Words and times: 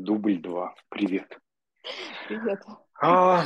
Дубль 0.00 0.40
два. 0.40 0.74
Привет. 0.88 1.38
Привет. 2.26 2.62
А, 3.02 3.44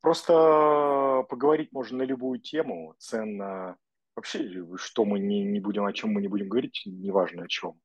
просто 0.00 1.26
поговорить 1.28 1.70
можно 1.70 1.98
на 1.98 2.02
любую 2.04 2.40
тему. 2.40 2.94
Ценно 2.96 3.76
вообще, 4.16 4.50
что 4.76 5.04
мы 5.04 5.18
не, 5.18 5.44
не 5.44 5.60
будем, 5.60 5.84
о 5.84 5.92
чем 5.92 6.12
мы 6.12 6.22
не 6.22 6.28
будем 6.28 6.48
говорить, 6.48 6.80
неважно 6.86 7.42
о 7.42 7.48
чем. 7.48 7.78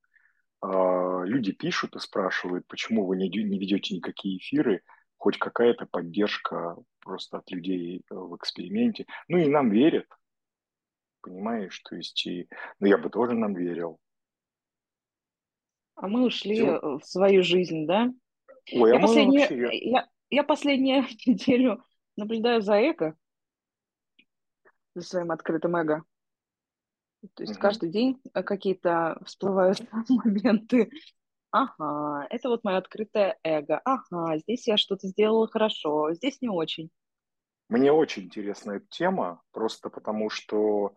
А, 0.62 1.24
люди 1.26 1.52
пишут 1.52 1.98
и 1.98 2.00
спрашивают, 2.00 2.66
почему 2.68 3.06
вы 3.06 3.18
не, 3.18 3.28
не 3.28 3.60
ведете 3.60 3.94
никакие 3.94 4.38
эфиры, 4.38 4.84
хоть 5.18 5.38
какая-то 5.38 5.86
поддержка 5.86 6.78
просто 7.02 7.40
от 7.40 7.52
людей 7.52 8.06
э, 8.10 8.16
в 8.16 8.38
эксперименте. 8.38 9.06
Ну 9.28 9.38
и 9.38 9.50
нам 9.50 9.70
верят, 9.70 10.08
понимаешь, 11.20 11.78
то 11.80 11.98
есть 11.98 12.26
и, 12.26 12.48
ну 12.80 12.88
я 12.88 12.98
бы 12.98 13.10
тоже 13.10 13.34
нам 13.34 13.54
верил. 13.54 14.00
А 15.98 16.08
мы 16.08 16.26
ушли 16.26 16.56
Все. 16.56 16.80
в 16.80 17.02
свою 17.04 17.44
жизнь, 17.44 17.88
да? 17.88 18.14
Ой, 18.72 18.92
я 18.92 18.98
а 18.98 19.02
последнюю, 19.02 19.42
вообще... 19.42 19.78
я, 19.90 20.08
я 20.30 20.44
последнюю 20.44 21.06
неделю 21.26 21.84
наблюдаю 22.16 22.62
за 22.62 22.76
эго, 22.76 23.18
за 24.94 25.02
своим 25.02 25.32
открытым 25.32 25.76
эго. 25.76 26.04
То 27.34 27.44
есть 27.44 27.54
угу. 27.54 27.62
каждый 27.62 27.90
день 27.90 28.22
какие-то 28.32 29.20
всплывают 29.26 29.80
моменты. 30.10 30.92
Ага, 31.50 32.28
это 32.30 32.50
вот 32.50 32.64
мое 32.64 32.78
открытое 32.78 33.40
эго. 33.42 33.82
Ага, 33.84 34.38
здесь 34.38 34.68
я 34.68 34.78
что-то 34.78 35.08
сделала 35.08 35.48
хорошо, 35.48 36.14
здесь 36.14 36.42
не 36.42 36.50
очень. 36.50 36.92
Мне 37.70 37.92
очень 37.92 38.24
интересна 38.24 38.74
эта 38.74 38.86
тема, 38.90 39.42
просто 39.52 39.90
потому 39.90 40.30
что 40.30 40.94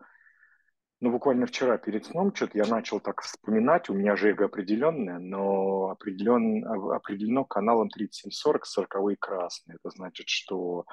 ну, 1.01 1.11
буквально 1.11 1.47
вчера 1.47 1.79
перед 1.79 2.05
сном 2.05 2.33
что-то 2.33 2.59
я 2.59 2.65
начал 2.67 2.99
так 2.99 3.21
вспоминать, 3.21 3.89
у 3.89 3.93
меня 3.95 4.15
же 4.15 4.29
эго 4.29 4.45
определенное, 4.45 5.17
но 5.17 5.89
определен, 5.89 6.63
определено 6.63 7.43
каналом 7.43 7.89
3740 7.89 8.65
40 8.67 9.19
красный. 9.19 9.75
Это 9.75 9.89
значит, 9.89 10.29
что 10.29 10.85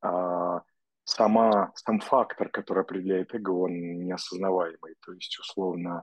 а, 0.00 0.62
сама, 1.04 1.72
сам 1.76 2.00
фактор, 2.00 2.48
который 2.48 2.82
определяет 2.82 3.32
эго, 3.32 3.50
он 3.50 3.72
неосознаваемый. 4.04 4.96
То 5.00 5.12
есть, 5.12 5.38
условно, 5.38 6.02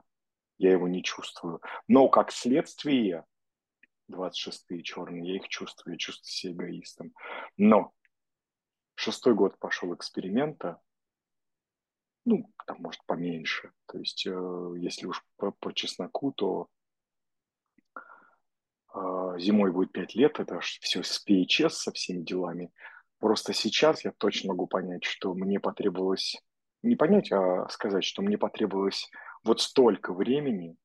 я 0.56 0.72
его 0.72 0.88
не 0.88 1.02
чувствую. 1.02 1.60
Но 1.88 2.08
как 2.08 2.32
следствие, 2.32 3.26
26-е 4.10 4.82
черные, 4.82 5.28
я 5.28 5.36
их 5.36 5.48
чувствую, 5.48 5.94
я 5.94 5.98
чувствую 5.98 6.30
себя 6.30 6.64
эгоистом. 6.64 7.12
Но 7.58 7.92
шестой 8.94 9.34
год 9.34 9.58
пошел 9.58 9.94
эксперимента, 9.94 10.80
ну, 12.24 12.50
там, 12.66 12.78
может, 12.80 13.04
поменьше. 13.06 13.72
То 13.86 13.98
есть, 13.98 14.26
э, 14.26 14.74
если 14.78 15.06
уж 15.06 15.24
по, 15.36 15.52
по 15.52 15.72
чесноку, 15.72 16.32
то 16.32 16.68
э, 18.94 19.34
зимой 19.38 19.72
будет 19.72 19.92
5 19.92 20.14
лет, 20.14 20.40
это 20.40 20.60
все 20.60 21.02
с 21.02 21.24
PHS, 21.26 21.70
со 21.70 21.92
всеми 21.92 22.22
делами. 22.22 22.70
Просто 23.18 23.52
сейчас 23.52 24.04
я 24.04 24.12
точно 24.12 24.50
могу 24.50 24.66
понять, 24.66 25.04
что 25.04 25.34
мне 25.34 25.60
потребовалось, 25.60 26.40
не 26.82 26.96
понять, 26.96 27.30
а 27.32 27.68
сказать, 27.68 28.04
что 28.04 28.22
мне 28.22 28.38
потребовалось 28.38 29.10
вот 29.44 29.60
столько 29.60 30.12
времени, 30.12 30.76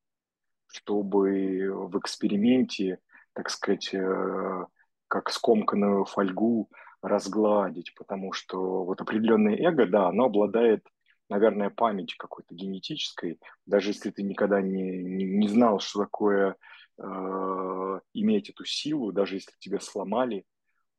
чтобы 0.67 1.69
в 1.71 1.97
эксперименте, 1.99 2.99
так 3.33 3.49
сказать, 3.49 3.93
э, 3.93 4.65
как 5.07 5.31
скомканную 5.31 6.05
фольгу 6.05 6.69
разгладить, 7.01 7.93
потому 7.95 8.33
что 8.33 8.83
вот 8.83 9.01
определенное 9.01 9.55
эго, 9.55 9.85
да, 9.85 10.07
оно 10.07 10.25
обладает 10.25 10.85
наверное, 11.29 11.69
память 11.69 12.15
какой-то 12.15 12.55
генетической, 12.55 13.39
даже 13.65 13.89
если 13.89 14.11
ты 14.11 14.23
никогда 14.23 14.61
не, 14.61 15.03
не, 15.03 15.25
не 15.25 15.47
знал, 15.47 15.79
что 15.79 15.99
такое 15.99 16.55
э, 16.97 17.99
иметь 18.13 18.49
эту 18.49 18.65
силу, 18.65 19.11
даже 19.11 19.35
если 19.35 19.51
тебя 19.59 19.79
сломали, 19.79 20.45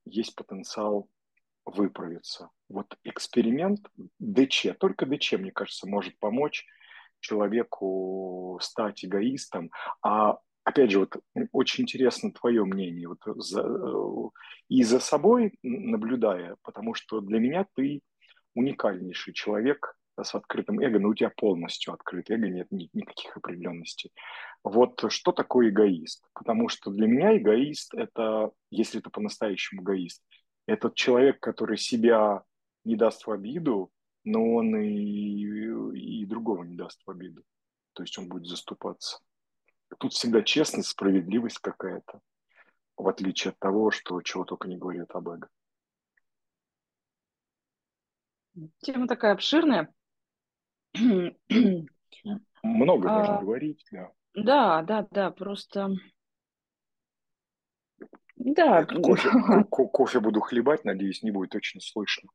есть 0.04 0.34
потенциал 0.34 1.08
выправиться. 1.64 2.50
Вот 2.68 2.96
эксперимент 3.05 3.80
ДЧ, 4.18 4.78
только 4.78 5.06
ДЧ, 5.06 5.34
мне 5.34 5.52
кажется, 5.52 5.86
может 5.86 6.18
помочь 6.18 6.67
человеку 7.20 8.58
стать 8.62 9.05
эгоистом. 9.05 9.70
А 10.02 10.38
опять 10.64 10.90
же, 10.90 11.00
вот 11.00 11.17
очень 11.52 11.84
интересно 11.84 12.33
твое 12.33 12.64
мнение, 12.64 13.08
вот 13.08 13.20
за, 13.24 13.62
э, 13.62 14.28
и 14.68 14.83
за 14.83 15.00
собой 15.00 15.58
наблюдая, 15.62 16.56
потому 16.62 16.94
что 16.94 17.20
для 17.20 17.38
меня 17.38 17.67
ты 17.74 18.02
уникальнейший 18.55 19.34
человек, 19.34 19.98
с 20.24 20.34
открытым 20.34 20.80
эго, 20.80 20.98
но 20.98 21.08
у 21.08 21.14
тебя 21.14 21.30
полностью 21.30 21.92
открыт 21.92 22.30
эго, 22.30 22.48
нет 22.48 22.68
ни, 22.70 22.89
никаких 22.92 23.36
определенностей. 23.36 24.12
Вот 24.62 25.02
что 25.08 25.33
такое 25.33 25.70
эгоист? 25.70 26.24
Потому 26.34 26.68
что 26.68 26.90
для 26.90 27.06
меня 27.06 27.36
эгоист– 27.36 27.95
это, 27.96 28.51
если 28.70 29.01
это 29.01 29.11
по-настоящему 29.11 29.83
эгоист, 29.83 30.23
этот 30.67 30.95
человек, 30.95 31.40
который 31.40 31.79
себя 31.79 32.42
не 32.84 32.96
даст 32.96 33.27
в 33.27 33.30
обиду, 33.30 33.90
но 34.24 34.55
он 34.55 34.77
и, 34.77 36.20
и 36.20 36.27
другого 36.27 36.64
не 36.64 36.77
даст 36.77 37.00
в 37.06 37.11
обиду. 37.11 37.42
То 37.95 38.02
есть 38.02 38.18
он 38.18 38.29
будет 38.29 38.46
заступаться. 38.46 39.18
Тут 39.98 40.12
всегда 40.12 40.42
честность, 40.42 40.90
справедливость 40.90 41.58
какая-то, 41.58 42.20
в 42.96 43.08
отличие 43.08 43.52
от 43.52 43.58
того, 43.58 43.90
что 43.90 44.20
чего 44.23 44.45
только 44.45 44.68
не 44.68 44.77
говорят 44.77 45.11
об 45.14 45.29
эго. 45.29 45.48
Тема 48.83 49.06
такая 49.06 49.33
обширная. 49.33 49.92
Много 52.62 53.08
можно 53.08 53.38
а, 53.38 53.40
говорить, 53.40 53.84
да. 53.92 54.10
Да, 54.34 54.82
да, 54.82 55.06
да, 55.10 55.30
просто... 55.30 55.90
Да. 58.36 58.84
Кофе, 58.84 59.30
ко- 59.70 59.86
кофе 59.86 60.20
буду 60.20 60.40
хлебать, 60.40 60.84
надеюсь, 60.84 61.22
не 61.22 61.30
будет 61.30 61.54
очень 61.54 61.80
слышно. 61.80 62.30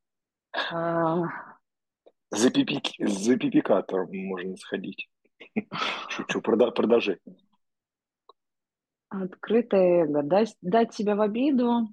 А... 0.71 1.23
За, 2.29 2.49
пипик, 2.51 2.83
за 2.99 3.37
пипикатором 3.37 4.09
можно 4.11 4.57
сходить. 4.57 5.09
Шучу, 6.09 6.41
прода, 6.41 6.71
продолжай. 6.71 7.19
Открытое 9.09 10.05
эго. 10.05 10.23
Дать, 10.23 10.55
дать 10.61 10.93
себя 10.93 11.15
в 11.15 11.21
обиду. 11.21 11.87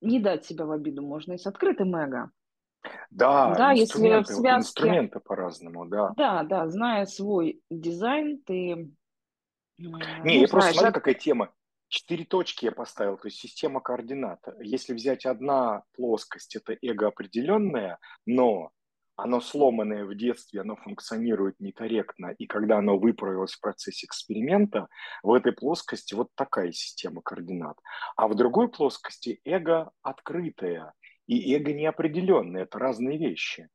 Не 0.00 0.18
дать 0.18 0.44
себя 0.44 0.64
в 0.64 0.70
обиду 0.70 1.02
можно 1.02 1.34
и 1.34 1.38
с 1.38 1.46
открытым 1.46 1.94
эго. 1.94 2.30
Да, 3.10 3.54
Да, 3.56 3.72
если 3.72 3.92
в 4.22 4.26
связке, 4.26 4.48
инструменты 4.56 5.20
по-разному, 5.20 5.86
да. 5.86 6.12
да, 6.16 6.42
да, 6.42 6.68
зная 6.68 7.06
свой 7.06 7.60
дизайн, 7.70 8.42
ты, 8.42 8.90
Не, 9.78 9.88
ну, 10.24 10.30
я 10.30 10.48
просто 10.48 10.72
смотрю, 10.72 10.88
от- 10.88 10.94
какая 10.94 11.14
тема. 11.14 11.52
Четыре 11.88 12.24
точки 12.24 12.64
я 12.64 12.72
поставил, 12.72 13.18
то 13.18 13.28
есть 13.28 13.38
система 13.38 13.80
координат. 13.80 14.40
Если 14.60 14.94
взять 14.94 15.26
одна 15.26 15.82
плоскость, 15.94 16.56
это 16.56 16.76
эго 16.80 17.08
определенное, 17.08 17.98
но 18.24 18.70
оно 19.14 19.40
сломанное 19.40 20.06
в 20.06 20.14
детстве, 20.14 20.62
оно 20.62 20.76
функционирует 20.76 21.60
некорректно, 21.60 22.28
и 22.38 22.46
когда 22.46 22.78
оно 22.78 22.98
выправилось 22.98 23.52
в 23.52 23.60
процессе 23.60 24.06
эксперимента, 24.06 24.88
в 25.22 25.34
этой 25.34 25.52
плоскости 25.52 26.14
вот 26.14 26.28
такая 26.34 26.72
система 26.72 27.20
координат. 27.20 27.76
А 28.16 28.26
в 28.26 28.34
другой 28.34 28.68
плоскости 28.70 29.40
эго 29.44 29.90
открытое, 30.00 30.94
и 31.38 31.56
эго 31.56 31.72
неопределенное– 31.72 32.62
это 32.64 32.78
разные 32.78 33.18
вещи. 33.18 33.68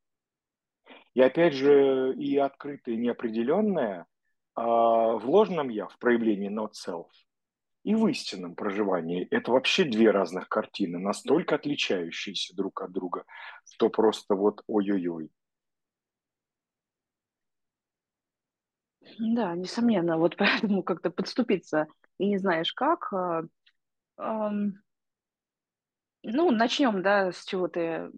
И 1.13 1.21
опять 1.21 1.53
же, 1.53 2.13
и 2.15 2.37
открытое, 2.37 2.95
неопределенное 2.95 4.05
а, 4.55 5.17
в 5.17 5.29
ложном 5.29 5.69
я, 5.69 5.87
в 5.87 5.97
проявлении 5.97 6.49
not 6.49 6.71
self, 6.73 7.07
и 7.83 7.95
в 7.95 8.07
истинном 8.07 8.55
проживании. 8.55 9.27
Это 9.31 9.51
вообще 9.51 9.85
две 9.85 10.11
разных 10.11 10.49
картины, 10.49 10.99
настолько 10.99 11.55
отличающиеся 11.55 12.55
друг 12.55 12.81
от 12.81 12.91
друга, 12.91 13.23
что 13.71 13.89
просто 13.89 14.35
вот 14.35 14.61
ой-ой-ой. 14.67 15.31
Да, 19.19 19.55
несомненно, 19.55 20.17
вот 20.17 20.35
поэтому 20.37 20.83
как-то 20.83 21.09
подступиться 21.09 21.87
и 22.17 22.27
не 22.27 22.37
знаешь 22.37 22.73
как. 22.73 23.11
а, 23.13 24.51
Ну, 26.29 26.51
начнем, 26.51 27.01
да, 27.01 27.31
с 27.31 27.45
чего 27.45 27.69
ты 27.69 28.11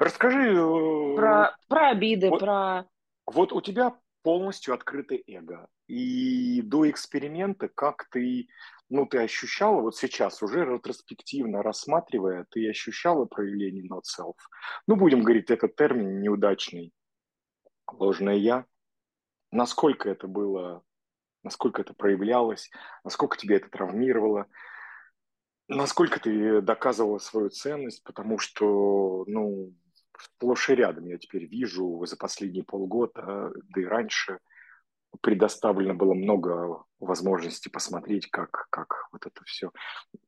Расскажи, 0.00 0.52
э, 0.52 1.14
про, 1.14 1.56
про 1.68 1.90
обиды, 1.90 2.28
вот, 2.28 2.40
про... 2.40 2.86
вот 3.24 3.52
у 3.52 3.60
тебя 3.60 3.96
полностью 4.22 4.74
открытое 4.74 5.22
эго. 5.28 5.68
И 5.86 6.60
до 6.62 6.90
эксперимента, 6.90 7.68
как 7.68 8.08
ты, 8.10 8.48
ну, 8.88 9.06
ты 9.06 9.18
ощущала, 9.18 9.80
вот 9.80 9.96
сейчас 9.96 10.42
уже 10.42 10.64
ретроспективно 10.64 11.62
рассматривая, 11.62 12.46
ты 12.50 12.68
ощущала 12.68 13.26
проявление 13.26 13.84
not 13.88 14.02
self. 14.02 14.34
Ну, 14.88 14.96
будем 14.96 15.22
говорить, 15.22 15.48
этот 15.48 15.76
термин 15.76 16.20
неудачный. 16.20 16.92
Ложное 17.92 18.34
я. 18.34 18.64
Насколько 19.52 20.10
это 20.10 20.26
было, 20.26 20.82
насколько 21.44 21.82
это 21.82 21.94
проявлялось, 21.94 22.68
насколько 23.04 23.36
тебя 23.36 23.56
это 23.56 23.68
травмировало, 23.68 24.48
Насколько 25.68 26.20
ты 26.20 26.60
доказывала 26.60 27.18
свою 27.18 27.50
ценность, 27.50 28.04
потому 28.04 28.38
что, 28.38 29.24
ну, 29.26 29.74
сплошь 30.18 30.70
и 30.70 30.74
рядом. 30.74 31.06
Я 31.06 31.18
теперь 31.18 31.46
вижу 31.46 32.04
за 32.06 32.16
последние 32.16 32.64
полгода, 32.64 33.52
да 33.54 33.80
и 33.80 33.84
раньше, 33.84 34.38
предоставлено 35.20 35.94
было 35.94 36.14
много 36.14 36.84
возможностей 37.00 37.70
посмотреть, 37.70 38.28
как, 38.30 38.66
как 38.70 39.08
вот 39.12 39.26
это 39.26 39.44
все, 39.44 39.70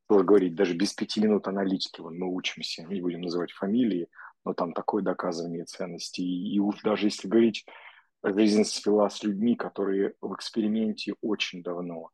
тоже 0.09 0.25
говорить, 0.25 0.55
даже 0.55 0.75
без 0.75 0.93
пяти 0.95 1.21
минут 1.21 1.47
аналитики, 1.47 2.01
вон, 2.01 2.19
мы 2.19 2.27
учимся, 2.33 2.85
не 2.85 3.01
будем 3.01 3.21
называть 3.21 3.53
фамилии, 3.53 4.09
но 4.45 4.55
там 4.55 4.73
такое 4.73 5.03
доказывание 5.03 5.65
ценности. 5.65 6.21
И, 6.21 6.55
и 6.55 6.59
уж 6.59 6.81
даже 6.83 7.07
если 7.07 7.29
говорить, 7.29 7.67
жизнь 8.23 8.65
свела 8.65 9.11
с 9.11 9.23
людьми, 9.23 9.57
которые 9.57 10.15
в 10.21 10.35
эксперименте 10.35 11.15
очень 11.21 11.63
давно, 11.63 12.11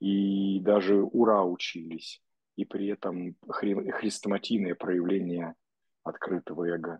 и 0.00 0.60
даже 0.60 1.02
ура 1.02 1.42
учились, 1.44 2.22
и 2.58 2.64
при 2.64 2.88
этом 2.88 3.36
хри- 3.46 3.90
хрестоматийное 3.92 4.74
проявление 4.74 5.54
открытого 6.02 6.64
эго. 6.68 6.98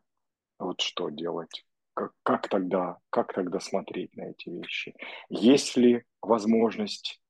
Вот 0.60 0.80
что 0.80 1.10
делать? 1.10 1.66
Как, 1.94 2.12
как, 2.22 2.48
тогда, 2.48 2.98
как 3.10 3.32
тогда 3.32 3.58
смотреть 3.58 4.16
на 4.16 4.30
эти 4.30 4.50
вещи? 4.50 4.94
Есть 5.28 5.76
ли 5.76 6.04
возможность 6.22 7.20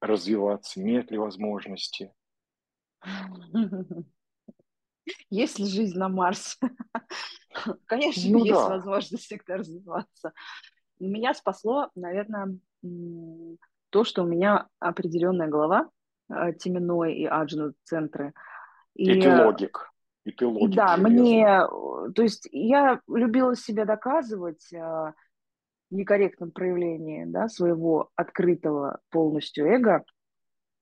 развиваться? 0.00 0.80
Нет 0.80 1.10
ли 1.10 1.18
возможности? 1.18 2.14
Есть 5.28 5.58
ли 5.58 5.66
жизнь 5.66 5.98
на 5.98 6.08
Марсе? 6.08 6.56
Конечно, 7.84 8.30
ну, 8.30 8.44
есть 8.44 8.58
да. 8.58 8.70
возможность 8.70 9.24
всегда 9.24 9.58
развиваться. 9.58 10.32
Меня 10.98 11.34
спасло, 11.34 11.90
наверное, 11.94 12.58
то, 13.90 14.04
что 14.04 14.22
у 14.22 14.26
меня 14.26 14.66
определенная 14.78 15.48
голова, 15.48 15.90
Тиминой 16.28 17.14
и 17.14 17.26
Аджну 17.26 17.72
центры. 17.84 18.32
И, 18.94 19.12
и 19.12 19.20
ты 19.20 19.44
логик. 19.44 19.92
И 20.24 20.32
ты 20.32 20.46
логик. 20.46 20.74
Да, 20.76 20.96
железный. 20.96 21.10
мне, 21.10 21.44
э, 21.44 22.12
то 22.14 22.22
есть 22.22 22.48
я 22.50 23.00
любила 23.06 23.54
себя 23.54 23.84
доказывать 23.84 24.72
э, 24.72 24.78
в 24.78 25.14
некорректном 25.90 26.50
проявлении 26.50 27.24
да, 27.26 27.48
своего 27.48 28.10
открытого 28.16 28.98
полностью 29.10 29.66
эго, 29.66 30.04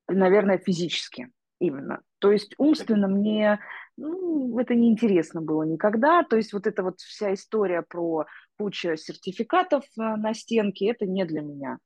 наверное, 0.08 0.58
физически 0.58 1.30
именно. 1.58 2.00
То 2.20 2.32
есть 2.32 2.54
умственно 2.56 3.08
мне 3.08 3.60
ну, 3.96 4.58
это 4.58 4.74
неинтересно 4.74 5.40
было 5.40 5.62
никогда. 5.62 6.22
То 6.24 6.36
есть 6.36 6.52
вот 6.52 6.66
эта 6.66 6.82
вот 6.82 7.00
вся 7.00 7.34
история 7.34 7.82
про 7.82 8.26
кучу 8.56 8.96
сертификатов 8.96 9.84
на 9.96 10.34
стенке, 10.34 10.90
это 10.90 11.06
не 11.06 11.24
для 11.24 11.42
меня. 11.42 11.78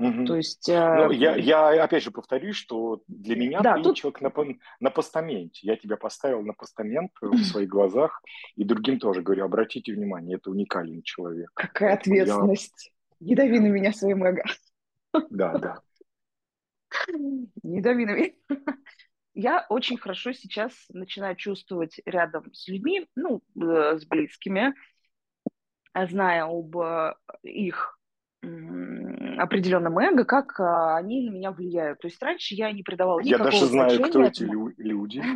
Угу. 0.00 0.24
То 0.24 0.36
есть... 0.36 0.66
Ну, 0.68 1.10
я, 1.10 1.36
я 1.36 1.84
опять 1.84 2.02
же 2.02 2.10
повторюсь, 2.10 2.56
что 2.56 3.02
для 3.06 3.36
меня 3.36 3.60
да, 3.60 3.76
ты 3.76 3.82
тут... 3.82 3.96
человек 3.96 4.20
на, 4.22 4.32
на 4.80 4.90
постаменте. 4.90 5.66
Я 5.66 5.76
тебя 5.76 5.96
поставил 5.96 6.42
на 6.42 6.54
постамент 6.54 7.12
в 7.20 7.44
своих 7.44 7.68
глазах, 7.68 8.22
и 8.56 8.64
другим 8.64 8.98
тоже 8.98 9.20
говорю, 9.20 9.44
обратите 9.44 9.92
внимание, 9.92 10.38
это 10.38 10.50
уникальный 10.50 11.02
человек. 11.02 11.50
Какая 11.54 11.94
ответственность. 11.94 12.92
Я... 13.20 13.26
Не 13.28 13.34
дави 13.34 13.60
на 13.60 13.66
меня 13.66 13.92
своим 13.92 14.24
эго. 14.24 14.42
Да, 15.28 15.58
да. 15.58 15.80
Не 17.62 17.82
дави 17.82 18.06
на 18.06 18.12
меня. 18.12 18.32
Я 19.34 19.66
очень 19.68 19.96
хорошо 19.96 20.32
сейчас 20.32 20.72
начинаю 20.88 21.36
чувствовать 21.36 22.00
рядом 22.04 22.52
с 22.52 22.66
людьми, 22.68 23.06
ну, 23.14 23.42
э, 23.54 23.98
с 23.98 24.04
близкими, 24.06 24.74
зная 25.94 26.44
об 26.44 26.76
э, 26.76 27.14
их 27.42 27.99
определенном 28.42 29.98
эго, 29.98 30.24
как 30.24 30.58
а, 30.60 30.96
они 30.96 31.28
на 31.28 31.30
меня 31.32 31.52
влияют. 31.52 32.00
То 32.00 32.08
есть 32.08 32.22
раньше 32.22 32.54
я 32.54 32.72
не 32.72 32.82
придавала 32.82 33.20
никакого 33.20 33.48
Я 33.48 33.52
даже 33.52 33.66
знаю, 33.66 34.02
кто 34.02 34.22
эти 34.22 34.42
люди. 34.42 35.22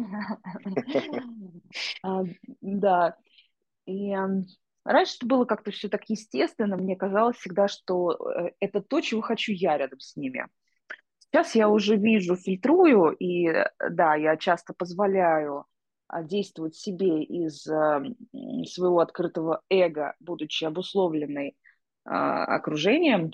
А, 2.03 2.23
да. 2.61 3.17
И 3.87 4.15
раньше 4.85 5.17
это 5.17 5.27
было 5.27 5.45
как-то 5.45 5.71
все 5.73 5.89
так 5.89 6.09
естественно. 6.09 6.77
Мне 6.77 6.97
казалось 6.97 7.37
всегда, 7.37 7.67
что 7.67 8.13
э, 8.13 8.53
это 8.61 8.81
то, 8.81 9.01
чего 9.01 9.21
хочу 9.21 9.53
я 9.53 9.77
рядом 9.77 9.99
с 9.99 10.15
ними. 10.17 10.47
Сейчас 11.19 11.57
я 11.57 11.69
уже 11.69 11.97
вижу, 11.97 12.37
фильтрую, 12.37 13.11
и 13.11 13.67
да, 13.91 14.15
я 14.15 14.37
часто 14.37 14.73
позволяю 14.73 15.67
а, 16.07 16.23
действовать 16.23 16.77
себе 16.77 17.25
из 17.25 17.63
своего 17.63 19.01
открытого 19.01 19.63
эго, 19.69 20.15
будучи 20.21 20.65
обусловленной 20.65 21.57
окружением 22.05 23.33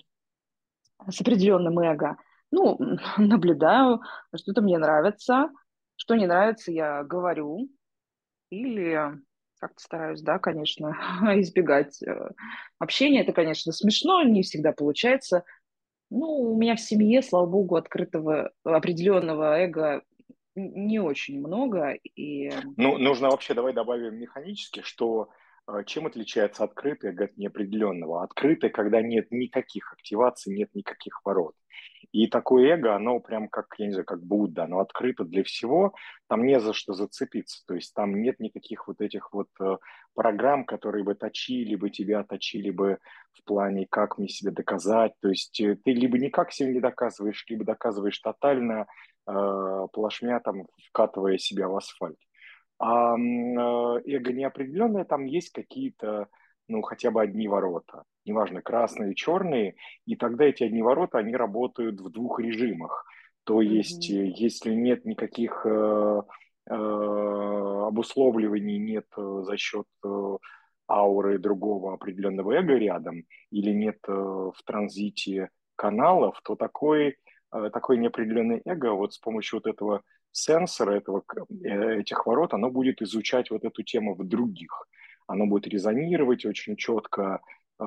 с 1.08 1.20
определенным 1.20 1.78
эго, 1.80 2.16
ну, 2.50 2.78
наблюдаю, 3.18 4.00
что-то 4.34 4.62
мне 4.62 4.78
нравится, 4.78 5.50
что 5.96 6.16
не 6.16 6.26
нравится, 6.26 6.72
я 6.72 7.04
говорю, 7.04 7.68
или 8.50 9.12
как-то 9.58 9.82
стараюсь, 9.82 10.22
да, 10.22 10.38
конечно, 10.38 10.96
избегать 11.40 12.02
э, 12.02 12.30
общения. 12.78 13.20
Это, 13.20 13.32
конечно, 13.32 13.72
смешно, 13.72 14.22
не 14.22 14.42
всегда 14.42 14.72
получается. 14.72 15.44
Ну, 16.10 16.26
у 16.26 16.58
меня 16.58 16.74
в 16.76 16.80
семье, 16.80 17.22
слава 17.22 17.46
богу, 17.46 17.76
открытого 17.76 18.50
определенного 18.64 19.58
эго 19.58 20.02
не 20.56 20.98
очень 20.98 21.38
много. 21.38 21.92
И... 22.16 22.50
Ну, 22.76 22.98
нужно 22.98 23.28
вообще, 23.28 23.54
давай 23.54 23.72
добавим 23.72 24.16
механически, 24.16 24.80
что 24.80 25.28
а, 25.28 25.34
чем 25.86 26.06
отличается 26.06 26.64
открытое 26.64 27.14
от 27.16 27.36
неопределенного? 27.36 28.22
Открытое, 28.22 28.70
когда 28.70 29.02
нет 29.02 29.30
никаких 29.30 29.92
активаций, 29.92 30.54
нет 30.54 30.74
никаких 30.74 31.20
ворот. 31.24 31.54
И 32.12 32.26
такое 32.26 32.74
эго, 32.74 32.94
оно 32.94 33.20
прям 33.20 33.48
как, 33.48 33.74
я 33.78 33.86
не 33.86 33.92
знаю, 33.92 34.04
как 34.04 34.22
Будда, 34.22 34.64
оно 34.64 34.80
открыто 34.80 35.24
для 35.24 35.44
всего, 35.44 35.94
там 36.28 36.44
не 36.44 36.60
за 36.60 36.72
что 36.72 36.92
зацепиться, 36.92 37.62
то 37.66 37.74
есть 37.74 37.94
там 37.94 38.20
нет 38.20 38.40
никаких 38.40 38.88
вот 38.88 39.00
этих 39.00 39.32
вот 39.32 39.48
э, 39.60 39.76
программ, 40.14 40.64
которые 40.64 41.04
бы 41.04 41.14
точили 41.14 41.76
бы 41.76 41.90
тебя, 41.90 42.24
точили 42.24 42.70
бы 42.70 42.98
в 43.32 43.44
плане, 43.44 43.86
как 43.88 44.18
мне 44.18 44.28
себе 44.28 44.50
доказать, 44.50 45.12
то 45.20 45.28
есть 45.28 45.60
э, 45.60 45.76
ты 45.84 45.92
либо 45.92 46.18
никак 46.18 46.52
себе 46.52 46.72
не 46.72 46.80
доказываешь, 46.80 47.44
либо 47.48 47.64
доказываешь 47.64 48.18
тотально, 48.18 48.86
э, 49.26 49.86
плашмя 49.92 50.40
там 50.40 50.66
вкатывая 50.88 51.38
себя 51.38 51.68
в 51.68 51.76
асфальт. 51.76 52.18
А 52.80 53.14
э, 53.14 53.18
эго 54.06 54.32
неопределенное, 54.32 55.04
там 55.04 55.26
есть 55.26 55.52
какие-то, 55.52 56.28
ну, 56.66 56.80
хотя 56.80 57.10
бы 57.10 57.20
одни 57.20 57.46
ворота, 57.46 58.04
неважно, 58.24 58.62
красные, 58.62 59.14
черные, 59.14 59.74
и 60.06 60.16
тогда 60.16 60.46
эти 60.46 60.64
одни 60.64 60.80
ворота, 60.80 61.18
они 61.18 61.36
работают 61.36 62.00
в 62.00 62.10
двух 62.10 62.40
режимах. 62.40 63.04
То 63.44 63.60
есть, 63.60 64.10
mm-hmm. 64.10 64.32
если 64.34 64.72
нет 64.72 65.04
никаких 65.04 65.60
э, 65.66 66.22
э, 66.70 66.74
обусловливаний, 66.74 68.78
нет 68.78 69.04
э, 69.18 69.42
за 69.44 69.58
счет 69.58 69.86
э, 70.02 70.36
ауры 70.88 71.38
другого 71.38 71.92
определенного 71.92 72.52
эго 72.52 72.76
рядом, 72.76 73.24
или 73.50 73.72
нет 73.72 73.98
э, 74.08 74.12
в 74.12 74.56
транзите 74.64 75.50
каналов, 75.76 76.40
то 76.44 76.56
такой, 76.56 77.18
э, 77.52 77.70
такой 77.70 77.98
неопределенный 77.98 78.62
эго 78.64 78.94
вот 78.94 79.12
с 79.12 79.18
помощью 79.18 79.58
вот 79.58 79.66
этого 79.66 80.02
сенсора 80.32 80.96
этого, 80.96 81.22
э, 81.64 82.00
этих 82.00 82.26
ворот, 82.26 82.54
оно 82.54 82.70
будет 82.70 83.02
изучать 83.02 83.50
вот 83.50 83.64
эту 83.64 83.82
тему 83.82 84.14
в 84.14 84.24
других. 84.26 84.86
Оно 85.26 85.46
будет 85.46 85.66
резонировать 85.66 86.44
очень 86.44 86.76
четко, 86.76 87.40
э, 87.78 87.84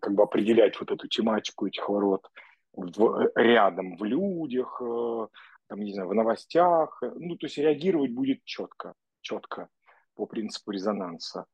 как 0.00 0.14
бы 0.14 0.22
определять 0.22 0.78
вот 0.80 0.90
эту 0.90 1.08
тематику 1.08 1.66
этих 1.66 1.88
ворот 1.88 2.28
в, 2.72 3.30
рядом 3.34 3.96
в 3.96 4.04
людях, 4.04 4.80
э, 4.82 5.26
там, 5.68 5.80
не 5.80 5.92
знаю, 5.92 6.08
в 6.08 6.14
новостях. 6.14 7.02
Ну, 7.16 7.36
то 7.36 7.46
есть 7.46 7.58
реагировать 7.58 8.12
будет 8.12 8.44
четко, 8.44 8.94
четко 9.20 9.68
по 10.14 10.26
принципу 10.26 10.70
резонанса. 10.72 11.46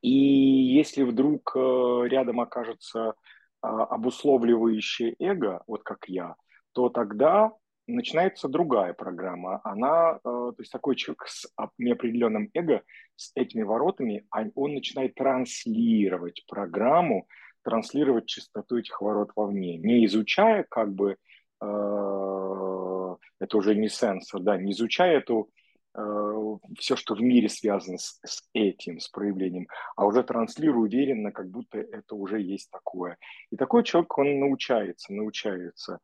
И 0.00 0.10
если 0.10 1.04
вдруг 1.04 1.54
рядом 1.54 2.40
окажется 2.40 3.14
обусловливающее 3.60 5.14
эго, 5.20 5.62
вот 5.68 5.84
как 5.84 6.08
я, 6.08 6.34
то 6.72 6.88
тогда 6.88 7.52
начинается 7.86 8.48
другая 8.48 8.92
программа. 8.92 9.60
Она, 9.64 10.16
э, 10.16 10.18
то 10.22 10.54
есть 10.58 10.72
такой 10.72 10.96
человек 10.96 11.26
с 11.26 11.46
неопределенным 11.78 12.50
эго, 12.54 12.82
с 13.16 13.32
этими 13.34 13.62
воротами, 13.62 14.26
он 14.54 14.74
начинает 14.74 15.14
транслировать 15.14 16.44
программу, 16.46 17.26
транслировать 17.62 18.26
частоту 18.26 18.78
этих 18.78 19.00
ворот 19.00 19.30
вовне, 19.36 19.78
не 19.78 20.04
изучая 20.06 20.64
как 20.68 20.92
бы, 20.92 21.16
э, 21.60 23.16
это 23.40 23.56
уже 23.56 23.74
не 23.74 23.88
сенсор, 23.88 24.40
да, 24.40 24.56
не 24.56 24.72
изучая 24.72 25.18
эту 25.18 25.50
э, 25.94 26.56
все, 26.78 26.96
что 26.96 27.14
в 27.14 27.20
мире 27.20 27.48
связано 27.48 27.98
с, 27.98 28.18
с 28.24 28.48
этим, 28.52 28.98
с 28.98 29.08
проявлением, 29.08 29.68
а 29.96 30.06
уже 30.06 30.22
транслирую 30.22 30.82
уверенно, 30.82 31.32
как 31.32 31.50
будто 31.50 31.78
это 31.78 32.14
уже 32.14 32.40
есть 32.40 32.70
такое. 32.70 33.18
И 33.50 33.56
такой 33.56 33.84
человек, 33.84 34.16
он 34.18 34.40
научается, 34.40 35.12
научается 35.12 36.00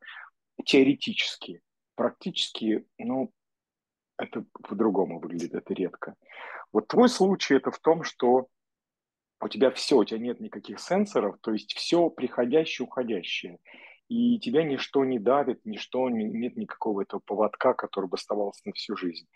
теоретически 0.65 1.61
практически, 1.99 2.85
ну, 2.97 3.29
это 4.17 4.45
по-другому 4.53 5.19
выглядит, 5.19 5.53
это 5.53 5.73
редко. 5.73 6.15
Вот 6.71 6.87
твой 6.87 7.09
случай 7.09 7.55
это 7.55 7.71
в 7.71 7.79
том, 7.79 8.05
что 8.05 8.47
у 9.41 9.49
тебя 9.49 9.69
все, 9.71 9.97
у 9.97 10.05
тебя 10.05 10.19
нет 10.19 10.39
никаких 10.39 10.79
сенсоров, 10.79 11.35
то 11.41 11.51
есть 11.51 11.73
все 11.73 12.09
приходящее, 12.09 12.87
уходящее. 12.87 13.57
И 14.07 14.39
тебя 14.39 14.63
ничто 14.63 15.03
не 15.03 15.19
давит, 15.19 15.59
ничто, 15.65 16.09
не, 16.09 16.23
нет 16.23 16.55
никакого 16.55 17.01
этого 17.01 17.19
поводка, 17.19 17.73
который 17.73 18.05
бы 18.05 18.15
оставался 18.15 18.61
на 18.63 18.71
всю 18.71 18.95
жизнь. 18.95 19.27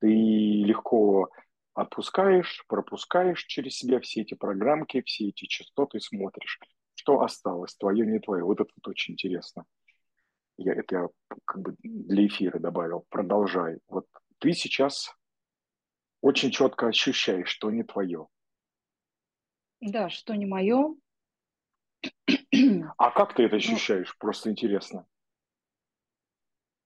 Ты 0.00 0.06
легко 0.06 1.28
отпускаешь, 1.74 2.64
пропускаешь 2.68 3.42
через 3.46 3.78
себя 3.78 3.98
все 3.98 4.20
эти 4.20 4.34
программки, 4.34 5.02
все 5.02 5.30
эти 5.30 5.46
частоты, 5.46 5.98
смотришь, 5.98 6.60
Что 6.94 7.20
осталось, 7.22 7.74
твое, 7.74 8.06
не 8.06 8.20
твое? 8.20 8.44
Вот 8.44 8.60
это 8.60 8.70
вот 8.76 8.86
очень 8.86 9.14
интересно. 9.14 9.64
Я, 10.56 10.74
это 10.74 10.94
я 10.94 11.08
как 11.44 11.62
бы 11.62 11.76
для 11.82 12.26
эфира 12.26 12.58
добавил. 12.58 13.04
Продолжай. 13.08 13.78
Вот 13.88 14.06
ты 14.38 14.52
сейчас 14.52 15.14
очень 16.20 16.50
четко 16.50 16.88
ощущаешь, 16.88 17.48
что 17.48 17.70
не 17.70 17.82
твое. 17.82 18.28
Да, 19.80 20.08
что 20.08 20.34
не 20.34 20.46
мое. 20.46 20.94
А 22.98 23.10
как 23.10 23.34
ты 23.34 23.44
это 23.44 23.54
ну, 23.54 23.58
ощущаешь? 23.58 24.16
Просто 24.18 24.50
интересно. 24.50 25.06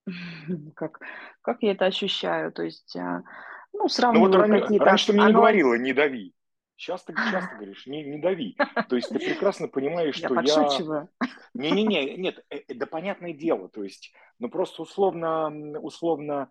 Как, 0.77 1.01
как 1.43 1.63
я 1.63 1.73
это 1.73 1.87
ощущаю? 1.87 2.53
То 2.53 2.63
есть, 2.63 2.95
а, 2.97 3.25
ну, 3.73 3.89
сравниваю 3.89 4.31
ну, 4.31 4.39
вот 4.39 4.61
какие-то... 4.63 4.85
Раньше 4.85 5.07
ты 5.09 5.13
мне 5.15 5.27
не 5.27 5.33
говорила, 5.33 5.75
не 5.75 5.93
дави. 5.93 6.36
Сейчас 6.77 7.05
ты 7.05 7.15
часто 7.33 7.55
говоришь, 7.57 7.87
не, 7.87 8.05
не 8.05 8.19
дави. 8.19 8.57
То 8.89 8.97
есть 8.97 9.09
ты 9.09 9.19
прекрасно 9.19 9.69
понимаешь, 9.69 10.17
что 10.17 10.35
я... 10.41 11.09
Не-не-не, 11.55 12.17
нет, 12.19 12.45
э, 12.51 12.59
э, 12.69 12.75
да 12.75 12.87
понятное 12.87 13.33
дело. 13.33 13.69
То 13.69 13.83
есть, 13.83 14.13
ну 14.39 14.49
просто 14.49 14.83
условно, 14.83 15.49
условно, 15.81 16.51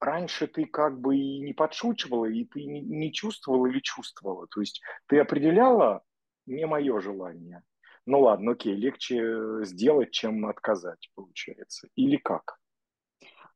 раньше 0.00 0.46
ты 0.46 0.64
как 0.64 1.00
бы 1.00 1.16
и 1.16 1.40
не 1.40 1.52
подшучивала, 1.52 2.26
и 2.26 2.44
ты 2.44 2.64
не, 2.64 2.80
не 2.80 3.12
чувствовала 3.12 3.66
или 3.66 3.80
чувствовала. 3.80 4.46
То 4.48 4.60
есть 4.60 4.80
ты 5.06 5.18
определяла 5.18 6.02
не 6.46 6.66
мое 6.66 7.00
желание. 7.00 7.62
Ну 8.06 8.20
ладно, 8.20 8.52
окей, 8.52 8.74
легче 8.74 9.64
сделать, 9.64 10.12
чем 10.12 10.46
отказать, 10.46 11.10
получается. 11.14 11.88
Или 11.96 12.16
как? 12.16 12.58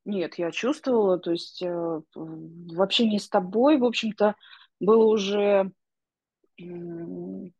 Нет, 0.04 0.36
я 0.36 0.50
чувствовала, 0.50 1.18
то 1.18 1.30
есть 1.30 1.62
э, 1.62 1.68
в 2.14 2.82
общении 2.82 3.18
с 3.18 3.28
тобой, 3.28 3.76
в 3.76 3.84
общем-то, 3.84 4.34
было 4.80 5.04
уже, 5.04 5.72
ну, 6.60 7.52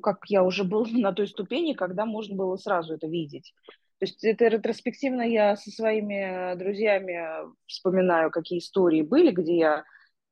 как 0.00 0.24
я 0.28 0.42
уже 0.42 0.64
был 0.64 0.86
на 0.92 1.12
той 1.12 1.28
ступени, 1.28 1.72
когда 1.74 2.04
можно 2.06 2.36
было 2.36 2.56
сразу 2.56 2.94
это 2.94 3.06
видеть. 3.06 3.54
То 3.98 4.04
есть 4.04 4.22
это 4.24 4.48
ретроспективно 4.48 5.22
я 5.22 5.56
со 5.56 5.70
своими 5.70 6.54
друзьями 6.56 7.48
вспоминаю, 7.66 8.30
какие 8.30 8.58
истории 8.58 9.00
были, 9.00 9.30
где 9.30 9.56
я 9.56 9.84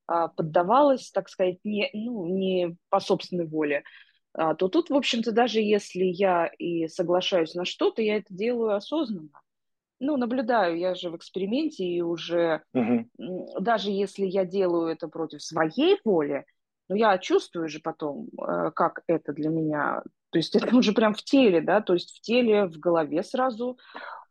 а, 0.07 0.29
поддавалась, 0.29 1.11
так 1.11 1.31
сказать, 1.31 1.59
не, 1.65 1.89
ну, 1.95 2.27
не 2.27 2.77
по 2.91 3.01
собственной 3.01 3.47
воле, 3.47 3.85
а, 4.35 4.55
то 4.55 4.69
тут, 4.69 4.91
в 4.91 4.95
общем-то, 4.95 5.33
даже 5.33 5.61
если 5.61 6.05
я 6.05 6.47
и 6.59 6.89
соглашаюсь 6.89 7.55
на 7.55 7.65
что-то, 7.65 8.03
я 8.03 8.17
это 8.17 8.35
делаю 8.35 8.75
осознанно 8.75 9.31
ну, 10.01 10.17
наблюдаю, 10.17 10.79
я 10.79 10.95
же 10.95 11.11
в 11.11 11.17
эксперименте, 11.17 11.85
и 11.85 12.01
уже 12.03 12.63
угу. 12.73 13.09
даже 13.61 13.91
если 13.91 14.27
я 14.27 14.45
делаю 14.45 14.89
это 14.89 15.09
против 15.09 15.43
своей 15.43 15.99
воли, 16.05 16.45
но 16.89 16.97
я 16.97 17.19
чувствую 17.19 17.69
же 17.69 17.81
потом, 17.81 18.29
э, 18.39 18.71
как 18.75 19.03
это 19.07 19.33
для 19.33 19.49
меня, 19.49 20.03
то 20.31 20.39
есть 20.39 20.55
это 20.57 20.75
уже 20.77 20.93
прям 20.93 21.15
в 21.15 21.23
теле, 21.23 21.61
да, 21.61 21.81
то 21.81 21.95
есть 21.95 22.17
в 22.17 22.21
теле, 22.21 22.67
в 22.67 22.79
голове 22.79 23.23
сразу. 23.23 23.79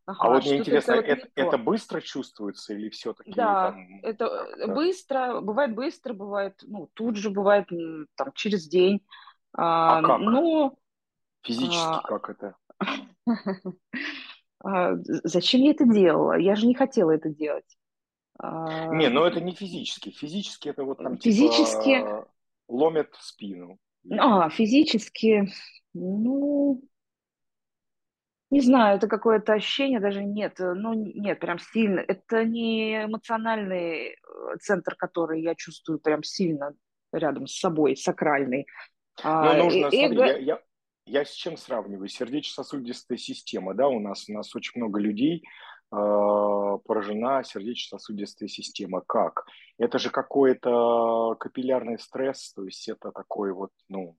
Ага, 0.06 0.20
а 0.20 0.30
вот 0.30 0.44
мне 0.44 0.58
интересно, 0.58 0.94
это, 0.94 1.12
это, 1.12 1.28
это 1.36 1.58
быстро 1.58 2.02
чувствуется 2.02 2.74
или 2.74 2.90
все-таки? 2.90 3.32
Да, 3.34 3.72
там, 3.72 4.00
это 4.04 4.26
э, 4.26 4.68
быстро, 4.68 5.40
бывает 5.40 5.74
быстро, 5.74 6.14
бывает, 6.14 6.60
ну, 6.64 6.90
тут 6.94 7.16
же 7.16 7.30
бывает 7.30 7.70
там 8.16 8.32
через 8.34 8.68
день. 8.68 9.06
А, 9.56 10.00
а 10.00 10.02
как? 10.02 10.20
Ну, 10.20 10.78
Физически 11.46 11.76
а, 11.78 12.02
как 12.02 12.30
это? 12.30 12.56
А, 14.66 14.94
зачем 14.96 15.60
я 15.60 15.72
это 15.72 15.84
делала? 15.86 16.38
Я 16.38 16.56
же 16.56 16.68
не 16.68 16.74
хотела 16.74 17.12
это 17.12 17.28
делать. 17.28 17.66
А, 18.40 18.88
не, 18.96 19.10
но 19.10 19.20
ну 19.20 19.26
это 19.26 19.42
не 19.42 19.52
физически. 19.52 20.12
Физически 20.12 20.70
это 20.70 20.86
вот 20.86 21.00
там 21.00 21.18
физически... 21.18 21.98
типа 21.98 22.30
ломят 22.68 23.14
в 23.14 23.24
спину. 23.24 23.78
А, 24.18 24.50
физически, 24.50 25.48
ну, 25.94 26.82
не 28.54 28.62
знаю, 28.62 28.98
это 28.98 29.08
какое-то 29.08 29.54
ощущение, 29.54 30.00
даже 30.00 30.24
нет, 30.24 30.58
ну 30.60 30.94
нет, 30.94 31.40
прям 31.40 31.58
сильно. 31.58 32.00
Это 32.02 32.46
не 32.46 33.06
эмоциональный 33.06 34.10
э, 34.10 34.16
центр, 34.62 34.96
который 34.96 35.42
я 35.42 35.56
чувствую 35.56 36.00
прям 36.00 36.22
сильно 36.24 36.74
рядом 37.12 37.48
с 37.48 37.58
собой, 37.58 37.98
сакральный. 37.98 38.68
А, 39.24 39.56
нужно, 39.56 39.88
э- 39.88 40.06
эго... 40.06 40.16
смотри, 40.16 40.18
я, 40.18 40.38
я, 40.38 40.62
я 41.06 41.26
с 41.26 41.32
чем 41.32 41.58
сравниваю? 41.58 42.08
Сердечно-сосудистая 42.08 43.18
система, 43.18 43.74
да, 43.74 43.88
у 43.88 44.00
нас, 44.00 44.30
у 44.30 44.34
нас 44.34 44.56
очень 44.56 44.80
много 44.80 45.00
людей, 45.00 45.42
э, 45.42 45.48
поражена 45.94 47.44
сердечно-сосудистая 47.44 48.50
система. 48.50 49.02
Как? 49.02 49.46
Это 49.78 50.00
же 50.00 50.10
какой-то 50.10 51.36
капиллярный 51.40 52.00
стресс, 52.00 52.54
то 52.54 52.66
есть 52.66 52.88
это 52.90 53.12
такой 53.12 53.54
вот, 53.54 53.72
ну, 53.90 54.18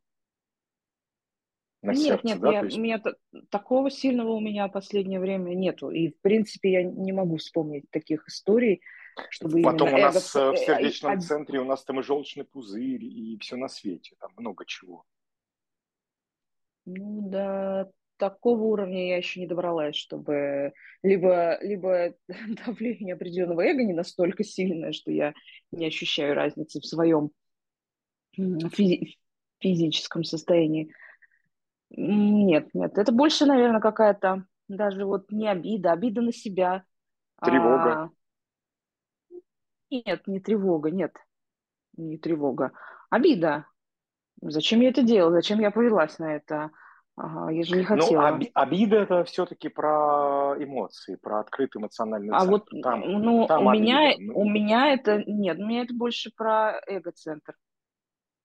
на 1.83 1.93
нет, 1.93 2.03
сердце, 2.03 2.27
нет, 2.27 2.41
да? 2.41 2.53
Я, 2.53 2.63
есть... 2.63 2.79
меня 2.79 3.03
такого 3.51 3.91
сильного 3.91 4.31
у 4.31 4.41
меня 4.41 4.69
в 4.69 4.73
последнее 4.73 5.21
время 5.21 5.55
нету. 5.55 5.91
И, 5.91 6.09
в 6.09 6.21
принципе, 6.21 6.73
я 6.73 6.83
не 6.83 7.13
могу 7.13 7.37
вспомнить 7.37 7.91
таких 7.91 8.27
историй, 8.27 8.81
чтобы 9.29 9.61
Потом 9.63 9.93
у 9.93 9.99
нас 9.99 10.35
эго... 10.35 10.53
в 10.53 10.55
э, 10.55 10.65
сердечном 10.65 11.21
центре 11.21 11.61
у 11.61 11.65
нас 11.65 11.85
там 11.85 12.01
и 12.01 12.03
желчный 12.03 12.45
пузырь, 12.45 13.05
и 13.05 13.37
все 13.39 13.57
на 13.57 13.69
свете, 13.69 14.17
там 14.19 14.31
много 14.37 14.65
чего. 14.65 15.05
Ну, 16.87 17.29
до 17.29 17.93
такого 18.17 18.63
уровня 18.63 19.09
я 19.09 19.17
еще 19.17 19.41
не 19.41 19.47
добралась, 19.47 19.97
чтобы 19.97 20.73
либо, 21.03 21.59
либо 21.63 22.15
давление 22.67 23.15
определенного 23.15 23.63
эго 23.63 23.83
не 23.83 23.93
настолько 23.93 24.45
сильное, 24.45 24.93
что 24.93 25.11
я 25.11 25.35
не 25.73 25.87
ощущаю 25.87 26.35
разницы 26.35 26.81
в 26.81 26.87
своем 26.87 27.31
физи- 28.37 29.17
физическом 29.59 30.25
состоянии. 30.25 30.93
Нет, 31.91 32.75
нет, 32.75 32.99
это 32.99 33.13
больше, 33.13 33.47
наверное, 33.47 33.81
какая-то 33.81 34.47
даже 34.69 35.05
вот 35.05 35.31
не 35.31 35.49
обида, 35.49 35.93
обида 35.93 36.23
на 36.23 36.33
себя. 36.33 36.85
Тревога. 37.41 37.93
А... 37.93 38.11
Нет, 39.91 40.27
не 40.27 40.41
тревога, 40.41 40.91
нет, 40.91 41.15
не 41.97 42.19
тревога. 42.19 42.73
Обида, 43.11 43.67
Зачем 44.51 44.81
я 44.81 44.91
это 44.91 45.03
делала? 45.03 45.33
Зачем 45.33 45.61
я 45.61 45.71
повелась 45.71 46.19
на 46.19 46.37
это? 46.37 46.71
Ага, 47.17 47.53
я 47.53 47.63
же 47.63 47.77
не 47.77 47.83
ну, 47.83 47.87
хотела. 47.87 48.29
Ну, 48.31 48.37
оби- 48.37 48.51
обида 48.55 48.97
это 48.97 49.25
все-таки 49.25 49.69
про 49.69 50.57
эмоции, 50.59 51.15
про 51.15 51.41
открытый 51.41 51.81
эмоциональный 51.81 52.31
центр. 52.31 52.47
А 52.47 52.51
вот, 52.51 52.69
там, 52.83 53.01
ну, 53.01 53.47
там 53.47 53.67
у 53.67 53.71
меня, 53.71 54.11
обида. 54.11 54.33
у 54.33 54.45
меня 54.49 54.93
это 54.93 55.23
нет, 55.27 55.59
у 55.59 55.65
меня 55.65 55.83
это 55.83 55.95
больше 55.95 56.33
про 56.37 56.81
эго-центр. 56.87 57.55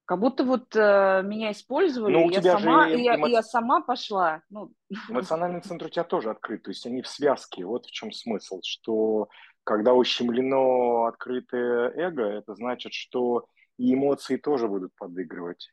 Как 0.06 0.20
будто 0.20 0.44
вот 0.44 0.76
э, 0.76 1.22
меня 1.24 1.52
использовали, 1.52 2.14
ну, 2.14 2.26
у 2.26 2.30
я 2.30 2.42
тебя 2.42 2.60
сама, 2.60 2.90
же 2.90 2.96
эмо... 2.96 3.28
я, 3.28 3.38
я 3.38 3.44
сама 3.44 3.82
пошла. 3.82 4.42
Ну. 4.50 4.72
Эмоциональный 5.08 5.62
центр 5.62 5.86
у 5.88 5.90
тебя 5.90 6.04
тоже 6.04 6.30
открыт, 6.30 6.64
то 6.64 6.72
есть 6.72 6.86
они 6.86 7.02
в 7.02 7.08
связке. 7.08 7.66
Вот 7.66 7.86
в 7.86 7.92
чем 7.92 8.12
смысл, 8.12 8.60
что 8.64 9.30
когда 9.64 9.94
ущемлено 9.94 11.06
открытое 11.06 11.92
эго, 11.96 12.24
это 12.24 12.54
значит, 12.54 12.94
что 12.94 13.48
и 13.78 13.94
эмоции 13.94 14.38
тоже 14.38 14.68
будут 14.68 14.96
подыгрывать 14.96 15.72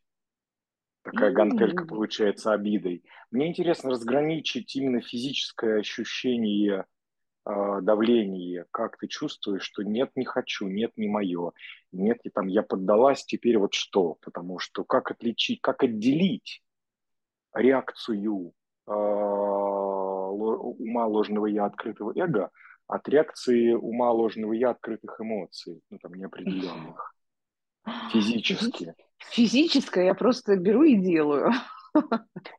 такая 1.07 1.33
гантелька 1.33 1.87
получается 1.87 2.53
обидой. 2.53 3.05
Мне 3.31 3.49
интересно 3.49 3.91
разграничить 3.91 4.75
именно 4.75 5.01
физическое 5.01 5.79
ощущение 5.79 6.85
э, 7.45 7.81
давления, 7.81 8.67
как 8.73 8.99
ты 8.99 9.07
чувствуешь, 9.07 9.63
что 9.63 9.83
нет, 9.83 10.11
не 10.17 10.25
хочу, 10.25 10.67
нет, 10.67 10.91
не 10.97 11.09
мое, 11.09 11.53
нет, 11.93 12.19
и 12.25 12.31
там 12.31 12.49
я 12.49 12.63
поддалась, 12.63 13.25
теперь 13.25 13.59
вот 13.59 13.75
что, 13.75 14.19
потому 14.21 14.59
что 14.59 14.85
как 14.85 15.13
отличить, 15.13 15.61
как 15.61 15.85
отделить 15.85 16.63
реакцию 17.55 18.53
э, 18.89 18.91
ума 18.91 21.07
ложного 21.07 21.47
я 21.47 21.67
открытого 21.67 22.13
эго 22.17 22.51
от 22.89 23.09
реакции 23.09 23.73
ума 23.73 24.11
ложного 24.11 24.53
я 24.53 24.71
открытых 24.71 25.21
эмоций, 25.21 25.81
ну 25.91 25.99
там 25.99 26.15
неопределенных, 26.15 27.16
физически. 28.13 28.95
Физическое 29.31 30.07
я 30.07 30.15
просто 30.15 30.57
беру 30.57 30.83
и 30.83 30.97
делаю. 30.97 31.53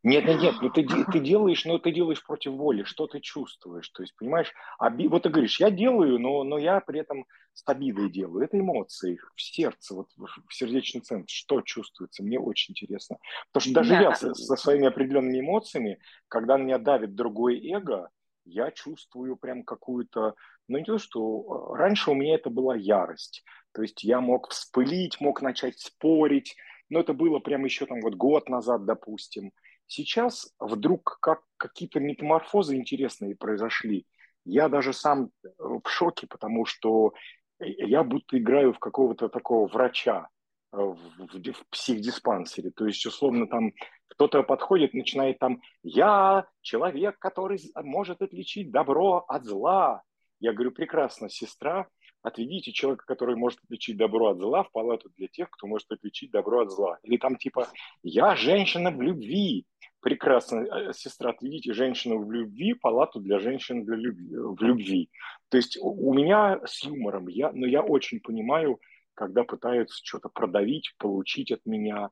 Нет, 0.03 0.25
нет, 0.25 0.41
нет, 0.41 0.55
ну 0.61 0.69
ты, 0.69 0.83
ты 1.11 1.19
делаешь, 1.19 1.65
но 1.65 1.77
ты 1.77 1.91
делаешь 1.91 2.23
против 2.25 2.53
воли, 2.53 2.83
что 2.83 3.07
ты 3.07 3.19
чувствуешь, 3.19 3.89
то 3.89 4.03
есть, 4.03 4.15
понимаешь, 4.17 4.51
оби... 4.79 5.07
вот 5.07 5.23
ты 5.23 5.29
говоришь, 5.29 5.59
я 5.59 5.69
делаю, 5.69 6.19
но, 6.19 6.43
но 6.43 6.57
я 6.57 6.79
при 6.79 6.99
этом 6.99 7.25
с 7.53 7.63
обидой 7.67 8.09
делаю, 8.09 8.43
это 8.43 8.59
эмоции, 8.59 9.19
в 9.35 9.41
сердце, 9.41 9.95
вот 9.95 10.07
в 10.15 10.53
сердечный 10.53 11.01
центр, 11.01 11.29
что 11.29 11.61
чувствуется, 11.61 12.23
мне 12.23 12.39
очень 12.39 12.71
интересно, 12.71 13.17
потому 13.51 13.69
что 13.69 13.73
даже 13.73 13.89
да. 13.91 14.01
я 14.01 14.15
со, 14.15 14.33
со 14.33 14.55
своими 14.55 14.87
определенными 14.87 15.39
эмоциями, 15.39 15.99
когда 16.27 16.57
на 16.57 16.63
меня 16.63 16.77
давит 16.77 17.15
другое 17.15 17.59
эго, 17.61 18.09
я 18.45 18.71
чувствую 18.71 19.35
прям 19.35 19.63
какую-то, 19.63 20.35
ну 20.67 20.77
не 20.77 20.85
то, 20.85 20.97
что 20.97 21.73
э, 21.73 21.77
раньше 21.77 22.11
у 22.11 22.15
меня 22.15 22.35
это 22.35 22.49
была 22.49 22.75
ярость, 22.75 23.43
то 23.77 23.83
есть 23.83 24.03
я 24.03 24.21
мог 24.21 24.49
вспылить, 24.49 25.21
мог 25.21 25.43
начать 25.43 25.77
спорить, 25.77 26.55
но 26.89 26.99
это 27.01 27.13
было 27.13 27.37
прям 27.37 27.63
еще 27.63 27.85
там 27.85 28.01
вот 28.01 28.15
год 28.15 28.49
назад, 28.49 28.85
допустим. 28.85 29.51
Сейчас 29.85 30.51
вдруг 30.59 31.19
как 31.21 31.43
какие-то 31.57 31.99
метаморфозы 31.99 32.75
интересные 32.75 33.35
произошли. 33.35 34.07
Я 34.45 34.67
даже 34.67 34.93
сам 34.93 35.29
э, 35.43 35.49
в 35.59 35.87
шоке, 35.87 36.25
потому 36.25 36.65
что 36.65 37.13
я 37.59 38.03
будто 38.03 38.39
играю 38.39 38.73
в 38.73 38.79
какого-то 38.79 39.29
такого 39.29 39.67
врача. 39.67 40.27
в, 40.71 40.95
в, 40.95 41.51
в 41.51 41.69
психдиспансере. 41.69 42.71
То 42.71 42.87
есть, 42.87 43.05
условно, 43.05 43.45
там 43.45 43.73
кто-то 44.07 44.41
подходит, 44.41 44.95
начинает 44.95 45.37
там 45.37 45.61
«Я 45.83 46.47
человек, 46.61 47.19
который 47.19 47.59
может 47.75 48.23
отличить 48.23 48.71
добро 48.71 49.23
от 49.27 49.45
зла». 49.45 50.01
Я 50.39 50.53
говорю, 50.53 50.71
прекрасно, 50.71 51.29
сестра, 51.29 51.87
отведите 52.27 52.71
человека, 52.71 53.05
который 53.05 53.35
может 53.35 53.59
отличить 53.63 53.97
добро 53.97 54.29
от 54.29 54.37
зла, 54.37 54.63
в 54.63 54.71
палату 54.71 55.09
для 55.17 55.27
тех, 55.27 55.49
кто 55.49 55.67
может 55.67 55.91
отличить 55.91 56.31
добро 56.31 56.61
от 56.61 56.71
зла. 56.71 56.99
Или 57.03 57.17
там 57.17 57.37
типа 57.37 57.67
«Я 58.03 58.35
женщина 58.35 58.91
в 58.91 59.01
любви». 59.01 59.65
Прекрасно, 59.99 60.59
э, 60.59 60.93
сестра, 60.93 61.31
отведите 61.31 61.73
женщину 61.73 62.19
в 62.19 62.31
любви, 62.31 62.73
палату 62.75 63.19
для 63.19 63.39
женщин 63.39 63.83
для 63.83 63.95
любви, 63.95 64.37
в 64.37 64.61
любви. 64.61 65.09
То 65.49 65.57
есть 65.57 65.77
у 65.81 66.13
меня 66.13 66.59
с 66.65 66.83
юмором, 66.83 67.27
я, 67.27 67.51
но 67.51 67.65
я 67.65 67.81
очень 67.81 68.19
понимаю, 68.19 68.79
когда 69.15 69.43
пытаются 69.43 69.99
что-то 70.03 70.29
продавить, 70.29 70.93
получить 70.99 71.51
от 71.51 71.65
меня. 71.65 72.09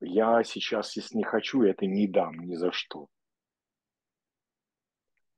Я 0.00 0.42
сейчас, 0.42 0.96
если 0.96 1.18
не 1.18 1.24
хочу, 1.24 1.62
это 1.62 1.86
не 1.86 2.08
дам 2.08 2.38
ни 2.40 2.54
за 2.54 2.72
что. 2.72 3.08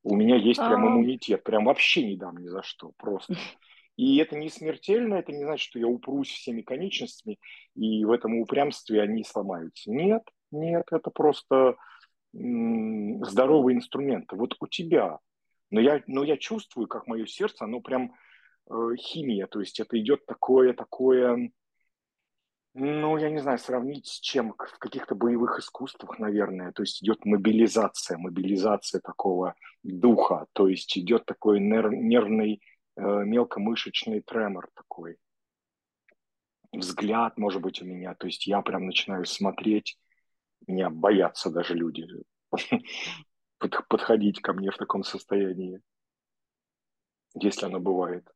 У 0.02 0.16
меня 0.16 0.36
есть 0.36 0.60
прям 0.60 0.84
А, 0.84 0.88
иммунитет, 0.88 1.42
прям 1.42 1.64
вообще 1.64 2.06
не 2.06 2.16
дам 2.16 2.36
ни 2.38 2.48
за 2.48 2.62
что, 2.62 2.92
просто. 2.96 3.34
И 4.00 4.16
это 4.16 4.34
не 4.34 4.48
смертельно, 4.48 5.16
это 5.16 5.30
не 5.30 5.44
значит, 5.44 5.68
что 5.68 5.78
я 5.78 5.86
упрусь 5.86 6.30
всеми 6.30 6.62
конечностями, 6.62 7.38
и 7.74 8.02
в 8.06 8.12
этом 8.12 8.38
упрямстве 8.38 9.02
они 9.02 9.22
сломаются. 9.24 9.90
Нет, 9.90 10.22
нет, 10.50 10.86
это 10.90 11.10
просто 11.10 11.76
здоровый 12.32 13.74
инструмент. 13.74 14.32
Вот 14.32 14.56
у 14.58 14.66
тебя. 14.68 15.18
Но 15.68 15.82
я, 15.82 16.02
но 16.06 16.24
я 16.24 16.38
чувствую, 16.38 16.88
как 16.88 17.06
мое 17.08 17.26
сердце, 17.26 17.66
оно 17.66 17.82
прям 17.82 18.14
э, 18.70 18.96
химия, 18.96 19.46
то 19.46 19.60
есть 19.60 19.78
это 19.80 20.00
идет 20.00 20.24
такое, 20.24 20.72
такое, 20.72 21.52
ну, 22.72 23.18
я 23.18 23.28
не 23.28 23.40
знаю, 23.40 23.58
сравнить 23.58 24.06
с 24.06 24.18
чем, 24.18 24.54
в 24.54 24.78
каких-то 24.78 25.14
боевых 25.14 25.58
искусствах, 25.58 26.18
наверное, 26.18 26.72
то 26.72 26.82
есть 26.82 27.02
идет 27.02 27.26
мобилизация, 27.26 28.16
мобилизация 28.16 29.02
такого 29.02 29.56
духа, 29.82 30.46
то 30.54 30.68
есть 30.68 30.96
идет 30.96 31.26
такой 31.26 31.60
нер- 31.60 31.94
нервный, 31.94 32.62
мелкомышечный 32.96 34.20
тремор 34.20 34.70
такой, 34.74 35.16
взгляд, 36.72 37.36
может 37.38 37.62
быть, 37.62 37.82
у 37.82 37.84
меня, 37.84 38.14
то 38.14 38.26
есть 38.26 38.46
я 38.46 38.62
прям 38.62 38.86
начинаю 38.86 39.24
смотреть, 39.24 39.98
меня 40.66 40.90
боятся 40.90 41.50
даже 41.50 41.74
люди 41.74 42.06
под- 43.58 43.88
подходить 43.88 44.40
ко 44.40 44.52
мне 44.52 44.70
в 44.70 44.76
таком 44.76 45.02
состоянии, 45.04 45.80
если 47.34 47.66
оно 47.66 47.80
бывает. 47.80 48.28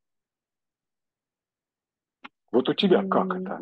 Вот 2.52 2.68
у 2.68 2.74
тебя 2.74 3.02
как 3.02 3.34
это? 3.34 3.60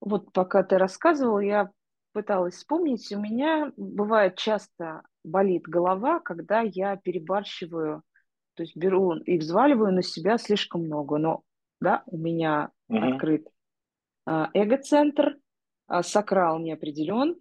Вот 0.00 0.32
пока 0.32 0.62
ты 0.62 0.78
рассказывал, 0.78 1.40
я 1.40 1.70
пыталась 2.12 2.54
вспомнить. 2.56 3.10
У 3.12 3.20
меня 3.20 3.72
бывает 3.76 4.36
часто 4.36 5.02
болит 5.24 5.62
голова, 5.64 6.20
когда 6.20 6.60
я 6.60 6.96
перебарщиваю, 6.96 8.02
то 8.54 8.62
есть 8.62 8.76
беру 8.76 9.14
и 9.16 9.38
взваливаю 9.38 9.92
на 9.92 10.02
себя 10.02 10.38
слишком 10.38 10.84
много. 10.84 11.18
Но 11.18 11.42
да, 11.80 12.02
у 12.06 12.18
меня 12.18 12.70
Мгм, 12.88 13.12
открыт 13.12 13.48
а, 14.26 14.50
эго-центр, 14.54 15.38
а, 15.88 16.02
сакрал 16.02 16.58
не 16.58 16.72
определен. 16.72 17.36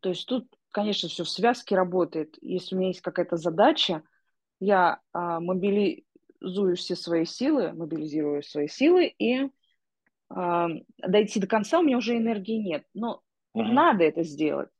То 0.00 0.10
есть 0.10 0.26
тут, 0.26 0.46
конечно, 0.70 1.08
все 1.08 1.24
в 1.24 1.28
связке 1.28 1.76
работает. 1.76 2.36
Если 2.42 2.74
у 2.74 2.78
меня 2.78 2.88
есть 2.88 3.00
какая-то 3.00 3.36
задача, 3.36 4.02
я 4.60 5.00
а, 5.12 5.40
мобилизую 5.40 6.76
все 6.76 6.96
свои 6.96 7.24
силы, 7.24 7.72
мобилизирую 7.72 8.42
свои 8.42 8.68
силы 8.68 9.14
и 9.18 9.48
дойти 10.98 11.38
до 11.38 11.46
конца 11.46 11.78
у 11.78 11.82
меня 11.82 11.98
уже 11.98 12.16
энергии 12.16 12.56
нет. 12.56 12.84
Но 12.94 13.22
мгм, 13.54 13.72
надо 13.72 14.04
это 14.04 14.22
сделать. 14.24 14.70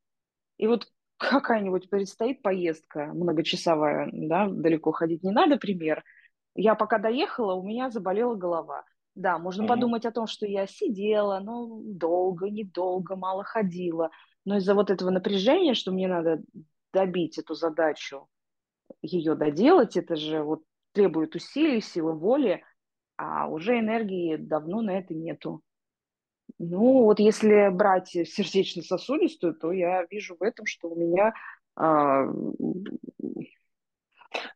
И 0.58 0.66
вот 0.66 0.88
какая-нибудь 1.30 1.90
предстоит 1.90 2.42
поездка 2.42 3.06
многочасовая, 3.06 4.10
да, 4.12 4.48
далеко 4.48 4.92
ходить 4.92 5.22
не 5.22 5.30
надо, 5.30 5.56
пример. 5.56 6.04
Я 6.54 6.74
пока 6.74 6.98
доехала, 6.98 7.54
у 7.54 7.66
меня 7.66 7.90
заболела 7.90 8.34
голова. 8.34 8.84
Да, 9.14 9.38
можно 9.38 9.64
мгм. 9.64 9.68
подумать 9.68 10.06
о 10.06 10.12
том, 10.12 10.26
что 10.26 10.46
я 10.46 10.66
сидела, 10.66 11.40
ну, 11.40 11.82
долго, 11.84 12.50
недолго, 12.50 13.16
мало 13.16 13.44
ходила. 13.44 14.10
Но 14.44 14.56
из-за 14.56 14.74
вот 14.74 14.90
этого 14.90 15.10
напряжения, 15.10 15.74
что 15.74 15.92
мне 15.92 16.08
надо 16.08 16.42
добить 16.92 17.38
эту 17.38 17.54
задачу, 17.54 18.28
ее 19.02 19.34
доделать, 19.34 19.96
это 19.96 20.16
же 20.16 20.42
вот 20.42 20.62
требует 20.92 21.34
усилий, 21.34 21.80
силы 21.80 22.12
воли, 22.12 22.62
а 23.16 23.48
уже 23.48 23.78
энергии 23.78 24.36
давно 24.36 24.82
на 24.82 24.98
это 24.98 25.14
нету. 25.14 25.62
Ну, 26.58 27.04
вот 27.04 27.20
если 27.20 27.68
брать 27.70 28.08
сердечно-сосудистую, 28.08 29.54
то 29.54 29.72
я 29.72 30.04
вижу 30.10 30.36
в 30.38 30.42
этом, 30.42 30.66
что 30.66 30.88
у 30.88 30.96
меня 30.96 31.32
а, 31.76 32.26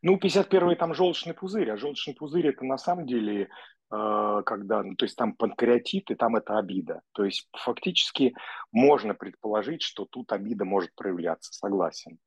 Ну, 0.01 0.17
51-й 0.17 0.75
там 0.75 0.93
желчный 0.93 1.33
пузырь, 1.33 1.71
а 1.71 1.77
желчный 1.77 2.13
пузырь 2.15 2.47
это 2.47 2.65
на 2.65 2.77
самом 2.77 3.05
деле, 3.05 3.49
э, 3.91 4.41
когда, 4.45 4.83
ну, 4.83 4.95
то 4.95 5.05
есть 5.05 5.15
там 5.15 5.33
панкреатит, 5.33 6.11
и 6.11 6.15
там 6.15 6.35
это 6.35 6.57
обида. 6.57 7.01
То 7.13 7.23
есть 7.25 7.47
фактически 7.53 8.35
можно 8.71 9.13
предположить, 9.13 9.81
что 9.81 10.05
тут 10.05 10.31
обида 10.31 10.65
может 10.65 10.93
проявляться, 10.95 11.53
согласен, 11.53 12.19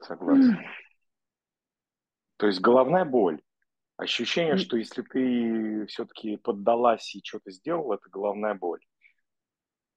согласен. 0.00 0.58
То 2.36 2.46
есть 2.46 2.60
головная 2.60 3.04
боль, 3.04 3.40
ощущение, 3.96 4.56
что 4.56 4.76
если 4.76 5.02
ты 5.02 5.86
все-таки 5.86 6.36
поддалась 6.36 7.14
и 7.14 7.22
что-то 7.24 7.50
сделала, 7.50 7.94
это 7.94 8.08
головная 8.10 8.54
боль. 8.54 8.80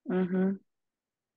мгм. 0.05 0.59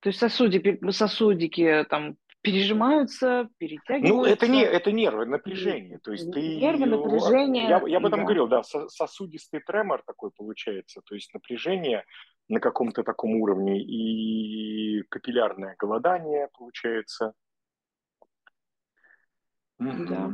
То 0.01 0.09
есть 0.09 0.19
сосудики, 0.19 0.79
сосудики 0.91 1.87
там 1.89 2.17
пережимаются, 2.43 3.27
Ну, 3.27 4.25
это 4.25 4.49
не, 4.49 4.65
перетягиваются, 4.65 4.77
это 4.77 4.93
нервы, 4.93 5.27
напряжение. 5.27 5.99
То 6.01 6.13
есть 6.13 6.33
ты, 6.33 6.41
нервы, 6.41 6.81
я, 6.81 6.87
напряжение, 6.87 7.69
я 7.69 7.77
об 7.77 8.07
этом 8.07 8.21
да, 8.21 8.25
говорил, 8.25 8.49
да, 8.49 8.63
со- 8.65 8.89
сосудистый 8.89 9.61
тремор 9.61 10.03
такой 10.05 10.33
получается. 10.33 11.03
То 11.05 11.15
есть 11.15 11.33
напряжение 11.33 12.05
на 12.49 12.59
каком-то 12.59 13.05
таком 13.05 13.37
уровне 13.37 13.81
и 13.81 15.03
капиллярное 15.09 15.77
голодание 15.79 16.49
получается. 16.59 17.33
да. 19.79 20.33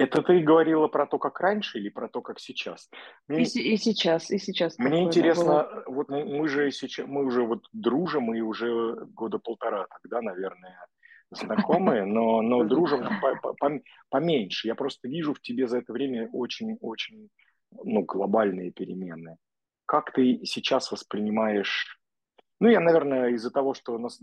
Это 0.00 0.22
ты 0.22 0.40
говорила 0.40 0.88
про 0.88 1.06
то, 1.06 1.18
как 1.18 1.40
раньше 1.40 1.78
или 1.78 1.90
про 1.90 2.08
то, 2.08 2.22
как 2.22 2.40
сейчас? 2.40 2.88
И, 3.28 3.32
Мне, 3.32 3.44
се- 3.44 3.60
и 3.60 3.76
сейчас, 3.76 4.30
и 4.30 4.38
сейчас 4.38 4.78
мне 4.78 5.04
такое, 5.04 5.12
да, 5.12 5.34
бывает. 5.34 5.66
интересно, 5.66 5.82
вот 5.86 6.08
мы, 6.08 6.48
же 6.48 6.70
сейчас, 6.70 7.06
мы 7.06 7.24
уже 7.24 7.42
вот 7.42 7.66
дружим, 7.72 8.34
и 8.34 8.40
уже 8.40 8.96
года 9.14 9.38
полтора 9.38 9.86
тогда, 10.02 10.22
наверное, 10.22 10.86
знакомые, 11.30 12.04
но, 12.06 12.40
но 12.40 12.64
дружим 12.64 13.04
по- 13.20 13.36
по- 13.36 13.54
пом- 13.62 13.82
поменьше. 14.08 14.68
Я 14.68 14.74
просто 14.74 15.06
вижу 15.06 15.34
в 15.34 15.40
тебе 15.42 15.68
за 15.68 15.78
это 15.78 15.92
время 15.92 16.30
очень-очень 16.32 17.28
ну, 17.84 18.02
глобальные 18.02 18.70
перемены. 18.70 19.36
Как 19.84 20.12
ты 20.12 20.40
сейчас 20.44 20.90
воспринимаешь... 20.92 22.00
Ну, 22.58 22.68
я, 22.68 22.80
наверное, 22.80 23.30
из-за 23.30 23.50
того, 23.50 23.74
что 23.74 23.98
нас, 23.98 24.18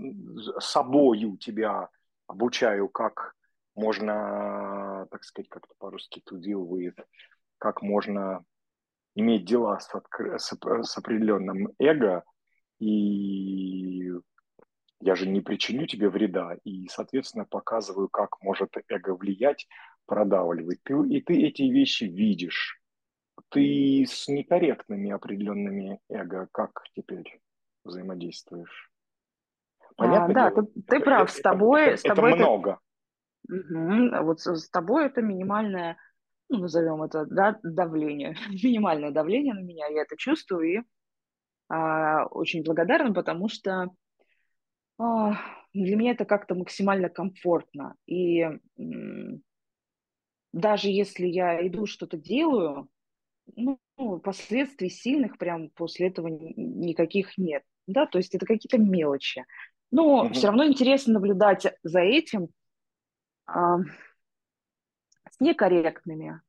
собою 0.60 1.38
тебя 1.38 1.90
обучаю, 2.26 2.90
как 2.90 3.34
можно, 3.78 5.08
так 5.12 5.24
сказать, 5.24 5.50
как-то 5.50 5.74
по-русски 5.78 6.22
to 6.30 6.40
deal 6.40 6.68
with, 6.68 6.98
как 7.60 7.82
можно 7.82 8.44
иметь 9.16 9.46
дела 9.46 9.80
с, 9.80 9.94
откры- 9.94 10.38
с, 10.38 10.52
с 10.52 10.98
определенным 10.98 11.70
эго, 11.80 12.24
и 12.80 14.12
я 15.00 15.16
же 15.16 15.28
не 15.28 15.42
причиню 15.42 15.86
тебе 15.86 16.10
вреда, 16.10 16.58
и, 16.64 16.88
соответственно, 16.88 17.46
показываю, 17.46 18.10
как 18.10 18.42
может 18.42 18.76
эго 18.90 19.16
влиять, 19.16 19.68
продавливать. 20.06 20.82
Ты, 20.84 20.94
и 21.10 21.22
ты 21.22 21.44
эти 21.44 21.64
вещи 21.64 22.06
видишь. 22.06 22.82
Ты 23.50 24.06
с 24.08 24.28
некорректными 24.28 25.12
определенными 25.12 26.00
эго 26.10 26.48
как 26.52 26.82
теперь 26.96 27.40
взаимодействуешь? 27.84 28.92
А, 29.80 29.94
Понятное 29.98 30.34
да, 30.34 30.50
дело, 30.50 30.64
ты, 30.64 30.82
ты 30.82 31.00
прав, 31.00 31.30
это, 31.30 31.32
с 31.32 31.40
это, 31.40 31.50
это, 31.50 31.50
тобой, 31.50 31.98
с 31.98 32.02
тобой 32.02 32.32
это, 32.32 32.40
много. 32.40 32.80
А 33.50 34.22
вот 34.24 34.42
с, 34.42 34.56
с 34.56 34.70
тобой 34.70 35.06
это 35.08 35.22
минимальное, 35.22 35.98
ну, 36.50 36.60
назовем 36.60 37.04
это, 37.04 37.26
да, 37.26 37.60
давление, 37.64 38.36
минимальное 38.50 39.12
давление 39.12 39.54
на 39.54 39.62
меня, 39.62 39.88
я 39.88 40.02
это 40.04 40.18
чувствую 40.18 40.70
и 40.70 40.84
а, 41.70 42.26
очень 42.28 42.64
благодарна, 42.64 43.14
потому 43.14 43.50
что 43.50 43.90
а, 45.00 45.34
для 45.74 45.96
меня 45.96 46.12
это 46.12 46.26
как-то 46.26 46.56
максимально 46.56 47.10
комфортно. 47.10 47.96
И 48.06 48.42
м, 48.78 49.42
даже 50.54 50.90
если 50.90 51.28
я 51.28 51.66
иду 51.68 51.86
что-то 51.86 52.18
делаю, 52.18 52.90
ну, 53.56 53.80
последствий 54.24 54.90
сильных 54.90 55.38
прям 55.38 55.70
после 55.72 56.08
этого 56.08 56.28
ни- 56.28 56.54
никаких 56.58 57.38
нет. 57.38 57.64
Да, 57.88 58.06
то 58.06 58.18
есть 58.18 58.36
это 58.36 58.46
какие-то 58.46 58.78
мелочи. 58.78 59.46
Но 59.92 60.30
все 60.32 60.48
Мгм. 60.48 60.48
равно 60.48 60.66
интересно 60.66 61.14
наблюдать 61.14 61.66
за 61.84 62.02
этим, 62.02 62.50
с 63.48 65.40
некорректными. 65.40 66.42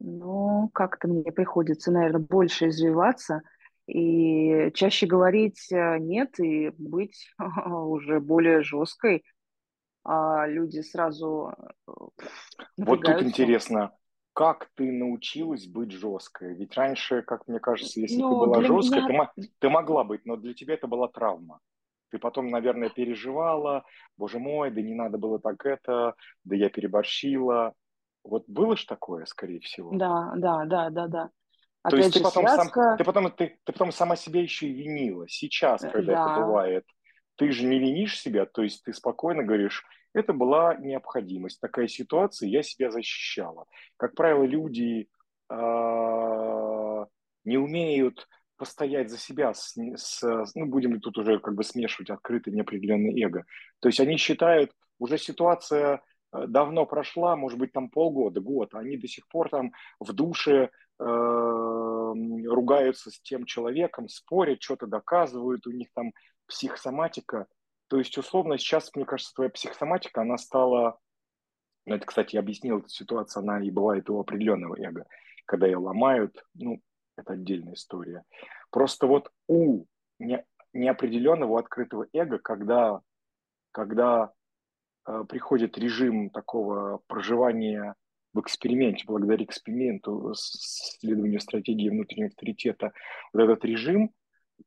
Но 0.00 0.68
как-то 0.74 1.08
мне 1.08 1.32
приходится, 1.32 1.90
наверное, 1.90 2.20
больше 2.20 2.68
извиваться 2.68 3.42
и 3.86 4.70
чаще 4.74 5.06
говорить 5.06 5.70
э, 5.70 5.98
нет 5.98 6.38
и 6.40 6.70
быть 6.78 7.28
уже 7.66 8.20
более 8.20 8.62
жесткой. 8.62 9.24
А 10.04 10.46
люди 10.46 10.80
сразу 10.80 11.54
э, 11.86 11.92
Вот 12.78 13.02
тут 13.02 13.22
интересно, 13.22 13.92
как 14.32 14.68
ты 14.74 14.90
научилась 14.90 15.66
быть 15.66 15.92
жесткой? 15.92 16.54
Ведь 16.54 16.74
раньше, 16.74 17.22
как 17.22 17.46
мне 17.46 17.60
кажется, 17.60 18.00
если 18.00 18.16
ты 18.16 18.22
Ну, 18.22 18.40
была 18.40 18.58
для 18.58 18.68
жесткой, 18.68 19.02
меня, 19.02 19.32
ты, 19.36 19.50
ты 19.58 19.68
могла 19.70 20.04
быть, 20.04 20.26
но 20.26 20.36
для 20.36 20.54
тебя 20.54 20.74
это 20.74 20.86
была 20.86 21.08
травма. 21.08 21.60
Ты 22.14 22.20
потом, 22.20 22.48
наверное, 22.48 22.90
переживала, 22.90 23.84
боже 24.16 24.38
мой, 24.38 24.70
да 24.70 24.80
не 24.80 24.94
надо 24.94 25.18
было 25.18 25.40
так 25.40 25.66
это, 25.66 26.14
да 26.44 26.54
я 26.54 26.70
переборщила. 26.70 27.74
Вот 28.22 28.44
было 28.46 28.76
ж 28.76 28.84
такое, 28.84 29.24
скорее 29.24 29.58
всего. 29.58 29.90
да, 29.96 30.32
да, 30.36 30.64
да, 30.64 30.90
да, 30.90 31.08
да. 31.08 31.30
То 31.82 31.96
есть 31.96 32.10
Опять 32.10 32.12
ты 32.12 32.18
же, 32.20 32.24
потом 32.24 32.46
сам, 32.46 32.60
связка, 32.60 32.94
ты 32.96 33.02
потом, 33.02 33.30
ты, 33.32 33.58
ты 33.64 33.72
потом 33.72 33.90
сама 33.90 34.14
себя 34.14 34.40
еще 34.40 34.68
и 34.68 34.72
винила. 34.72 35.28
Сейчас, 35.28 35.82
э, 35.82 35.90
когда 35.90 36.12
это 36.12 36.24
да, 36.24 36.46
бывает, 36.46 36.84
ты 37.34 37.50
же 37.50 37.64
не 37.64 37.80
винишь 37.80 38.20
себя, 38.20 38.46
то 38.46 38.62
есть 38.62 38.84
ты 38.84 38.92
спокойно 38.92 39.42
говоришь, 39.42 39.84
это 40.12 40.32
была 40.32 40.76
необходимость, 40.76 41.60
такая 41.60 41.88
ситуация, 41.88 42.48
я 42.48 42.62
себя 42.62 42.92
защищала. 42.92 43.66
Как 43.96 44.14
правило, 44.14 44.44
люди 44.44 45.08
а, 45.48 47.06
не 47.44 47.56
умеют 47.56 48.28
постоять 48.64 49.10
за 49.10 49.18
себя, 49.18 49.52
с, 49.52 49.74
с- 49.76 50.54
ну, 50.54 50.64
будем 50.64 50.98
тут 50.98 51.18
уже 51.18 51.38
как 51.38 51.54
бы 51.54 51.62
смешивать 51.62 52.08
открытое 52.08 52.52
неопределенное 52.52 53.12
эго. 53.22 53.44
То 53.80 53.88
есть 53.88 54.00
они 54.00 54.16
считают, 54.16 54.72
уже 54.98 55.18
ситуация 55.18 56.00
э, 56.32 56.46
давно 56.46 56.86
прошла, 56.86 57.36
может 57.36 57.58
быть, 57.58 57.72
там 57.72 57.90
полгода, 57.90 58.40
год, 58.40 58.74
а 58.74 58.78
они 58.78 58.96
до 58.96 59.06
сих 59.06 59.28
пор 59.28 59.50
там 59.50 59.72
в 60.00 60.14
душе 60.14 60.70
э, 60.98 61.04
ругаются 61.04 63.10
с 63.10 63.20
тем 63.20 63.44
человеком, 63.44 64.08
спорят, 64.08 64.62
что-то 64.62 64.86
доказывают, 64.86 65.66
у 65.66 65.70
них 65.70 65.88
там 65.94 66.12
психосоматика. 66.46 67.46
То 67.88 67.98
есть, 67.98 68.16
условно, 68.16 68.56
сейчас, 68.56 68.90
мне 68.94 69.04
кажется, 69.04 69.34
твоя 69.34 69.50
психосоматика, 69.50 70.22
она 70.22 70.38
стала, 70.38 70.98
ну, 71.84 71.96
это, 71.96 72.06
кстати, 72.06 72.36
я 72.36 72.40
объяснил 72.40 72.78
эту 72.78 72.88
ситуацию, 72.88 73.42
она 73.42 73.62
и 73.62 73.70
бывает 73.70 74.08
у 74.08 74.18
определенного 74.18 74.74
эго, 74.82 75.04
когда 75.44 75.66
ее 75.66 75.76
ломают, 75.76 76.42
ну, 76.54 76.80
это 77.16 77.34
отдельная 77.34 77.74
история. 77.74 78.24
Просто 78.70 79.06
вот 79.06 79.30
у 79.48 79.84
не, 80.18 80.44
неопределенного 80.72 81.58
открытого 81.58 82.06
эго, 82.12 82.38
когда, 82.38 83.00
когда 83.72 84.32
э, 85.06 85.24
приходит 85.28 85.78
режим 85.78 86.30
такого 86.30 87.00
проживания 87.06 87.94
в 88.32 88.40
эксперименте, 88.40 89.04
благодаря 89.06 89.44
эксперименту, 89.44 90.32
следованию 90.34 91.40
стратегии 91.40 91.88
внутреннего 91.88 92.28
авторитета, 92.28 92.92
вот 93.32 93.42
этот 93.42 93.64
режим, 93.64 94.10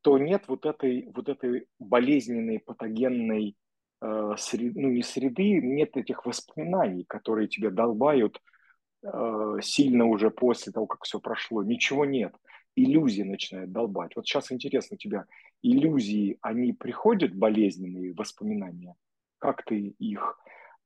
то 0.01 0.17
нет 0.17 0.43
вот 0.47 0.65
этой, 0.65 1.09
вот 1.13 1.29
этой 1.29 1.67
болезненной, 1.79 2.59
патогенной 2.59 3.55
э, 4.01 4.35
среды, 4.37 4.79
ну 4.79 4.89
не 4.89 5.03
среды, 5.03 5.61
нет 5.61 5.97
этих 5.97 6.25
воспоминаний, 6.25 7.03
которые 7.03 7.47
тебя 7.49 7.69
долбают 7.69 8.37
э, 8.37 8.56
сильно 9.61 10.05
уже 10.05 10.29
после 10.29 10.71
того, 10.71 10.85
как 10.87 11.03
все 11.03 11.19
прошло. 11.19 11.63
Ничего 11.63 12.05
нет. 12.05 12.35
Иллюзии 12.75 13.23
начинают 13.23 13.71
долбать. 13.71 14.15
Вот 14.15 14.27
сейчас 14.27 14.51
интересно 14.51 14.95
у 14.95 14.97
тебя, 14.97 15.25
иллюзии, 15.63 16.37
они 16.41 16.73
приходят, 16.73 17.33
болезненные 17.33 18.13
воспоминания? 18.13 18.95
Как 19.39 19.63
ты 19.63 19.95
их 19.99 20.37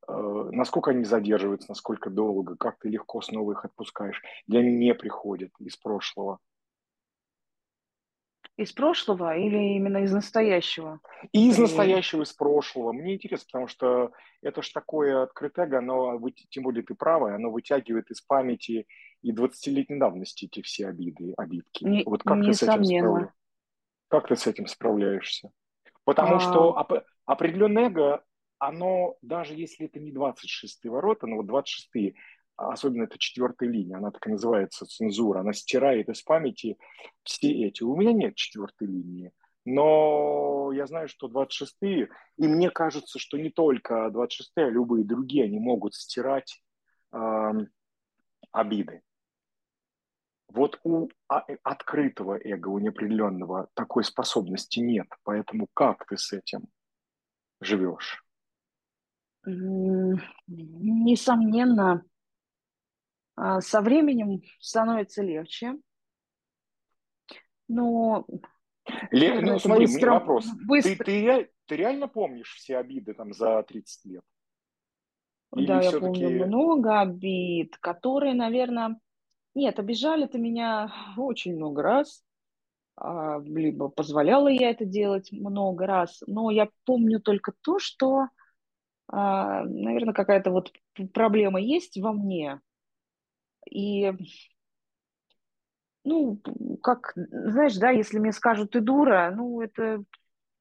Э, 0.08 0.50
насколько 0.52 0.92
они 0.92 1.04
задерживаются, 1.04 1.70
насколько 1.70 2.10
долго, 2.10 2.56
как 2.56 2.80
ты 2.80 2.90
легко 2.90 3.22
снова 3.22 3.54
их 3.54 3.66
отпускаешь, 3.66 4.22
или 4.48 4.58
они 4.58 4.72
не 4.76 4.94
приходят 4.94 5.52
из 5.60 5.78
прошлого. 5.78 6.40
Из 8.58 8.72
прошлого 8.72 9.36
или 9.38 9.76
именно 9.76 10.00
из 10.00 10.12
настоящего? 10.12 11.00
И 11.32 11.50
из 11.50 11.58
настоящего, 11.58 12.24
из 12.24 12.34
прошлого. 12.34 12.92
Мне 12.94 13.16
интересно, 13.16 13.46
потому 13.48 13.68
что 13.68 14.12
это 14.42 14.62
же 14.62 14.72
такое 14.72 15.24
открытое, 15.24 15.78
оно, 15.78 16.20
тем 16.50 16.64
более 16.64 16.84
ты 16.84 16.94
правая, 16.96 17.36
оно 17.36 17.52
вытягивает 17.52 18.10
из 18.12 18.22
памяти 18.22 18.86
и 19.22 19.32
20-летней 19.32 20.00
давности 20.00 20.46
эти 20.46 20.62
все 20.62 20.88
обиды, 20.88 21.34
обидки. 21.38 21.86
Не, 21.86 22.04
Вот 22.06 22.24
как 22.24 22.44
ты 22.46 22.54
с 22.54 22.64
этим? 22.64 23.30
Как 24.10 24.28
ты 24.28 24.36
с 24.36 24.46
этим 24.48 24.68
справляешься? 24.68 25.52
Потому 26.04 26.36
А, 26.36 26.40
что 26.40 26.72
оп- 26.72 27.04
определенное 27.26 27.86
эго 27.86 28.24
оно, 28.60 29.16
даже 29.24 29.56
если 29.56 29.88
это 29.88 30.00
не 30.00 30.12
26-е 30.12 30.92
ворота, 30.92 31.26
но 31.26 31.38
вот 31.38 31.48
26-е, 31.48 32.14
особенно 32.56 33.04
это 33.04 33.18
четвертая 33.18 33.70
линия, 33.70 33.98
она 33.98 34.12
так 34.12 34.26
и 34.28 34.32
называется 34.32 34.86
цензура, 34.86 35.40
она 35.40 35.54
стирает 35.54 36.10
из 36.10 36.22
памяти 36.22 36.78
все 37.24 37.52
эти. 37.68 37.84
У 37.84 37.96
меня 37.96 38.14
нет 38.14 38.36
четвертой 38.36 38.88
линии, 38.88 39.32
но 39.66 40.72
я 40.74 40.88
знаю, 40.88 41.08
что 41.08 41.28
26-е, 41.28 42.10
и 42.38 42.48
мне 42.48 42.70
кажется, 42.70 43.20
что 43.20 43.38
не 43.38 43.50
только 43.50 44.12
26-е, 44.14 44.66
а 44.66 44.70
любые 44.70 45.06
другие, 45.06 45.46
они 45.46 45.60
могут 45.60 45.94
стирать 45.94 46.62
э, 47.12 47.52
обиды. 48.52 49.02
Вот 50.48 50.80
у 50.84 51.10
а, 51.30 51.46
открытого 51.64 52.38
эго, 52.38 52.68
у 52.68 52.80
неопределенного 52.80 53.70
такой 53.74 54.04
способности 54.04 54.80
нет. 54.80 55.08
Поэтому 55.24 55.68
как 55.74 56.06
ты 56.08 56.18
с 56.18 56.34
этим 56.34 56.68
живешь? 57.62 58.26
Несомненно, 60.48 62.04
со 63.60 63.82
временем 63.82 64.42
становится 64.60 65.24
легче, 65.24 65.76
но, 67.68 68.26
Ле, 69.12 69.40
ну, 69.42 69.60
смотри, 69.60 69.86
мне 69.86 69.94
быстро, 69.94 70.12
вопрос. 70.12 70.46
Ты, 70.46 70.66
быстро. 70.66 71.04
ты, 71.06 71.50
ты 71.66 71.76
реально 71.76 72.08
помнишь 72.08 72.54
все 72.56 72.78
обиды 72.78 73.14
там 73.14 73.34
за 73.34 73.64
30 73.64 74.06
лет? 74.06 74.24
Или 75.56 75.68
Да, 75.68 75.82
я 75.82 75.92
помню 75.92 76.30
много 76.30 77.00
обид, 77.00 77.78
которые, 77.78 78.34
наверное, 78.34 79.00
нет, 79.54 79.80
обижали-то 79.80 80.38
меня 80.38 80.94
очень 81.18 81.56
много 81.56 81.82
раз, 81.82 82.24
а, 82.96 83.40
либо 83.40 83.90
позволяла 83.90 84.48
я 84.48 84.70
это 84.70 84.86
делать 84.86 85.32
много 85.32 85.86
раз, 85.86 86.22
но 86.26 86.52
я 86.52 86.70
помню 86.86 87.20
только 87.20 87.54
то, 87.62 87.80
что, 87.80 88.28
а, 89.08 89.64
наверное, 89.64 90.14
какая-то 90.14 90.52
вот 90.52 90.72
проблема 91.14 91.60
есть 91.60 91.98
во 92.00 92.14
мне, 92.14 92.62
и 93.70 94.12
Ну, 96.04 96.40
как, 96.82 97.14
знаешь, 97.16 97.76
да, 97.78 97.90
если 97.92 98.20
мне 98.20 98.32
скажут, 98.32 98.72
ты 98.72 98.82
дура, 98.82 99.32
ну, 99.36 99.62
это, 99.62 100.04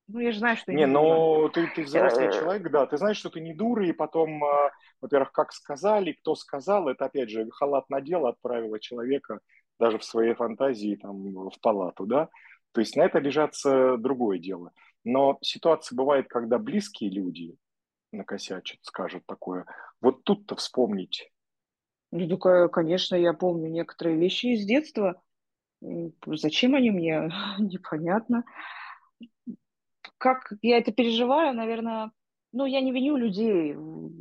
ну, 0.09 0.21
я 0.21 0.33
же 0.33 0.39
знаю, 0.39 0.57
что 0.57 0.73
Не, 0.73 0.87
но 0.87 1.49
ты, 1.49 1.67
ты 1.75 1.83
взрослый 1.83 2.27
Э, 2.27 2.33
человек, 2.33 2.71
да, 2.71 2.87
ты 2.87 2.99
знаешь, 2.99 3.17
что 3.17 3.31
ты 3.31 3.41
не 3.41 3.55
дура, 3.55 3.87
и 3.87 3.93
потом, 3.93 4.45
а, 4.45 4.71
во-первых, 5.01 5.33
как 5.33 5.53
сказали, 5.53 6.13
кто 6.13 6.35
сказал, 6.35 6.89
это, 6.89 7.07
опять 7.07 7.31
же, 7.31 7.49
халат 7.51 7.89
надела, 7.89 8.31
отправила 8.31 8.79
человека 8.79 9.41
даже 9.79 9.99
в 9.99 10.05
своей 10.05 10.35
фантазии 10.35 10.97
там 10.97 11.33
в 11.33 11.59
палату, 11.63 12.07
да, 12.07 12.29
то 12.73 12.81
есть 12.81 12.97
на 12.97 13.03
это 13.03 13.19
обижаться 13.19 13.97
другое 13.97 14.39
дело. 14.39 14.73
Но 15.05 15.39
ситуация 15.41 15.97
бывает, 15.97 16.29
когда 16.29 16.59
близкие 16.59 17.11
люди 17.11 17.57
накосячат, 18.13 18.79
скажут 18.83 19.25
такое, 19.27 19.65
вот 20.01 20.25
тут-то 20.25 20.57
вспомнить, 20.57 21.30
Ну, 22.13 22.29
такая, 22.29 22.69
конечно, 22.69 23.15
я 23.15 23.33
помню 23.33 23.69
некоторые 23.69 24.17
вещи 24.17 24.47
из 24.47 24.65
детства. 24.65 25.21
М, 25.83 26.13
Зачем 26.27 26.75
они 26.75 26.91
мне? 26.91 27.31
Непонятно. 27.59 28.45
Как 30.19 30.53
я 30.63 30.79
это 30.79 30.93
переживаю, 30.93 31.55
наверное, 31.55 32.11
ну, 32.53 32.67
я 32.67 32.81
не 32.81 32.93
виню 32.93 33.17
людей, 33.17 33.77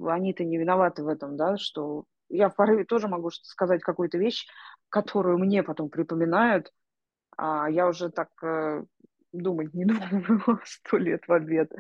они-то 0.08 0.44
не 0.44 0.58
виноваты 0.58 1.04
в 1.04 1.08
этом, 1.08 1.36
да, 1.36 1.58
что 1.58 2.06
я 2.30 2.50
в 2.50 2.56
порыве 2.56 2.86
тоже 2.86 3.08
могу 3.08 3.32
что- 3.32 3.46
сказать 3.46 3.82
какую-то 3.82 4.18
вещь, 4.18 4.48
которую 4.90 5.40
мне 5.40 5.64
потом 5.64 5.90
припоминают, 5.90 6.72
а 7.38 7.70
я 7.70 7.88
уже 7.88 8.10
так 8.10 8.30
э, 8.44 8.84
думать 9.32 9.74
не 9.74 9.86
думаю 9.86 10.60
сто 10.64 10.98
лет 10.98 11.28
в 11.28 11.34
ответ. 11.34 11.72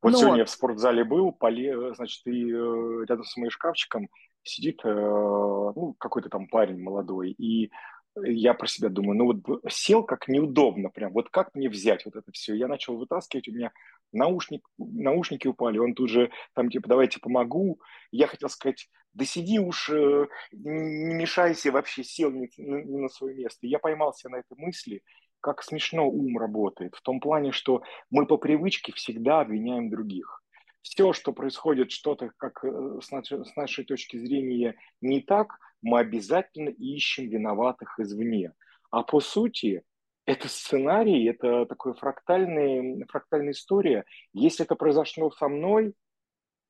Вот 0.00 0.12
сегодня 0.12 0.30
Но 0.32 0.38
я 0.38 0.44
в 0.44 0.50
спортзале 0.50 1.04
был, 1.04 1.32
поле, 1.32 1.94
значит, 1.94 2.24
и 2.26 2.52
э, 2.52 3.04
рядом 3.08 3.24
с 3.24 3.36
моим 3.36 3.50
шкафчиком 3.50 4.08
сидит 4.44 4.80
э, 4.84 4.88
ну, 4.88 5.94
какой-то 5.98 6.28
там 6.28 6.48
парень 6.48 6.80
молодой, 6.80 7.30
и 7.30 7.70
я 8.16 8.54
про 8.54 8.66
себя 8.66 8.88
думаю, 8.88 9.16
ну 9.16 9.26
вот 9.26 9.72
сел 9.72 10.04
как 10.04 10.28
неудобно 10.28 10.90
прям, 10.90 11.12
вот 11.12 11.30
как 11.30 11.54
мне 11.54 11.68
взять 11.68 12.04
вот 12.04 12.16
это 12.16 12.30
все? 12.32 12.54
Я 12.54 12.68
начал 12.68 12.96
вытаскивать, 12.96 13.48
у 13.48 13.52
меня 13.52 13.72
наушник, 14.12 14.66
наушники 14.78 15.46
упали, 15.48 15.78
он 15.78 15.94
тут 15.94 16.10
же 16.10 16.30
там 16.54 16.70
типа 16.70 16.88
давайте 16.88 17.20
помогу. 17.20 17.80
Я 18.10 18.26
хотел 18.26 18.50
сказать, 18.50 18.88
да 19.14 19.24
сиди 19.24 19.58
уж, 19.58 19.88
э, 19.90 20.26
не 20.52 21.14
мешайся 21.14 21.72
вообще, 21.72 22.04
сел 22.04 22.30
не, 22.30 22.50
не 22.58 22.98
на 22.98 23.08
свое 23.08 23.34
место. 23.34 23.66
Я 23.66 23.78
поймался 23.78 24.28
на 24.28 24.36
этой 24.36 24.56
мысли, 24.58 25.02
как 25.40 25.62
смешно 25.62 26.08
ум 26.08 26.38
работает, 26.38 26.94
в 26.94 27.02
том 27.02 27.18
плане, 27.18 27.52
что 27.52 27.82
мы 28.10 28.26
по 28.26 28.36
привычке 28.36 28.92
всегда 28.92 29.40
обвиняем 29.40 29.90
других. 29.90 30.41
Все, 30.82 31.12
что 31.12 31.32
происходит, 31.32 31.90
что-то 31.90 32.30
как 32.36 32.64
э, 32.64 32.98
с 33.00 33.10
нашей, 33.56 33.84
точки 33.84 34.16
зрения 34.18 34.74
не 35.00 35.20
так, 35.20 35.58
мы 35.80 36.00
обязательно 36.00 36.68
ищем 36.68 37.28
виноватых 37.28 37.98
извне. 37.98 38.52
А 38.90 39.02
по 39.02 39.20
сути, 39.20 39.82
это 40.26 40.48
сценарий, 40.48 41.24
это 41.24 41.66
такая 41.66 41.94
фрактальная, 41.94 43.04
фрактальная 43.08 43.52
история. 43.52 44.04
Если 44.32 44.64
это 44.64 44.74
произошло 44.74 45.30
со 45.30 45.48
мной, 45.48 45.94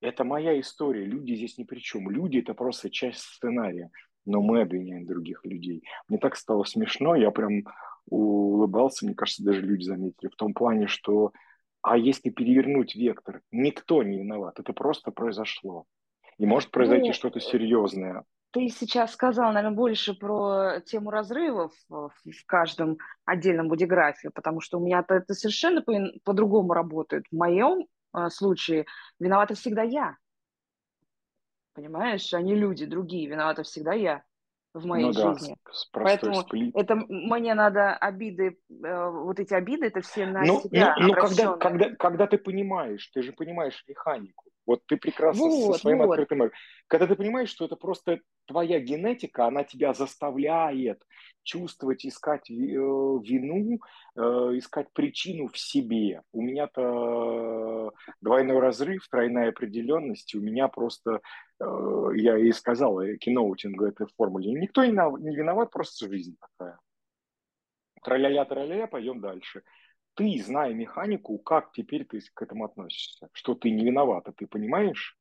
это 0.01 0.25
моя 0.25 0.59
история. 0.61 1.05
Люди 1.05 1.35
здесь 1.35 1.59
ни 1.59 1.65
при 1.65 1.81
чем. 1.81 2.11
Люди– 2.11 2.39
это 2.41 2.55
просто 2.55 2.91
часть 2.91 3.21
сценария. 3.21 3.91
Но 4.25 4.41
мы 4.41 4.63
обвиняем 4.63 5.07
других 5.07 5.45
людей. 5.45 5.83
Мне 6.09 6.19
так 6.19 6.37
стало 6.37 6.65
смешно, 6.65 7.15
я 7.15 7.31
прям 7.31 7.65
улыбался, 8.07 9.05
мне 9.05 9.15
кажется, 9.15 9.45
даже 9.45 9.61
люди 9.61 9.85
заметили, 9.85 10.29
в 10.29 10.37
том 10.37 10.55
плане, 10.55 10.87
что 10.87 11.33
а 11.83 11.99
если 11.99 12.31
перевернуть 12.31 12.95
вектор, 12.95 13.43
никто 13.51 14.03
не 14.03 14.19
виноват, 14.19 14.59
это 14.61 14.73
просто 14.73 15.11
произошло. 15.11 15.85
И 16.39 16.47
может 16.47 16.71
произойти 16.71 17.09
ну, 17.09 17.13
что-то 17.13 17.41
серьезное. 17.41 18.25
Ты 18.53 18.69
сейчас 18.69 19.13
сказал, 19.13 19.53
наверное, 19.53 19.77
больше 19.77 20.15
про 20.15 20.81
тему 20.81 21.11
разрывов 21.11 21.73
в 21.89 22.13
каждом 22.47 22.99
отдельном 23.25 23.69
бодиграфе, 23.69 24.31
потому 24.31 24.61
что 24.61 24.79
у 24.79 24.85
меня 24.85 25.05
это 25.07 25.35
совершенно 25.35 25.83
по- 25.83 26.13
по-другому 26.25 26.73
работает. 26.73 27.25
В 27.31 27.37
моем 27.37 27.87
э, 28.17 28.29
случае 28.29 28.87
виновата 29.19 29.55
всегда 29.55 29.83
я. 29.83 30.17
Понимаешь, 31.75 32.33
они 32.35 32.55
люди 32.55 32.87
другие, 32.87 33.29
виновата 33.29 33.63
всегда 33.63 33.93
я 33.93 34.23
в 34.75 34.87
моей 34.87 35.07
ну, 35.07 35.13
да, 35.13 35.35
жизни. 35.35 35.57
С, 35.71 35.81
с 35.81 35.87
Поэтому 35.93 36.35
сплит. 36.43 36.75
это 36.75 36.97
мне 37.09 37.55
надо 37.55 37.95
обиды, 37.95 38.59
э, 38.71 39.11
вот 39.11 39.39
эти 39.39 39.55
обиды, 39.55 39.87
это 39.87 40.01
все 40.01 40.27
на 40.27 40.43
ну, 40.43 40.61
себя. 40.61 40.95
Ну, 40.99 41.09
ну 41.09 41.15
когда, 41.15 41.57
когда, 41.57 41.91
когда 41.97 42.27
ты 42.27 42.39
понимаешь, 42.39 43.07
ты 43.09 43.23
же 43.23 43.33
понимаешь 43.33 43.85
механику. 43.87 44.45
Вот 44.67 44.81
ты 44.87 44.97
прекрасно 44.97 45.49
вот, 45.49 45.75
со 45.75 45.81
своим 45.81 45.99
вот. 45.99 46.11
открытым 46.11 46.51
Когда 46.87 47.07
ты 47.07 47.17
понимаешь, 47.17 47.49
что 47.49 47.65
это 47.65 47.77
просто 47.77 48.21
твоя 48.47 48.81
генетика, 48.81 49.47
она 49.47 49.65
тебя 49.65 49.93
заставляет 49.93 51.03
чувствовать, 51.43 52.07
искать 52.07 52.51
э, 52.51 52.55
вину, 52.55 53.81
э, 54.17 54.21
искать 54.59 54.93
причину 54.93 55.49
в 55.49 55.59
себе. 55.59 56.23
У 56.33 56.43
меня-то 56.43 57.93
двойной 58.21 58.61
разрыв, 58.61 59.09
тройная 59.09 59.49
определенность, 59.49 60.35
у 60.35 60.41
меня 60.41 60.69
просто, 60.69 61.21
э, 61.61 61.65
я 62.15 62.39
и 62.39 62.53
сказал, 62.53 63.01
киноутинг 63.21 63.83
этой 63.83 64.07
формуле, 64.17 64.53
никто 64.53 64.85
не 64.85 65.37
виноват, 65.37 65.71
просто 65.71 66.09
жизнь 66.09 66.37
такая. 66.41 66.79
Траля-ля, 68.05 68.45
траля-ля, 68.45 68.87
пойдем 68.87 69.21
дальше 69.21 69.63
ты, 70.15 70.43
зная 70.45 70.73
механику, 70.75 71.39
как 71.39 71.73
теперь 71.73 72.05
ты 72.05 72.21
к 72.35 72.43
этому 72.43 72.65
относишься? 72.65 73.29
Что 73.33 73.55
ты 73.55 73.71
не 73.71 73.85
виновата, 73.85 74.33
ты 74.33 74.47
понимаешь? 74.47 75.17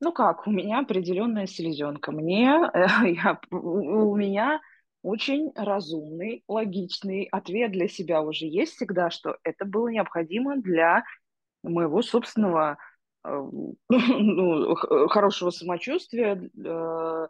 Ну 0.00 0.12
как, 0.12 0.46
у 0.46 0.50
меня 0.50 0.80
определенная 0.80 1.46
селезенка. 1.46 2.12
Мне, 2.12 2.70
э, 2.72 2.86
я, 3.14 3.40
у 3.50 4.16
меня 4.16 4.60
очень 5.02 5.52
разумный, 5.54 6.44
логичный 6.46 7.24
ответ 7.30 7.72
для 7.72 7.88
себя 7.88 8.22
уже 8.22 8.46
есть 8.46 8.74
всегда, 8.74 9.10
что 9.10 9.38
это 9.44 9.64
было 9.64 9.88
необходимо 9.88 10.56
для 10.56 11.04
моего 11.62 12.02
собственного 12.02 12.78
э, 13.24 13.28
ну, 13.88 14.74
хорошего 15.08 15.50
самочувствия, 15.50 16.34
для, 16.34 17.28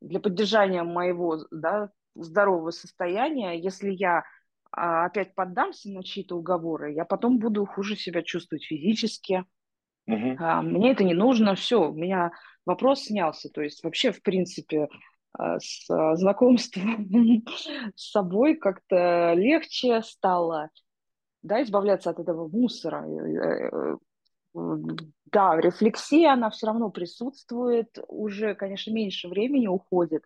для 0.00 0.20
поддержания 0.20 0.82
моего 0.82 1.44
да, 1.50 1.90
здорового 2.14 2.70
состояния. 2.70 3.60
Если 3.60 3.90
я 3.90 4.24
опять 4.76 5.34
поддамся 5.34 5.90
на 5.90 6.04
чьи-то 6.04 6.36
уговоры, 6.36 6.92
я 6.92 7.04
потом 7.04 7.38
буду 7.38 7.64
хуже 7.64 7.96
себя 7.96 8.22
чувствовать 8.22 8.64
физически. 8.64 9.44
Угу. 10.06 10.36
А, 10.38 10.62
мне 10.62 10.92
это 10.92 11.02
не 11.02 11.14
нужно, 11.14 11.54
все, 11.54 11.88
у 11.90 11.94
меня 11.94 12.32
вопрос 12.66 13.04
снялся. 13.04 13.48
То 13.48 13.62
есть 13.62 13.82
вообще, 13.82 14.12
в 14.12 14.22
принципе, 14.22 14.88
а, 15.32 15.58
с 15.58 15.86
знакомством 16.16 17.08
с 17.96 18.10
собой 18.10 18.56
как-то 18.56 19.32
легче 19.34 20.02
стало, 20.02 20.70
да, 21.42 21.62
избавляться 21.62 22.10
от 22.10 22.18
этого 22.18 22.46
мусора. 22.46 23.06
Э, 23.06 23.96
э, 24.54 24.60
да, 25.26 25.56
рефлексия, 25.58 26.32
она 26.32 26.50
все 26.50 26.66
равно 26.66 26.90
присутствует, 26.90 27.98
уже, 28.08 28.54
конечно, 28.54 28.92
меньше 28.92 29.28
времени 29.28 29.66
уходит 29.66 30.22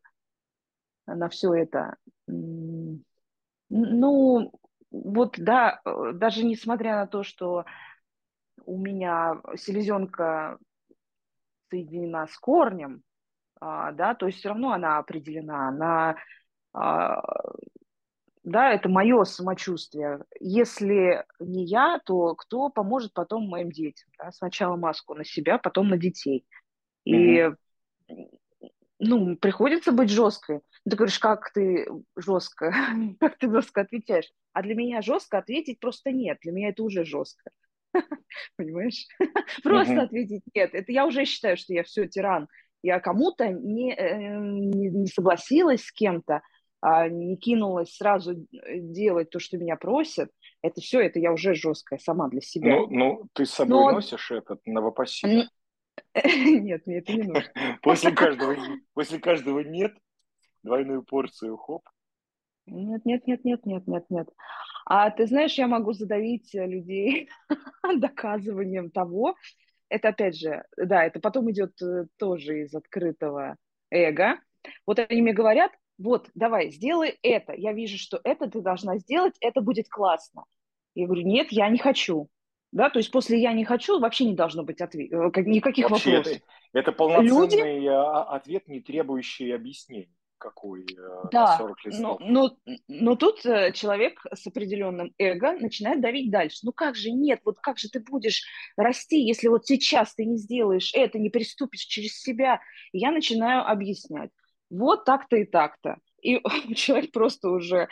на 1.07 1.29
все 1.29 1.55
это. 1.55 1.97
Ну, 3.71 4.53
вот 4.91 5.37
да, 5.39 5.81
э, 5.85 6.13
даже 6.15 6.45
несмотря 6.45 6.97
на 6.97 7.07
то, 7.07 7.23
что 7.23 7.65
у 8.67 8.77
меня 8.77 9.41
селезенка 9.57 10.59
соединена 11.71 12.27
с 12.27 12.37
корнем, 12.37 13.03
а, 13.61 13.93
да, 13.93 14.15
то 14.15 14.27
есть 14.27 14.39
все 14.39 14.49
равно 14.49 14.73
она 14.73 14.99
определена, 14.99 15.69
она, 15.69 16.17
а, 16.73 17.23
да, 18.43 18.73
это 18.73 18.89
мое 18.89 19.23
самочувствие. 19.25 20.25
Если 20.41 21.25
не 21.39 21.65
я, 21.65 22.01
то 22.05 22.35
кто 22.35 22.71
поможет 22.71 23.13
потом 23.15 23.49
моим 23.49 23.71
детям? 23.71 24.09
Да? 24.19 24.33
Сначала 24.33 24.77
маску 24.77 25.15
на 25.15 25.25
себя, 25.25 25.59
потом 25.59 25.89
на 25.89 25.97
детей. 25.97 26.45
И 27.05 27.45
угу 27.45 27.57
ну, 29.01 29.37
приходится 29.37 29.93
быть 29.93 30.11
жесткой. 30.11 30.61
Ты 30.89 30.97
говоришь, 30.97 31.19
как 31.19 31.53
ты 31.53 31.87
жестко, 32.17 32.73
как 33.21 33.39
ты 33.39 33.51
жестко 33.51 33.81
отвечаешь. 33.81 34.31
А 34.53 34.63
для 34.63 34.75
меня 34.75 35.03
жестко 35.03 35.39
ответить 35.39 35.81
просто 35.81 36.13
нет. 36.13 36.39
Для 36.43 36.53
меня 36.53 36.69
это 36.69 36.83
уже 36.83 37.05
жестко. 37.05 37.51
Понимаешь? 38.57 39.07
Просто 39.63 40.03
ответить 40.03 40.43
нет. 40.55 40.75
Это 40.75 40.93
я 40.93 41.07
уже 41.07 41.25
считаю, 41.25 41.57
что 41.57 41.73
я 41.73 41.83
все 41.83 42.07
тиран. 42.07 42.47
Я 42.83 43.01
кому-то 43.01 43.49
не, 43.49 43.93
э, 43.95 44.39
не, 44.39 44.91
не 44.91 45.07
согласилась 45.07 45.85
с 45.85 45.93
кем-то, 45.93 46.43
а 46.81 47.09
не 47.09 47.37
кинулась 47.37 47.95
сразу 47.97 48.33
э, 48.33 48.79
делать 48.79 49.31
то, 49.31 49.39
что 49.39 49.59
меня 49.59 49.77
просят. 49.77 50.31
Это 50.63 50.81
все, 50.81 51.01
это 51.01 51.19
я 51.19 51.33
уже 51.33 51.55
жесткая 51.55 51.99
сама 51.99 52.29
для 52.29 52.41
себя. 52.41 52.77
Ну, 52.77 52.87
ну 52.91 53.29
ты 53.33 53.45
с 53.45 53.51
собой 53.51 53.87
Но... 53.87 53.93
носишь 53.93 54.31
этот 54.31 54.61
новопосит? 54.67 55.51
Нет, 56.25 56.87
мне 56.87 56.99
это 56.99 57.13
не 57.13 57.23
нужно. 57.23 57.53
После 57.83 58.13
каждого, 58.13 58.57
после 58.95 59.19
каждого 59.19 59.61
нет, 59.61 59.93
двойную 60.63 61.03
порцию, 61.03 61.57
хоп. 61.57 61.83
Нет, 62.67 63.05
нет, 63.05 63.27
нет, 63.27 63.45
нет, 63.45 63.67
нет, 63.67 63.87
нет, 63.87 64.05
нет. 64.11 64.29
А 64.87 65.11
ты 65.11 65.27
знаешь, 65.27 65.55
я 65.55 65.67
могу 65.67 65.93
задавить 65.93 66.51
людей 66.55 67.29
доказыванием 67.97 68.91
того, 68.91 69.35
это 69.89 70.09
опять 70.09 70.39
же, 70.39 70.65
да, 70.77 71.05
это 71.05 71.21
потом 71.21 71.51
идет 71.51 71.81
э, 71.83 72.07
тоже 72.17 72.63
из 72.63 72.75
открытого 72.75 73.57
эго. 73.91 74.39
Вот 74.87 75.01
они 75.01 75.21
мне 75.21 75.33
говорят, 75.33 75.73
вот, 75.99 76.31
давай, 76.35 76.71
сделай 76.71 77.19
это. 77.23 77.53
Я 77.53 77.73
вижу, 77.73 77.99
что 77.99 78.21
это 78.25 78.49
ты 78.49 78.61
должна 78.61 78.99
сделать, 78.99 79.35
это 79.41 79.61
будет 79.61 79.89
классно. 79.89 80.45
Я 80.95 81.07
говорю, 81.07 81.27
нет, 81.27 81.49
я 81.51 81.69
не 81.69 81.79
хочу. 81.79 82.29
Да, 82.73 82.89
то 82.89 82.99
есть 82.99 83.11
после 83.11 83.41
«я 83.41 83.53
не 83.53 83.65
хочу» 83.65 83.99
вообще 83.99 84.25
не 84.25 84.35
должно 84.35 84.63
быть 84.63 84.81
ответ, 84.81 85.13
э, 85.13 85.43
никаких 85.43 85.91
вообще 85.91 86.19
вопросов. 86.19 86.37
Это, 86.73 86.79
это 86.79 86.93
полноценный 86.93 87.79
Люди... 87.79 87.87
А, 87.89 88.23
ответ, 88.23 88.69
не 88.69 88.81
требующий 88.81 89.51
объяснений 89.51 90.17
какой 90.41 90.85
э, 90.85 91.29
да, 91.31 91.59
40 91.59 91.85
листов. 91.85 92.21
Но, 92.21 92.57
но, 92.67 92.77
но 92.89 93.15
тут 93.15 93.45
э, 93.45 93.73
человек 93.73 94.25
с 94.33 94.47
определенным 94.47 95.13
эго 95.19 95.53
начинает 95.53 96.01
давить 96.01 96.31
дальше. 96.31 96.61
Ну 96.63 96.73
как 96.73 96.97
же 96.97 97.11
нет, 97.11 97.41
вот 97.45 97.61
как 97.61 97.79
же 97.79 97.89
ты 97.91 98.01
будешь 98.01 98.43
расти, 98.77 99.21
если 99.21 99.49
вот 99.49 99.67
сейчас 99.67 100.15
ты 100.15 100.25
не 100.25 100.39
сделаешь 100.39 100.93
это, 100.95 101.19
не 101.19 101.29
приступишь 101.29 101.83
через 101.83 102.19
себя. 102.19 102.61
И 102.93 102.99
я 102.99 103.13
начинаю 103.13 103.69
объяснять. 103.69 104.31
Вот 104.71 105.05
так-то 105.05 105.37
и 105.37 105.45
так-то. 105.45 105.99
И 106.23 106.41
человек 106.75 107.13
просто 107.13 107.51
уже 107.51 107.83
а, 107.83 107.89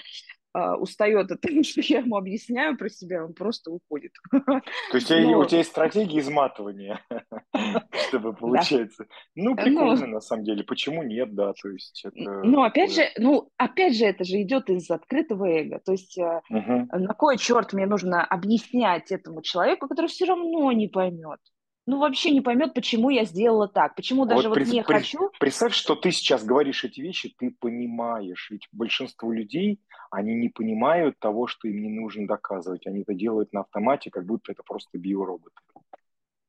устает 0.55 1.31
от 1.31 1.41
того, 1.41 1.63
что 1.63 1.81
я 1.81 1.99
ему 1.99 2.17
объясняю 2.17 2.77
про 2.77 2.89
себя, 2.89 3.25
он 3.25 3.35
просто 3.35 3.71
уходит. 3.71 4.13
То 4.31 4.63
есть 4.95 5.11
Но... 5.11 5.41
у 5.41 5.45
тебя 5.45 5.59
есть 5.59 5.71
стратегия 5.71 6.21
изматывания, 6.21 7.01
чтобы 8.09 8.33
получается. 8.39 9.07
Ну, 9.35 9.55
прикольно, 9.57 10.07
на 10.07 10.21
самом 10.21 10.45
деле. 10.45 10.65
Почему 10.65 11.03
нет, 11.03 11.35
да, 11.35 11.53
то 11.53 11.69
есть 11.69 12.05
Ну, 12.15 12.63
опять 12.63 12.95
же, 12.95 13.03
ну, 13.19 13.51
опять 13.57 13.97
же, 13.97 14.05
это 14.05 14.25
же 14.25 14.41
идет 14.43 14.71
из 14.71 14.91
открытого 14.91 15.47
эго. 15.47 15.81
То 15.85 15.93
есть 15.93 16.19
э, 16.19 16.41
на 16.49 17.15
кой 17.15 17.39
черт 17.39 17.73
мне 17.73 17.87
нужно 17.87 18.25
объяснять 18.25 19.11
этому 19.13 19.43
человеку, 19.43 19.89
который 19.89 20.07
все 20.07 20.27
равно 20.27 20.73
не 20.73 20.89
поймет? 20.89 21.41
Ну, 21.89 22.01
вообще 22.01 22.33
не 22.33 22.43
поймет, 22.43 22.75
почему 22.75 23.09
я 23.09 23.25
сделала 23.25 23.67
так, 23.67 23.95
почему 23.95 24.27
даже 24.27 24.51
вот, 24.51 24.59
вот 24.59 24.69
не 24.69 24.83
при, 24.83 24.93
хочу. 24.93 25.31
Представь, 25.41 25.73
что 25.73 25.95
ты 25.95 26.11
сейчас 26.11 26.45
говоришь 26.45 26.85
эти 26.85 27.01
вещи, 27.01 27.35
ты 27.39 27.51
понимаешь, 27.51 28.49
ведь 28.51 28.69
большинство 28.73 29.33
людей, 29.33 29.81
они 30.11 30.35
не 30.35 30.51
понимают 30.51 31.19
того, 31.19 31.47
что 31.47 31.67
им 31.67 31.83
не 31.83 31.89
нужно 31.89 32.27
доказывать, 32.27 32.87
они 32.87 33.01
это 33.01 33.15
делают 33.15 33.55
на 33.55 33.61
автомате, 33.61 34.11
как 34.11 34.27
будто 34.27 34.53
это 34.53 34.63
просто 34.63 34.99
биоробот. 34.99 35.55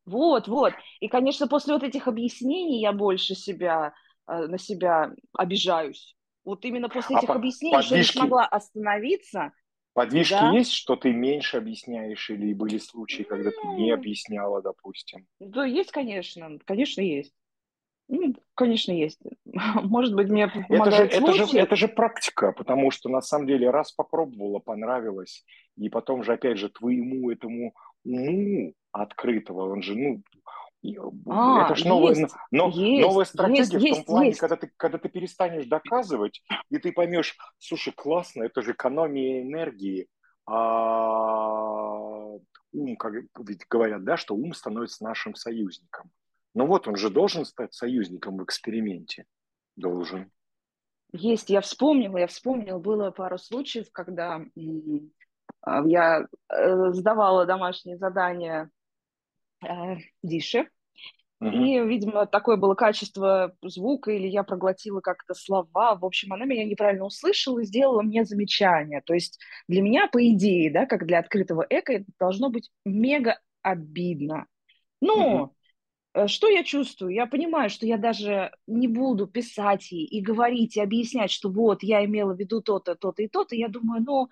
Вот, 0.06 0.50
вот. 0.50 0.74
И, 1.00 1.08
конечно, 1.08 1.48
после 1.48 1.74
вот 1.74 1.84
этих 1.84 2.10
объяснений 2.10 2.82
я 2.82 2.92
больше 2.92 3.34
себя, 3.34 3.94
э, 4.28 4.46
на 4.48 4.58
себя 4.58 5.14
обижаюсь. 5.38 6.18
Вот 6.44 6.66
именно 6.66 6.90
после 6.90 7.16
а 7.16 7.20
этих 7.20 7.30
по, 7.30 7.36
объяснений, 7.36 7.76
подвижки... 7.76 7.88
что 7.88 7.96
я 7.96 8.02
не 8.02 8.28
смогла 8.28 8.46
остановиться, 8.46 9.54
Подвижки 10.00 10.32
Да, 10.32 10.52
есть, 10.54 10.72
что 10.72 10.96
ты 10.96 11.12
меньше 11.12 11.58
объясняешь, 11.58 12.30
или 12.30 12.54
были 12.54 12.78
случаи, 12.78 13.24
когда 13.24 13.52
ты 13.52 13.68
не 13.68 13.90
ну, 13.90 13.96
объясняла, 13.96 14.62
допустим? 14.62 15.28
да, 15.42 15.66
есть, 15.66 15.92
конечно, 15.92 16.58
конечно, 16.64 17.02
есть. 17.02 17.34
Ну, 18.08 18.34
конечно, 18.56 18.94
есть. 18.94 19.20
Может 19.44 20.16
быть, 20.16 20.30
мне 20.30 20.50
Это 20.70 20.92
же, 20.92 21.04
это 21.04 21.34
же, 21.34 21.58
это 21.58 21.76
же 21.76 21.90
практика, 21.90 22.54
потому 22.54 22.92
что 22.92 23.10
на 23.10 23.20
самом 23.20 23.48
деле 23.48 23.72
раз 23.72 23.92
попробовала, 23.92 24.60
понравилось, 24.60 25.44
и 25.76 25.90
потом 25.90 26.24
же, 26.24 26.32
опять 26.32 26.58
же, 26.58 26.70
твоему 26.70 27.30
этому 27.30 27.74
уму 28.06 28.74
открытого, 28.94 29.70
он 29.70 29.82
же, 29.82 29.96
ну, 29.98 30.24
А, 31.28 31.66
это 31.66 31.76
же 31.76 31.88
новая, 31.88 32.16
есть, 32.16 32.34
но, 32.52 32.70
есть, 32.70 33.02
новая 33.02 33.24
есть, 33.24 33.32
стратегия 33.32 33.64
в 33.64 33.70
том 33.72 33.82
есть, 33.82 34.06
плане, 34.06 34.28
есть. 34.28 34.40
когда 34.40 34.56
ты, 34.56 34.72
когда 34.78 34.98
ты 34.98 35.10
перестанешь 35.10 35.66
доказывать, 35.66 36.42
и 36.70 36.78
ты 36.78 36.94
поймешь, 36.94 37.36
слушай, 37.58 37.92
классно, 37.92 38.44
это 38.44 38.62
же 38.62 38.72
экономия 38.72 39.42
энергии, 39.42 40.08
а 40.46 41.60
ум, 42.72 42.96
как 42.98 43.14
ведь 43.40 43.68
говорят, 43.70 44.04
да, 44.04 44.16
что 44.16 44.36
ум 44.36 44.54
становится 44.54 45.04
нашим 45.04 45.36
союзником. 45.36 46.12
Ну 46.56 46.66
вот, 46.66 46.88
он 46.88 46.96
же 46.96 47.10
должен 47.10 47.46
стать 47.46 47.74
союзником 47.74 48.38
в 48.38 48.44
эксперименте. 48.44 49.26
Должен. 49.76 50.32
Есть, 51.12 51.50
я 51.50 51.62
вспомнила, 51.62 52.18
я 52.18 52.28
вспомнила, 52.28 52.80
было 52.80 53.12
пару 53.12 53.38
случаев, 53.38 53.88
когда 53.92 54.42
а, 55.62 55.88
я 55.88 56.28
э, 56.50 56.92
сдавала 56.92 57.46
домашние 57.46 57.98
задания 57.98 58.70
э, 59.62 59.98
Дише, 60.24 60.70
Мгм. 61.40 61.64
и, 61.64 61.80
видимо, 61.80 62.26
такое 62.26 62.58
было 62.58 62.76
качество 62.76 63.56
звука, 63.62 64.12
или 64.12 64.28
я 64.28 64.44
проглотила 64.44 65.00
как-то 65.00 65.34
слова. 65.34 65.96
В 65.96 66.06
общем, 66.06 66.34
она 66.34 66.44
меня 66.46 66.66
неправильно 66.66 67.06
услышала 67.06 67.60
и 67.60 67.66
сделала 67.66 68.02
мне 68.02 68.26
замечание. 68.26 69.02
То 69.06 69.14
есть 69.14 69.40
для 69.68 69.82
меня, 69.82 70.08
по 70.08 70.26
идее, 70.28 70.70
да, 70.70 70.86
как 70.86 71.06
для 71.06 71.20
открытого 71.20 71.66
эко, 71.70 71.94
это 71.94 72.06
должно 72.20 72.50
быть 72.50 72.70
мега 72.84 73.40
обидно. 73.62 74.48
Но 75.02 75.54
э, 76.14 76.28
что 76.28 76.50
я 76.50 76.64
чувствую? 76.64 77.14
Я 77.14 77.26
понимаю, 77.26 77.70
что 77.70 77.86
я 77.86 77.98
даже 77.98 78.52
не 78.68 78.90
буду 78.90 79.28
писать 79.28 79.92
ей 79.92 80.06
и 80.06 80.22
говорить, 80.22 80.76
и 80.76 80.82
объяснять, 80.82 81.32
что 81.32 81.50
вот, 81.50 81.84
я 81.84 82.04
имела 82.04 82.34
в 82.34 82.40
виду 82.40 82.62
то-то, 82.62 82.96
то-то 82.96 83.24
и 83.24 83.30
то-то. 83.30 83.56
Я 83.56 83.70
думаю, 83.70 84.04
ну, 84.06 84.28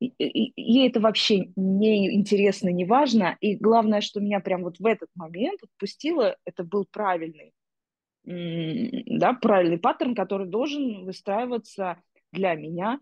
ей 0.00 0.88
это 0.88 1.00
вообще 1.00 1.52
не 1.56 2.14
интересно, 2.14 2.70
не 2.70 2.84
важно. 2.84 3.36
И 3.40 3.56
главное, 3.56 4.00
что 4.00 4.20
меня 4.20 4.40
прям 4.40 4.62
вот 4.62 4.78
в 4.78 4.86
этот 4.86 5.10
момент 5.14 5.62
отпустило, 5.62 6.36
это 6.44 6.64
был 6.64 6.86
правильный, 6.90 7.52
да, 8.24 9.34
правильный 9.34 9.78
паттерн, 9.78 10.14
который 10.14 10.46
должен 10.46 11.04
выстраиваться 11.04 12.00
для 12.32 12.54
меня 12.54 13.00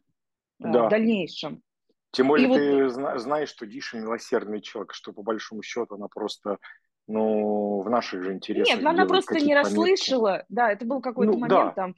в 0.58 0.72
Да. 0.72 0.88
дальнейшем. 0.88 1.62
Тем 2.10 2.26
И 2.26 2.28
более 2.28 2.48
вот 2.48 2.54
ты 2.56 2.88
зна- 2.88 3.18
знаешь, 3.18 3.50
что 3.50 3.66
Диша 3.66 3.98
милосердный 3.98 4.60
человек, 4.60 4.94
что 4.94 5.12
по 5.12 5.22
большому 5.22 5.62
счету 5.62 5.96
она 5.96 6.08
просто, 6.08 6.58
ну, 7.06 7.80
в 7.82 7.90
наших 7.90 8.22
же 8.22 8.28
Нет, 8.30 8.36
интересах 8.36 8.82
ну 8.82 8.90
она 8.90 9.06
просто 9.06 9.34
не 9.34 9.40
пометки. 9.40 9.52
расслышала. 9.54 10.44
Да, 10.48 10.72
это 10.72 10.84
был 10.86 11.00
какой-то 11.02 11.32
Ну, 11.32 11.38
момент 11.38 11.50
да. 11.50 11.70
там 11.72 11.90
э, 11.90 11.94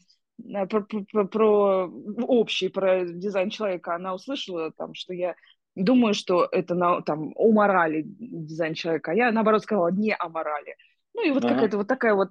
про, 0.68 0.80
про- 0.82 1.04
про- 1.04 1.24
про 1.26 1.86
общий, 2.26 2.68
про 2.68 3.04
дизайн 3.04 3.50
человека. 3.50 3.94
Она 3.94 4.14
услышала 4.14 4.70
там, 4.72 4.94
что 4.94 5.12
я 5.14 5.34
думаю, 5.74 6.14
что 6.14 6.48
это 6.50 6.74
на, 6.74 7.00
там 7.02 7.32
о 7.36 7.52
морали 7.52 8.02
дизайн 8.06 8.74
человека, 8.74 9.12
а 9.12 9.14
я 9.14 9.32
наоборот 9.32 9.62
сказала 9.62 9.88
не 9.90 10.14
о 10.14 10.28
морали. 10.28 10.76
Ну 11.14 11.24
и 11.24 11.30
вот 11.30 11.44
Мгм. 11.44 11.46
какая-то 11.46 11.76
вот 11.76 11.88
такая 11.88 12.14
вот 12.14 12.30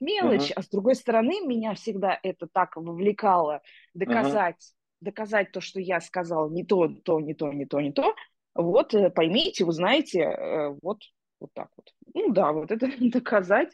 мелочь, 0.00 0.50
Мгм. 0.50 0.54
а 0.54 0.62
с 0.62 0.68
другой 0.68 0.94
стороны 0.94 1.40
меня 1.46 1.74
всегда 1.74 2.18
это 2.22 2.46
так 2.46 2.76
вовлекало 2.76 3.62
доказать, 3.94 4.72
доказать 5.00 5.52
то, 5.52 5.60
что 5.60 5.80
я 5.80 6.00
сказала 6.00 6.48
не 6.50 6.64
то, 6.64 6.88
то, 6.88 7.20
не 7.20 7.34
то, 7.34 7.52
не 7.52 7.66
то, 7.66 7.80
не 7.80 7.92
то. 7.92 8.14
Вот 8.54 8.94
э, 8.94 9.10
поймите, 9.10 9.64
узнаете, 9.64 10.20
э, 10.20 10.68
вот 10.82 11.02
вот 11.40 11.50
так 11.54 11.68
вот. 11.76 11.92
Ну 12.14 12.32
да, 12.32 12.52
вот 12.52 12.70
это 12.72 12.88
доказать 13.00 13.72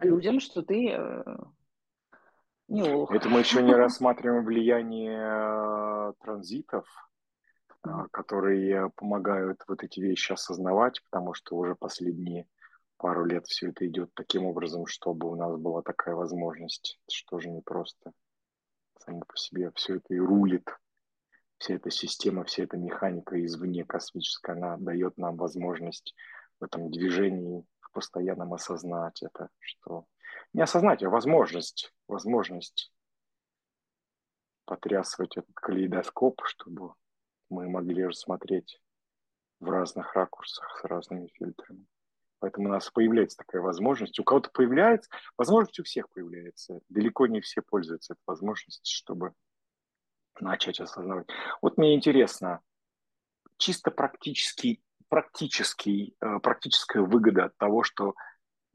людям, 0.00 0.40
что 0.40 0.62
ты 0.62 0.88
э, 2.68 2.72
не 2.72 2.82
лох. 2.82 3.12
Это 3.12 3.28
мы 3.28 3.40
еще 3.40 3.62
не 3.62 3.74
рассматриваем 3.74 4.44
влияние 4.44 5.18
э, 5.18 6.12
транзитов, 6.20 6.86
а, 7.82 8.08
которые 8.08 8.90
помогают 8.90 9.62
вот 9.68 9.82
эти 9.82 10.00
вещи 10.00 10.32
осознавать, 10.32 11.02
потому 11.04 11.34
что 11.34 11.56
уже 11.56 11.74
последние 11.74 12.46
пару 12.96 13.24
лет 13.24 13.46
все 13.46 13.70
это 13.70 13.86
идет 13.86 14.10
таким 14.14 14.44
образом, 14.44 14.86
чтобы 14.86 15.30
у 15.30 15.36
нас 15.36 15.56
была 15.56 15.82
такая 15.82 16.14
возможность, 16.14 17.00
что 17.10 17.38
же 17.38 17.48
не 17.48 17.62
просто 17.62 18.12
само 19.04 19.20
по 19.20 19.36
себе 19.36 19.70
все 19.74 19.96
это 19.96 20.14
и 20.14 20.18
рулит, 20.18 20.68
вся 21.58 21.74
эта 21.74 21.90
система, 21.90 22.44
вся 22.44 22.64
эта 22.64 22.76
механика 22.76 23.42
извне 23.44 23.84
космическая, 23.84 24.52
она 24.52 24.76
дает 24.76 25.16
нам 25.16 25.36
возможность 25.36 26.14
в 26.60 26.64
этом 26.64 26.90
движении 26.90 27.64
в 27.80 27.90
постоянном 27.92 28.52
осознать 28.52 29.22
это, 29.22 29.48
что 29.60 30.04
не 30.52 30.62
осознать, 30.62 31.02
а 31.02 31.10
возможность, 31.10 31.92
возможность 32.06 32.92
потрясывать 34.64 35.36
этот 35.36 35.54
калейдоскоп, 35.54 36.42
чтобы 36.44 36.94
мы 37.48 37.68
могли 37.68 38.04
рассмотреть 38.04 38.80
в 39.60 39.70
разных 39.70 40.14
ракурсах 40.14 40.78
с 40.78 40.84
разными 40.84 41.28
фильтрами. 41.28 41.86
Поэтому 42.40 42.68
у 42.68 42.72
нас 42.72 42.90
появляется 42.90 43.38
такая 43.38 43.62
возможность. 43.62 44.18
У 44.20 44.24
кого-то 44.24 44.50
появляется, 44.50 45.10
возможность 45.36 45.80
у 45.80 45.84
всех 45.84 46.08
появляется. 46.10 46.80
Далеко 46.88 47.26
не 47.26 47.40
все 47.40 47.62
пользуются 47.62 48.12
этой 48.12 48.22
возможностью, 48.26 48.94
чтобы 48.94 49.32
начать 50.38 50.80
осознавать. 50.80 51.26
Вот 51.60 51.78
мне 51.78 51.96
интересно, 51.96 52.60
чисто 53.56 53.90
практический, 53.90 54.82
практический, 55.08 56.14
э, 56.20 56.38
практическая 56.40 57.00
выгода 57.00 57.46
от 57.46 57.56
того, 57.56 57.82
что 57.82 58.14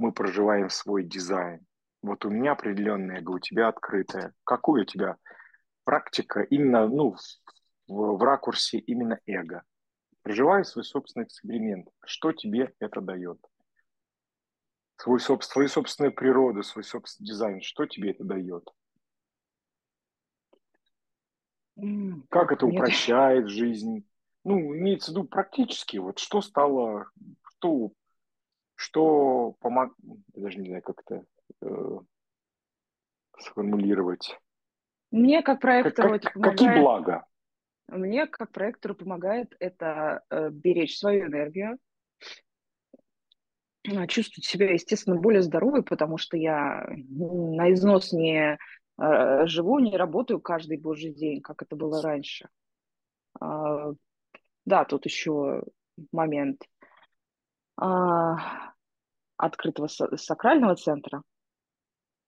мы 0.04 0.12
проживаем 0.12 0.70
свой 0.70 1.04
дизайн. 1.04 1.66
Вот 2.02 2.26
у 2.26 2.30
меня 2.30 2.52
определенная 2.52 3.20
эго, 3.20 3.32
у 3.32 3.40
тебя 3.40 3.70
открытая. 3.70 4.34
Какой 4.44 4.82
у 4.82 4.86
тебя 4.86 5.16
практика 5.86 6.42
именно 6.42 6.88
ну, 6.88 7.16
в, 7.88 8.18
в 8.18 8.22
ракурсе 8.22 8.80
именно 8.80 9.20
эго? 9.26 9.64
Проживая 10.22 10.64
свой 10.64 10.84
собственный 10.84 11.26
эксперимент, 11.26 11.88
что 12.06 12.34
тебе 12.34 12.74
это 12.80 13.02
дает? 13.02 13.40
свой, 14.98 15.20
свою 15.20 15.68
собственную 15.68 16.14
природу, 16.14 16.64
свой 16.64 16.84
собственный 16.84 17.28
дизайн, 17.28 17.62
что 17.62 17.86
тебе 17.86 18.12
это 18.12 18.24
дает? 18.24 18.68
Как 22.30 22.52
это 22.52 22.66
нет. 22.66 22.76
упрощает 22.76 23.50
жизнь? 23.50 24.08
Ну, 24.44 24.76
имеется 24.76 25.12
в 25.12 25.16
виду 25.16 25.24
практически, 25.26 25.98
вот 25.98 26.20
что 26.20 26.42
стало, 26.42 27.10
что, 27.56 27.92
что 28.84 29.56
помог, 29.60 29.94
даже 30.36 30.60
не 30.60 30.68
знаю, 30.68 30.84
как 30.84 31.02
это 31.06 31.24
э, 31.62 32.00
сформулировать. 33.40 34.38
Мне 35.12 35.42
как 35.42 35.62
Как, 35.62 35.62
проектору 35.62 36.10
как, 36.10 36.22
какие 36.22 36.34
помогает. 36.34 36.82
блага? 36.82 37.26
Мне 37.88 38.28
как 38.28 38.52
проектору 38.52 38.96
помогает 38.96 39.56
это 39.60 40.24
э, 40.30 40.50
беречь 40.50 40.98
свою 40.98 41.28
энергию, 41.28 41.78
э, 43.84 44.08
чувствовать 44.08 44.46
себя, 44.46 44.74
естественно, 44.74 45.16
более 45.16 45.42
здоровой, 45.42 45.84
потому 45.84 46.18
что 46.18 46.36
я 46.36 46.84
м, 46.90 47.56
на 47.56 47.72
износ 47.72 48.12
не 48.12 48.58
э, 49.02 49.46
живу, 49.46 49.80
не 49.80 49.96
работаю 49.96 50.42
каждый 50.42 50.78
божий 50.78 51.14
день, 51.14 51.42
как 51.42 51.62
это 51.62 51.76
было 51.78 52.02
раньше. 52.02 52.50
А, 53.40 53.92
да, 54.66 54.86
тут 54.86 55.06
еще 55.06 55.64
момент 56.12 56.64
а, 57.78 58.73
открытого 59.38 59.88
са- 59.88 60.16
сакрального 60.18 60.76
центра. 60.76 61.24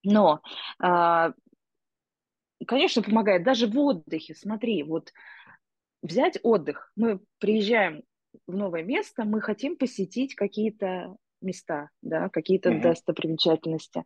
Но, 0.04 0.40
а, 0.78 1.32
конечно, 2.66 3.02
помогает 3.02 3.44
даже 3.44 3.66
в 3.66 3.78
отдыхе. 3.78 4.34
Смотри, 4.34 4.82
вот 4.82 5.12
взять 6.02 6.38
отдых. 6.42 6.92
Мы 6.96 7.20
приезжаем 7.38 8.02
в 8.46 8.54
новое 8.54 8.82
место, 8.82 9.24
мы 9.24 9.40
хотим 9.40 9.76
посетить 9.76 10.34
какие-то 10.34 11.16
места, 11.40 11.90
да, 12.02 12.28
какие-то 12.28 12.70
Мгм. 12.70 12.80
достопримечательности. 12.82 14.04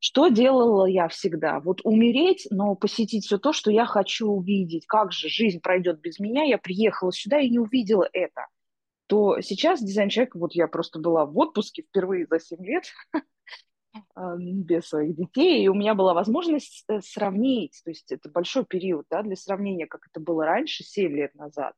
Что 0.00 0.28
делала 0.28 0.86
я 0.86 1.08
всегда? 1.08 1.60
Вот 1.60 1.80
умереть, 1.84 2.46
но 2.50 2.74
посетить 2.76 3.26
все 3.26 3.38
то, 3.38 3.52
что 3.52 3.70
я 3.70 3.84
хочу 3.84 4.28
увидеть. 4.28 4.86
Как 4.86 5.12
же 5.12 5.28
жизнь 5.28 5.60
пройдет 5.60 6.00
без 6.00 6.18
меня? 6.20 6.44
Я 6.44 6.58
приехала 6.58 7.12
сюда 7.12 7.40
и 7.40 7.50
не 7.50 7.58
увидела 7.58 8.08
это. 8.12 8.46
То 9.08 9.40
сейчас 9.40 9.82
дизайн 9.82 10.10
человека, 10.10 10.38
вот 10.38 10.52
я 10.52 10.68
просто 10.68 11.00
была 11.00 11.24
в 11.24 11.36
отпуске 11.36 11.82
впервые 11.82 12.26
за 12.26 12.38
7 12.38 12.64
лет, 12.64 12.84
а, 14.14 14.36
без 14.36 14.86
своих 14.86 15.16
детей, 15.16 15.64
и 15.64 15.68
у 15.68 15.74
меня 15.74 15.94
была 15.94 16.12
возможность 16.12 16.84
э, 16.88 17.00
сравнить, 17.00 17.80
то 17.84 17.90
есть 17.90 18.12
это 18.12 18.28
большой 18.28 18.66
период 18.66 19.06
да, 19.10 19.22
для 19.22 19.34
сравнения, 19.34 19.86
как 19.86 20.06
это 20.10 20.20
было 20.20 20.44
раньше, 20.44 20.84
7 20.84 21.10
лет 21.10 21.34
назад, 21.34 21.74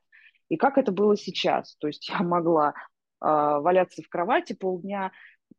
и 0.48 0.56
как 0.56 0.76
это 0.76 0.90
было 0.92 1.16
сейчас. 1.16 1.76
То 1.76 1.86
есть 1.86 2.08
я 2.10 2.18
могла 2.18 2.74
а, 3.20 3.60
валяться 3.60 4.02
в 4.02 4.08
кровати 4.08 4.54
полдня, 4.54 5.12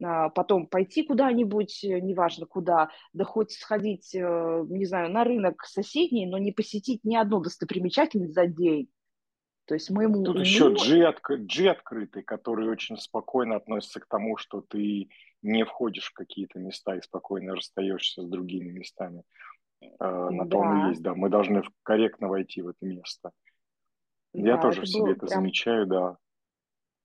а, 0.03 0.29
потом 0.29 0.67
пойти 0.67 1.03
куда-нибудь, 1.03 1.83
э, 1.83 1.99
неважно 1.99 2.45
куда, 2.45 2.89
да 3.13 3.23
хоть 3.23 3.51
сходить, 3.51 4.13
э, 4.15 4.65
не 4.67 4.85
знаю, 4.85 5.11
на 5.11 5.23
рынок 5.23 5.63
соседний, 5.63 6.25
но 6.25 6.37
не 6.37 6.51
посетить 6.51 7.03
ни 7.03 7.15
одну 7.15 7.39
достопримечательность 7.39 8.33
за 8.33 8.47
день. 8.47 8.89
То 9.65 9.75
есть 9.75 9.89
моему 9.89 10.23
Тут 10.23 10.35
уму... 10.35 10.43
еще 10.43 10.73
G, 10.73 11.05
отк... 11.05 11.29
G 11.29 11.69
открытый, 11.69 12.23
который 12.23 12.67
очень 12.69 12.97
спокойно 12.97 13.55
относится 13.55 13.99
к 13.99 14.07
тому, 14.07 14.37
что 14.37 14.61
ты 14.61 15.09
не 15.41 15.65
входишь 15.65 16.09
в 16.09 16.13
какие-то 16.13 16.59
места 16.59 16.95
и 16.95 17.01
спокойно 17.01 17.55
расстаешься 17.55 18.21
с 18.21 18.29
другими 18.29 18.71
местами. 18.71 19.23
Э, 19.81 20.29
на 20.29 20.47
то 20.47 20.61
оно 20.61 20.83
Да, 20.83 20.89
есть, 20.89 21.01
да. 21.01 21.15
Мы 21.15 21.29
должны 21.29 21.63
корректно 21.83 22.27
войти 22.27 22.61
в 22.61 22.69
это 22.69 22.85
место. 22.85 23.31
Я 24.33 24.55
да, 24.55 24.61
тоже 24.61 24.81
в 24.81 24.87
себе 24.87 25.11
это 25.11 25.25
прям, 25.25 25.41
замечаю, 25.41 25.87
да. 25.87 26.17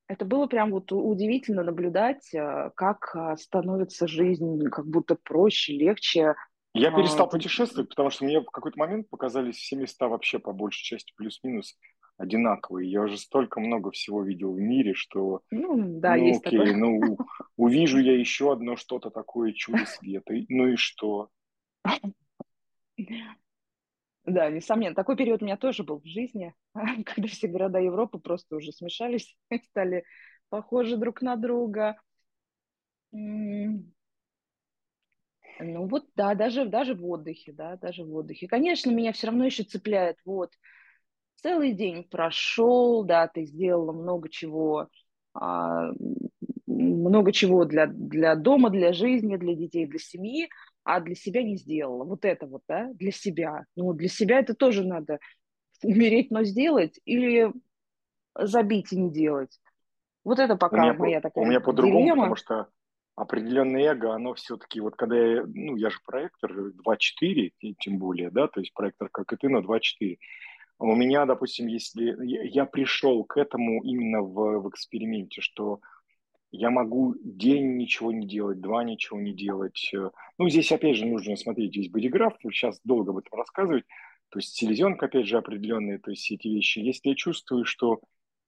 это 0.07 0.25
было 0.25 0.47
прям 0.47 0.71
вот 0.71 0.93
удивительно 0.93 1.65
наблюдать, 1.65 2.33
э, 2.33 2.71
как 2.77 3.17
а, 3.17 3.37
становится 3.37 4.07
жизнь 4.07 4.69
как 4.71 4.87
будто 4.87 5.17
проще, 5.17 5.73
легче. 5.73 6.35
Я 6.73 6.91
А, 6.91 6.97
перестал 6.97 7.29
путешествовать, 7.29 7.89
потому 7.89 8.11
что 8.11 8.25
мне 8.25 8.41
в 8.41 8.45
какой-то 8.45 8.79
момент 8.79 9.09
показались 9.09 9.57
все 9.57 9.77
места 9.77 10.09
вообще 10.09 10.39
по 10.39 10.53
большей 10.53 10.85
части 10.85 11.13
плюс-минус 11.17 11.77
одинаковые. 12.19 12.91
Я 12.91 13.03
уже 13.03 13.19
столько 13.19 13.61
много 13.61 13.91
всего 13.91 14.23
видел 14.23 14.53
в 14.53 14.59
мире, 14.61 14.95
что, 14.95 15.43
Ну, 15.51 16.01
да, 16.01 16.17
ну 16.17 16.27
есть 16.27 16.41
окей, 16.47 16.59
такое. 16.59 16.77
ну 16.77 17.19
увижу 17.57 17.99
я 17.99 18.19
еще 18.19 18.53
одно 18.53 18.77
что-то 18.77 19.11
такое 19.11 19.53
чудо 19.53 19.85
света. 19.87 20.35
Ну 20.49 20.69
и 20.69 20.77
что? 20.77 21.31
Да, 24.25 24.51
несомненно. 24.51 24.95
Такой 24.95 25.17
период 25.17 25.43
у 25.43 25.45
меня 25.45 25.57
тоже 25.57 25.85
был 25.85 26.01
в 26.01 26.07
жизни, 26.07 26.53
когда 26.75 27.29
все 27.29 27.47
города 27.47 27.79
Европы 27.79 28.19
просто 28.19 28.57
уже 28.57 28.73
смешались 28.73 29.37
стали 29.71 30.05
похожи 30.49 30.97
друг 30.97 31.23
на 31.23 31.37
друга. 31.37 31.97
Ну 35.59 35.89
вот, 35.89 36.05
да, 36.15 36.35
даже, 36.35 36.67
даже 36.67 36.95
в 36.95 37.05
отдыхе, 37.07 37.53
да, 37.53 37.77
даже 37.77 38.05
в 38.05 38.15
отдыхе. 38.15 38.47
Конечно, 38.47 38.91
меня 38.91 39.13
все 39.13 39.29
равно 39.29 39.47
еще 39.47 39.63
цепляет, 39.63 40.19
вот, 40.25 40.51
целый 41.47 41.73
день 41.75 42.03
прошел, 42.03 43.05
да, 43.05 43.29
ты 43.29 43.45
сделала 43.45 43.93
много 43.93 44.29
чего, 44.29 44.89
а, 45.33 45.93
много 46.67 47.31
чего 47.31 47.65
для, 47.65 47.87
для 47.87 48.35
дома, 48.35 48.69
для 48.71 48.93
жизни, 48.93 49.37
для 49.37 49.55
детей, 49.55 49.87
для 49.87 50.01
семьи, 50.01 50.49
а 50.83 51.01
для 51.01 51.15
себя 51.15 51.45
не 51.45 51.57
сделала. 51.57 52.03
Вот 52.03 52.25
это 52.25 52.47
вот, 52.47 52.63
да, 52.67 52.91
для 52.95 53.13
себя. 53.13 53.65
Ну, 53.77 53.93
для 53.93 54.09
себя 54.09 54.41
это 54.41 54.55
тоже 54.55 54.85
надо 54.85 55.21
умереть, 55.85 56.33
но 56.33 56.43
сделать, 56.43 56.99
или 57.05 57.53
забить 58.35 58.93
и 58.93 58.97
не 59.01 59.13
делать. 59.13 59.61
Вот 60.25 60.41
это 60.41 60.55
У 60.55 60.59
пока 60.59 60.79
меня, 60.79 60.95
по- 60.95 61.03
моя 61.03 61.21
у 61.21 61.23
такая 61.23 61.47
меня 61.47 61.61
по-другому, 61.61 62.09
потому 62.11 62.35
что 62.37 62.69
определенное 63.15 63.93
эго, 63.93 64.13
оно 64.13 64.35
все-таки, 64.35 64.81
вот 64.81 64.97
когда 64.97 65.17
я, 65.17 65.45
ну, 65.47 65.77
я 65.77 65.91
же 65.91 65.99
проектор 66.05 66.53
2.4, 66.73 67.53
и 67.61 67.75
тем 67.77 67.99
более, 67.99 68.31
да, 68.31 68.49
то 68.49 68.59
есть 68.59 68.75
проектор, 68.75 69.09
как 69.11 69.33
и 69.33 69.37
ты, 69.37 69.49
но 69.49 69.63
2.4. 69.63 70.19
А 70.79 70.85
У 70.85 70.95
меня, 70.95 71.25
допустим, 71.25 71.67
если 71.69 72.15
я, 72.25 72.67
пришел 72.67 73.25
к 73.25 73.39
этому 73.39 73.83
именно 73.83 74.23
в, 74.23 74.61
в 74.61 74.69
эксперименте, 74.69 75.41
что 75.41 75.81
я 76.51 76.71
могу 76.71 77.15
день 77.23 77.77
ничего 77.77 78.13
не 78.13 78.27
делать, 78.27 78.61
два 78.61 78.85
ничего 78.85 79.19
не 79.21 79.33
делать. 79.33 79.91
Э, 79.95 80.11
Ну, 80.39 80.49
здесь, 80.49 80.71
опять 80.73 80.97
же, 80.97 81.07
нужно 81.07 81.37
смотреть 81.37 81.77
весь 81.77 81.91
бодиграф, 81.91 82.35
сейчас 82.53 82.81
долго 82.85 83.11
об 83.11 83.19
этом 83.19 83.39
рассказывать. 83.39 83.85
То 84.31 84.39
есть 84.39 84.55
селезенка, 84.55 85.07
опять 85.07 85.27
же, 85.27 85.39
определенные, 85.39 85.99
то 85.99 86.11
есть 86.11 86.23
все 86.23 86.35
эти 86.35 86.49
вещи. 86.49 86.79
Если 86.81 87.11
я 87.11 87.15
чувствую, 87.15 87.65
что 87.65 88.01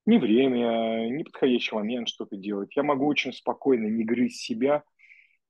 не 0.07 0.18
время, 0.18 1.09
не 1.11 1.24
подходящий 1.24 1.74
момент 1.74 2.09
что-то 2.09 2.37
делать, 2.37 2.76
я 2.76 2.83
могу 2.83 3.07
очень 3.07 3.33
спокойно 3.33 3.87
не 3.87 4.05
грызть 4.05 4.41
себя, 4.41 4.83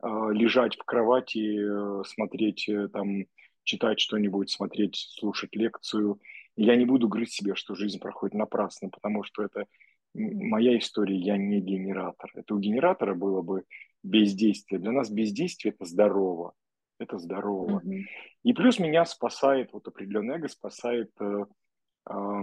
э, 0.02 0.06
лежать 0.32 0.76
в 0.76 0.84
кровати, 0.84 2.00
э, 2.00 2.04
смотреть 2.04 2.68
там, 2.92 3.24
читать 3.64 4.00
что-нибудь, 4.00 4.50
смотреть, 4.50 4.96
слушать 4.96 5.54
лекцию. 5.54 6.20
Я 6.60 6.76
не 6.76 6.84
буду 6.84 7.08
грызть 7.08 7.34
себя, 7.34 7.54
что 7.54 7.74
жизнь 7.74 7.98
проходит 7.98 8.34
напрасно, 8.34 8.88
потому 8.90 9.22
что 9.22 9.42
это 9.42 9.66
моя 10.14 10.76
история, 10.78 11.16
я 11.16 11.36
не 11.36 11.60
генератор. 11.60 12.30
Это 12.34 12.54
у 12.54 12.58
генератора 12.58 13.14
было 13.14 13.42
бы 13.42 13.64
бездействие. 14.02 14.80
Для 14.80 14.92
нас 14.92 15.10
бездействие– 15.10 15.74
это 15.78 15.84
здорово. 15.84 16.54
Это 16.98 17.18
здорово. 17.18 17.80
Мгм. 17.84 18.06
И 18.42 18.52
плюс 18.52 18.78
меня 18.78 19.04
спасает, 19.04 19.72
вот 19.72 19.86
определенное 19.86 20.36
эго 20.36 20.48
спасает 20.48 21.10
э, 21.20 21.44
э, 22.10 22.40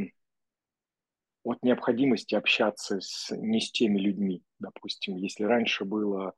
от 1.44 1.62
необходимости 1.62 2.36
общаться 2.36 3.02
с, 3.02 3.36
не 3.36 3.60
с 3.60 3.72
теми 3.72 4.00
людьми. 4.00 4.44
Допустим, 4.60 5.18
если 5.18 5.44
раньше 5.44 5.84
было 5.84 6.34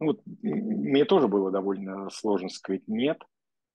ну, 0.00 0.06
вот, 0.06 0.22
мне 0.24 1.04
тоже 1.04 1.28
было 1.28 1.50
довольно 1.50 2.08
сложно 2.10 2.48
сказать 2.48 2.88
«нет». 2.88 3.22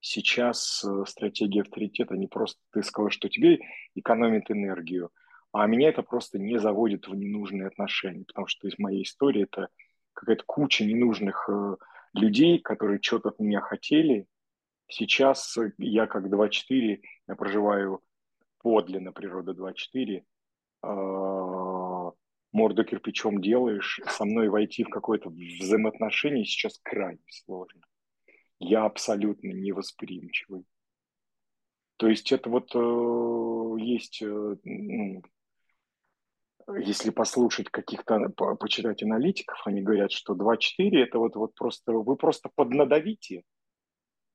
Сейчас 0.07 0.85
э, 0.85 1.03
стратегия 1.07 1.61
авторитета 1.61 2.15
не 2.15 2.27
просто 2.27 2.61
ты 2.71 2.83
сказал, 2.83 3.09
что 3.09 3.27
тебе 3.27 3.57
экономит 3.95 4.51
энергию, 4.51 5.09
а 5.51 5.65
меня 5.65 5.89
это 5.89 6.03
просто 6.03 6.37
не 6.37 6.59
заводит 6.59 7.07
в 7.07 7.15
ненужные 7.15 7.65
отношения, 7.65 8.23
потому 8.23 8.45
что 8.45 8.67
из 8.67 8.77
моей 8.77 9.01
истории 9.01 9.45
это 9.51 9.69
какая-то 10.13 10.43
куча 10.45 10.85
ненужных 10.85 11.49
э, 11.49 11.77
людей, 12.13 12.59
которые 12.59 13.01
что-то 13.01 13.29
от 13.29 13.39
меня 13.39 13.61
хотели. 13.61 14.27
Сейчас 14.87 15.57
э, 15.57 15.71
я 15.79 16.05
как 16.05 16.27
2.4, 16.27 17.01
я 17.27 17.35
проживаю 17.35 18.03
подлинно 18.59 19.11
природа 19.11 19.53
2.4, 19.53 20.21
э, 20.83 22.11
морду 22.51 22.85
кирпичом 22.85 23.41
делаешь, 23.41 23.99
со 24.07 24.23
мной 24.23 24.49
войти 24.49 24.83
в 24.83 24.89
какое-то 24.89 25.31
взаимоотношение 25.31 26.45
сейчас 26.45 26.79
крайне 26.83 27.23
сложно. 27.27 27.81
Я 28.59 28.85
абсолютно 28.85 29.51
невосприимчивый. 29.51 30.65
То 31.97 32.07
есть 32.07 32.31
это 32.31 32.49
вот 32.49 32.75
э, 32.75 33.83
есть, 33.83 34.21
э, 34.21 34.55
если 36.77 37.09
послушать 37.11 37.69
каких-то, 37.69 38.29
по- 38.35 38.55
почитать 38.55 39.03
аналитиков, 39.03 39.61
они 39.65 39.81
говорят, 39.81 40.11
что 40.11 40.33
2.4 40.33 41.01
это 41.01 41.19
вот, 41.19 41.35
вот 41.35 41.53
просто, 41.55 41.93
вы 41.93 42.15
просто 42.15 42.49
поднадавите, 42.53 43.43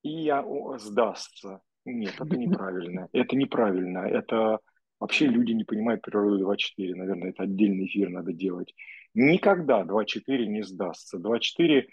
и 0.02 0.08
я, 0.08 0.42
о, 0.42 0.78
сдастся. 0.78 1.60
Нет, 1.84 2.14
это 2.18 2.36
неправильно. 2.36 3.08
Это 3.12 3.36
неправильно. 3.36 3.98
Это 4.00 4.58
вообще 4.98 5.26
люди 5.26 5.52
не 5.52 5.64
понимают 5.64 6.02
природу 6.02 6.38
2.4. 6.38 6.94
Наверное, 6.94 7.30
это 7.30 7.44
отдельный 7.44 7.86
эфир 7.86 8.10
надо 8.10 8.32
делать. 8.32 8.74
Никогда 9.14 9.82
2.4 9.84 10.46
не 10.46 10.62
сдастся. 10.62 11.18
2.4 11.18 11.88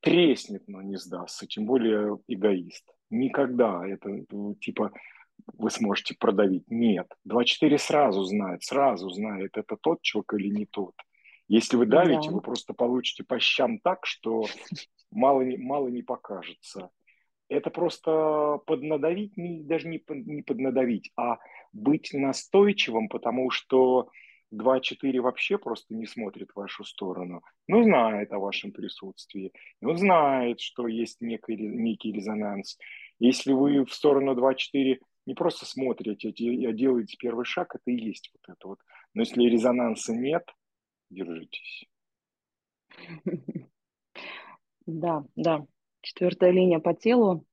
треснет, 0.00 0.66
но 0.68 0.82
не 0.82 0.96
сдастся. 0.96 1.46
Тем 1.46 1.66
более 1.66 2.18
эгоист. 2.28 2.84
Никогда 3.10 3.86
это 3.86 4.24
ну, 4.30 4.54
типа 4.54 4.92
вы 5.54 5.70
сможете 5.70 6.14
продавить. 6.18 6.64
Нет. 6.68 7.06
2.4 7.26 7.78
сразу 7.78 8.24
знает, 8.24 8.62
сразу 8.62 9.08
знает, 9.10 9.56
это 9.56 9.76
тот 9.80 10.02
человек 10.02 10.34
или 10.34 10.48
не 10.48 10.66
тот. 10.66 10.94
Если 11.48 11.76
вы 11.76 11.86
Да. 11.86 12.04
давите, 12.04 12.30
вы 12.30 12.40
просто 12.40 12.74
получите 12.74 13.24
по 13.24 13.38
щам 13.38 13.78
так, 13.78 14.04
что 14.04 14.44
мало 15.10 15.42
не, 15.42 15.56
мало 15.56 15.88
не 15.88 16.02
покажется 16.02 16.90
это 17.48 17.70
просто 17.70 18.60
поднадавить, 18.66 19.36
не, 19.36 19.62
даже 19.62 19.88
не, 19.88 20.02
не 20.08 20.42
поднадавить, 20.42 21.10
а 21.16 21.38
быть 21.72 22.10
настойчивым, 22.12 23.08
потому 23.08 23.50
что 23.50 24.08
2-4 24.52 25.20
вообще 25.20 25.58
просто 25.58 25.94
не 25.94 26.06
смотрит 26.06 26.50
в 26.50 26.56
вашу 26.56 26.84
сторону. 26.84 27.42
Ну, 27.66 27.82
знает 27.82 28.32
о 28.32 28.38
вашем 28.38 28.72
присутствии. 28.72 29.52
Ну, 29.80 29.96
знает, 29.96 30.60
что 30.60 30.86
есть 30.86 31.20
некий, 31.20 31.56
некий 31.56 32.12
резонанс. 32.12 32.78
Если 33.18 33.52
вы 33.52 33.84
в 33.84 33.92
сторону 33.92 34.34
2-4 34.34 34.98
не 35.26 35.34
просто 35.34 35.66
смотрите, 35.66 36.30
а 36.30 36.72
делаете 36.72 37.16
первый 37.18 37.44
шаг, 37.44 37.74
это 37.74 37.90
и 37.90 38.02
есть 38.02 38.30
вот 38.32 38.54
это 38.54 38.68
вот. 38.68 38.78
Но 39.14 39.22
если 39.22 39.42
резонанса 39.42 40.14
нет, 40.14 40.44
держитесь. 41.10 41.84
Да, 44.90 45.22
да. 45.36 45.66
Четвертая 46.00 46.50
линия 46.50 46.78
по 46.78 46.94
телу. 46.94 47.44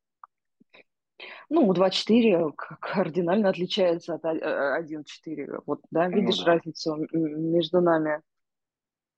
Ну, 1.50 1.72
2-4 1.74 2.52
кардинально 2.80 3.50
отличается 3.50 4.16
от 4.16 4.26
1-4. 4.26 5.62
Вот, 5.66 5.82
да, 5.92 6.08
Ну 6.08 6.18
видишь 6.18 6.44
да. 6.44 6.54
разницу 6.54 6.96
между 7.12 7.82
нами? 7.82 8.22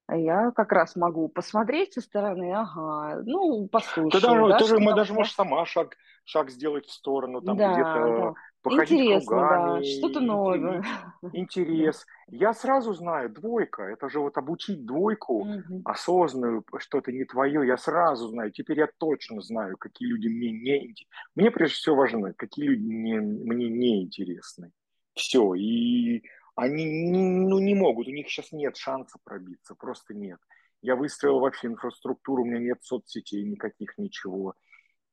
А 0.07 0.15
я 0.15 0.51
как 0.51 0.71
раз 0.71 0.95
могу 0.95 1.28
посмотреть 1.28 1.93
со 1.93 2.01
стороны, 2.01 2.53
ага, 2.53 3.21
ну, 3.25 3.63
Ты 3.63 3.69
послушаю, 3.69 4.21
даже, 4.21 4.49
да, 4.49 4.57
ты 4.59 4.65
же, 4.65 4.80
мы 4.80 4.93
даже 4.93 5.13
можешь 5.13 5.34
сама 5.34 5.65
шаг, 5.65 5.97
шаг 6.23 6.49
сделать 6.49 6.86
в 6.86 6.93
сторону, 6.93 7.41
там 7.41 7.57
Да, 7.57 7.73
где-то 7.73 8.17
да. 8.17 8.34
Походить 8.70 8.99
Интересно, 8.99 9.47
да, 9.49 9.84
что-то 9.84 10.20
кругами, 10.20 10.28
новое. 10.28 10.84
Интерес. 11.34 12.05
Я 12.30 12.53
сразу 12.53 12.93
знаю, 12.93 13.30
двойка, 13.30 13.84
это 13.84 14.09
же 14.09 14.20
вот 14.20 14.38
обучить 14.38 14.86
двойку 14.86 15.45
Мгм. 15.45 15.82
осознанную, 15.86 16.63
что-то 16.80 17.11
не 17.11 17.26
твое, 17.26 17.65
я 17.65 17.78
сразу 17.78 18.28
знаю, 18.30 18.51
теперь 18.51 18.80
я 18.80 18.89
точно 18.97 19.41
знаю, 19.41 19.78
какие 19.78 20.07
люди 20.09 20.28
мне 20.28 20.51
не 20.51 20.78
интересны. 20.88 21.07
Мне 21.36 21.51
прежде 21.51 21.76
всего 21.76 21.95
важно, 21.95 22.34
какие 22.34 22.65
люди 22.65 22.84
мне, 22.84 23.20
мне 23.20 23.70
не 23.70 24.03
интересны. 24.03 24.72
Все, 25.13 25.53
и 25.55 26.24
они 26.55 27.11
ну, 27.11 27.59
не 27.59 27.76
могут, 27.76 28.07
у 28.07 28.11
них 28.11 28.28
сейчас 28.30 28.51
нет 28.51 28.76
шанса 28.78 29.18
пробиться, 29.24 29.76
просто 29.76 30.13
нет. 30.13 30.39
я 30.82 30.95
выстроил 30.95 31.39
вообще 31.39 31.68
инфраструктуру, 31.68 32.43
у 32.43 32.45
меня 32.45 32.59
нет 32.59 32.84
соцсетей 32.84 33.43
никаких, 33.43 33.97
ничего. 33.97 34.55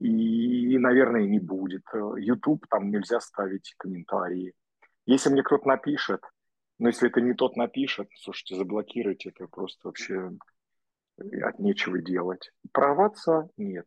И, 0.07 0.78
наверное, 0.78 1.26
не 1.26 1.38
будет. 1.38 1.82
YouTube, 1.94 2.66
там 2.68 2.90
нельзя 2.90 3.20
ставить 3.20 3.74
комментарии. 3.78 4.52
Если 5.07 5.30
мне 5.30 5.42
кто-то 5.42 5.66
напишет, 5.66 6.20
но 6.78 6.88
если 6.88 7.09
это 7.09 7.22
не 7.22 7.32
тот 7.32 7.57
напишет, 7.57 8.09
слушайте, 8.20 8.57
заблокируйте 8.57 9.30
это 9.30 9.46
просто 9.46 9.88
вообще 9.88 10.30
от 11.18 11.59
нечего 11.59 12.02
делать. 12.02 12.50
Прорваться 12.72 13.48
нет. 13.57 13.86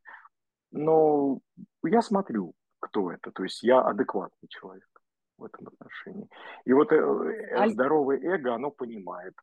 Но 0.72 1.40
я 1.84 2.02
смотрю, 2.02 2.54
кто 2.80 3.12
это. 3.12 3.32
То 3.32 3.44
есть 3.44 3.62
я 3.62 3.82
адекватный 3.82 4.48
человек 4.50 4.90
в 5.38 5.44
этом 5.44 5.68
отношении. 5.68 6.28
И 6.66 6.74
вот 6.74 6.92
э, 6.92 7.70
здоровое 7.70 8.20
эго, 8.22 8.56
оно 8.56 8.72
понимает. 8.72 9.36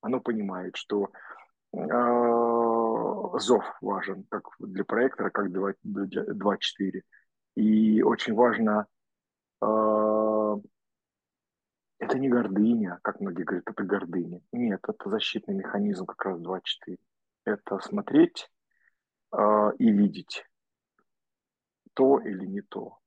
Оно 0.00 0.20
понимает, 0.20 0.76
что 0.76 1.10
э, 1.72 1.78
зов 3.38 3.64
важен 3.80 4.24
как 4.28 4.48
для 4.58 4.84
проектора, 4.84 5.30
как 5.30 5.50
для 5.50 5.60
2.4. 5.60 7.02
И 7.56 8.02
очень 8.02 8.34
важно 8.34 8.86
э, 9.62 10.56
это 11.98 12.18
не 12.18 12.28
гордыня, 12.28 12.98
как 13.02 13.20
многие 13.20 13.44
говорят, 13.44 13.68
это 13.68 13.82
гордыня. 13.84 14.40
Нет, 14.52 14.80
это 14.88 15.10
защитный 15.10 15.54
механизм 15.54 16.06
как 16.06 16.24
раз 16.24 16.40
2.4. 16.40 16.96
Это 17.44 17.78
смотреть 17.80 18.50
э, 19.32 19.72
и 19.78 19.90
видеть 19.90 20.44
то 21.94 22.18
или 22.20 22.46
не 22.46 22.62
то. 22.62 22.98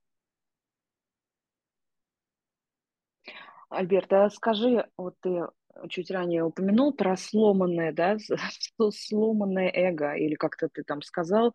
Альберт, 3.70 4.14
а 4.14 4.30
скажи, 4.30 4.88
вот 4.98 5.16
ты 5.20 5.48
чуть 5.90 6.12
ранее 6.12 6.44
упомянул 6.44 6.94
про 6.94 7.18
сломанное, 7.18 7.92
да, 7.92 8.18
сломанное 8.92 9.72
эго, 9.74 10.14
или 10.14 10.36
как-то 10.36 10.70
ты 10.70 10.84
там 10.84 11.02
сказал, 11.02 11.54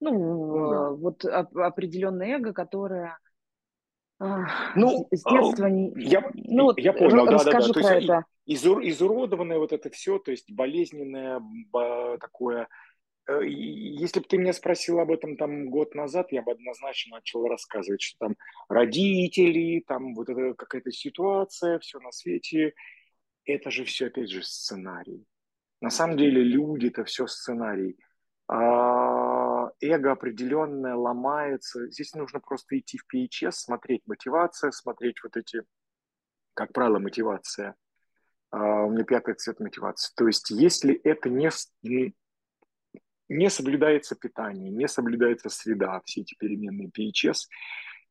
ну, 0.00 0.12
ну 0.12 0.70
да. 0.70 0.90
вот 0.90 1.24
определенное 1.24 2.36
эго, 2.36 2.52
которое 2.52 3.18
ну, 4.76 5.08
с 5.10 5.22
детства 5.22 5.66
не... 5.66 5.92
Я, 5.96 6.30
ну, 6.34 6.72
я 6.76 6.92
понял, 6.92 7.26
да, 7.26 7.38
да, 7.38 7.44
да. 7.44 7.60
То 7.60 7.80
есть 7.80 8.04
это. 8.04 8.24
Изур, 8.46 8.80
изуродованное 8.82 9.58
вот 9.58 9.72
это 9.72 9.90
все, 9.90 10.18
то 10.18 10.30
есть 10.30 10.50
болезненное 10.52 11.40
такое. 12.20 12.68
Э, 13.26 13.40
если 13.44 14.20
бы 14.20 14.26
ты 14.26 14.38
меня 14.38 14.52
спросил 14.52 15.00
об 15.00 15.10
этом 15.10 15.36
там 15.36 15.70
год 15.70 15.94
назад, 15.94 16.30
я 16.30 16.42
бы 16.42 16.52
однозначно 16.52 17.16
начал 17.16 17.46
рассказывать, 17.46 18.02
что 18.02 18.18
там 18.18 18.36
родители, 18.68 19.82
там 19.86 20.14
вот 20.14 20.28
это 20.28 20.54
какая-то 20.54 20.92
ситуация, 20.92 21.78
все 21.78 21.98
на 22.00 22.12
свете. 22.12 22.74
Это 23.44 23.70
же 23.70 23.84
все, 23.84 24.06
опять 24.06 24.30
же, 24.30 24.42
сценарий. 24.42 25.26
На 25.80 25.90
самом 25.90 26.16
деле 26.16 26.42
люди– 26.42 26.86
это 26.88 27.04
все 27.04 27.26
сценарий. 27.26 27.98
А, 28.48 29.70
эго 29.80 30.12
определенное 30.12 30.94
ломается. 30.94 31.90
Здесь 31.90 32.14
нужно 32.14 32.40
просто 32.40 32.78
идти 32.78 32.98
в 32.98 33.04
PHS, 33.12 33.52
смотреть 33.52 34.02
мотивация, 34.06 34.70
смотреть 34.70 35.22
вот 35.22 35.36
эти, 35.36 35.62
как 36.54 36.72
правило, 36.72 36.98
мотивация. 36.98 37.74
А, 38.50 38.84
у 38.84 38.90
меня 38.90 39.04
пятый 39.04 39.34
цвет 39.34 39.60
мотивации. 39.60 40.12
То 40.16 40.26
есть 40.26 40.50
если 40.50 40.94
это 40.94 41.28
не, 41.28 41.50
не 43.28 43.50
соблюдается 43.50 44.14
питание, 44.14 44.70
не 44.70 44.88
соблюдается 44.88 45.48
среда, 45.48 46.00
все 46.04 46.22
эти 46.22 46.34
переменные 46.34 46.88
PHS, 46.88 47.48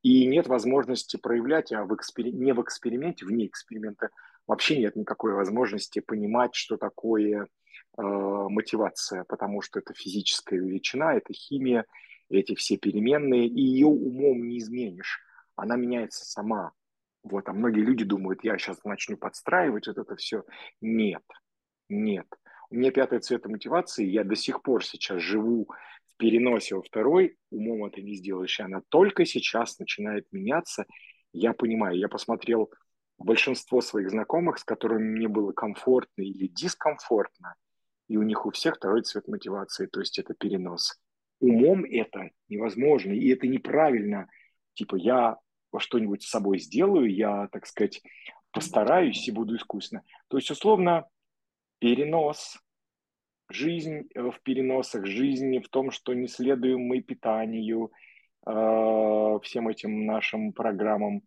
и 0.04 0.28
нет 0.28 0.48
возможности 0.48 1.18
проявлять, 1.18 1.72
а 1.72 1.86
в 1.86 1.96
экспери... 1.96 2.32
не 2.32 2.54
в 2.54 2.62
эксперименте, 2.62 3.26
вне 3.26 3.48
эксперимента 3.48 4.10
вообще 4.48 4.80
нет 4.80 4.96
никакой 4.96 5.34
возможности 5.34 6.00
понимать, 6.00 6.56
что 6.56 6.78
такое 6.78 7.48
Э, 7.96 8.02
мотивация, 8.02 9.24
потому 9.26 9.62
что 9.62 9.80
это 9.80 9.94
физическая 9.94 10.60
величина, 10.60 11.14
это 11.14 11.32
химия, 11.32 11.86
эти 12.28 12.56
все 12.56 12.78
переменные, 12.78 13.46
и 13.46 13.62
ее 13.62 13.86
умом 13.86 14.48
не 14.48 14.58
изменишь. 14.58 15.20
Она 15.56 15.76
меняется 15.76 16.26
сама. 16.26 16.72
Вот, 17.22 17.48
а 17.48 17.54
многие 17.54 17.82
люди 17.82 18.04
думают, 18.04 18.44
я 18.44 18.58
сейчас 18.58 18.84
начну 18.84 19.16
подстраивать 19.16 19.86
вот 19.88 20.00
это 20.00 20.16
все. 20.16 20.44
Нет, 20.82 21.22
нет. 21.88 22.26
У 22.72 22.76
меня 22.76 22.90
пятый 22.90 23.20
цвет 23.20 23.46
мотивации, 23.46 24.06
я 24.06 24.24
до 24.24 24.36
сих 24.36 24.64
пор 24.64 24.84
сейчас 24.84 25.22
живу 25.22 25.70
в 26.08 26.18
переносе 26.18 26.76
во 26.76 26.82
второй, 26.82 27.38
умом 27.52 27.86
это 27.86 28.02
не 28.02 28.16
сделаешь. 28.16 28.60
И 28.60 28.64
она 28.64 28.82
только 28.90 29.24
сейчас 29.26 29.78
начинает 29.78 30.26
меняться. 30.32 30.86
Я 31.32 31.54
понимаю, 31.54 32.00
я 32.00 32.08
посмотрел 32.08 32.72
большинство 33.18 33.82
своих 33.82 34.10
знакомых, 34.10 34.60
с 34.60 34.64
которыми 34.64 35.18
мне 35.18 35.28
было 35.28 35.52
комфортно 35.52 36.22
или 36.22 36.48
дискомфортно, 36.48 37.56
и 38.08 38.18
у 38.18 38.24
них 38.24 38.46
у 38.46 38.52
всех 38.52 38.76
второй 38.76 39.04
цвет 39.04 39.28
мотивации, 39.28 39.88
то 39.88 40.00
есть 40.00 40.20
это 40.20 40.34
перенос. 40.34 41.00
Умом 41.40 41.84
это 41.84 42.30
невозможно, 42.48 43.12
и 43.12 43.30
это 43.30 43.48
неправильно. 43.48 44.28
Типа 44.74 44.96
я 44.96 45.38
что-нибудь 45.78 46.24
с 46.24 46.30
собой 46.30 46.60
сделаю, 46.60 47.14
я, 47.14 47.48
так 47.52 47.66
сказать, 47.66 48.02
постараюсь 48.52 49.28
и 49.28 49.32
буду 49.32 49.56
искусно. 49.56 50.04
То 50.28 50.38
есть, 50.38 50.52
условно, 50.52 51.08
перенос, 51.80 52.60
жизнь 53.50 54.08
э, 54.14 54.22
в 54.22 54.40
переносах, 54.42 55.06
жизнь 55.06 55.60
в 55.60 55.70
том, 55.70 55.92
что 55.92 56.14
не 56.14 56.28
следуем 56.28 56.82
мы 56.82 57.02
питанию, 57.02 57.92
э, 58.46 59.40
всем 59.44 59.68
этим 59.68 60.06
нашим 60.06 60.54
программам, 60.54 61.24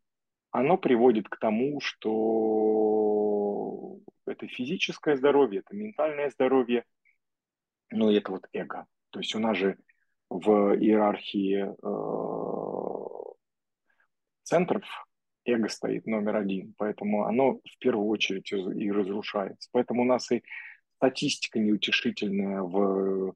оно 0.50 0.78
приводит 0.78 1.28
к 1.28 1.38
тому, 1.38 1.80
что 1.80 2.26
это 4.26 4.46
физическое 4.48 5.16
здоровье, 5.16 5.60
это 5.60 5.74
ментальное 5.74 6.30
здоровье, 6.30 6.84
ну 7.90 8.10
и 8.10 8.16
это 8.16 8.32
вот 8.32 8.46
эго. 8.52 8.86
То 9.10 9.20
есть 9.20 9.34
у 9.34 9.38
нас 9.38 9.56
же 9.56 9.78
в 10.28 10.76
иерархии 10.76 11.66
э, 11.66 11.74
центров 14.42 14.84
эго 15.44 15.68
стоит 15.68 16.06
номер 16.06 16.36
один, 16.36 16.74
поэтому 16.76 17.24
оно 17.24 17.60
в 17.64 17.78
первую 17.78 18.08
очередь 18.08 18.52
и 18.52 18.90
разрушается. 18.90 19.68
Поэтому 19.72 20.02
у 20.02 20.04
нас 20.06 20.30
и 20.32 20.42
статистика 20.96 21.58
неутешительная 21.58 22.62
в 22.62 23.34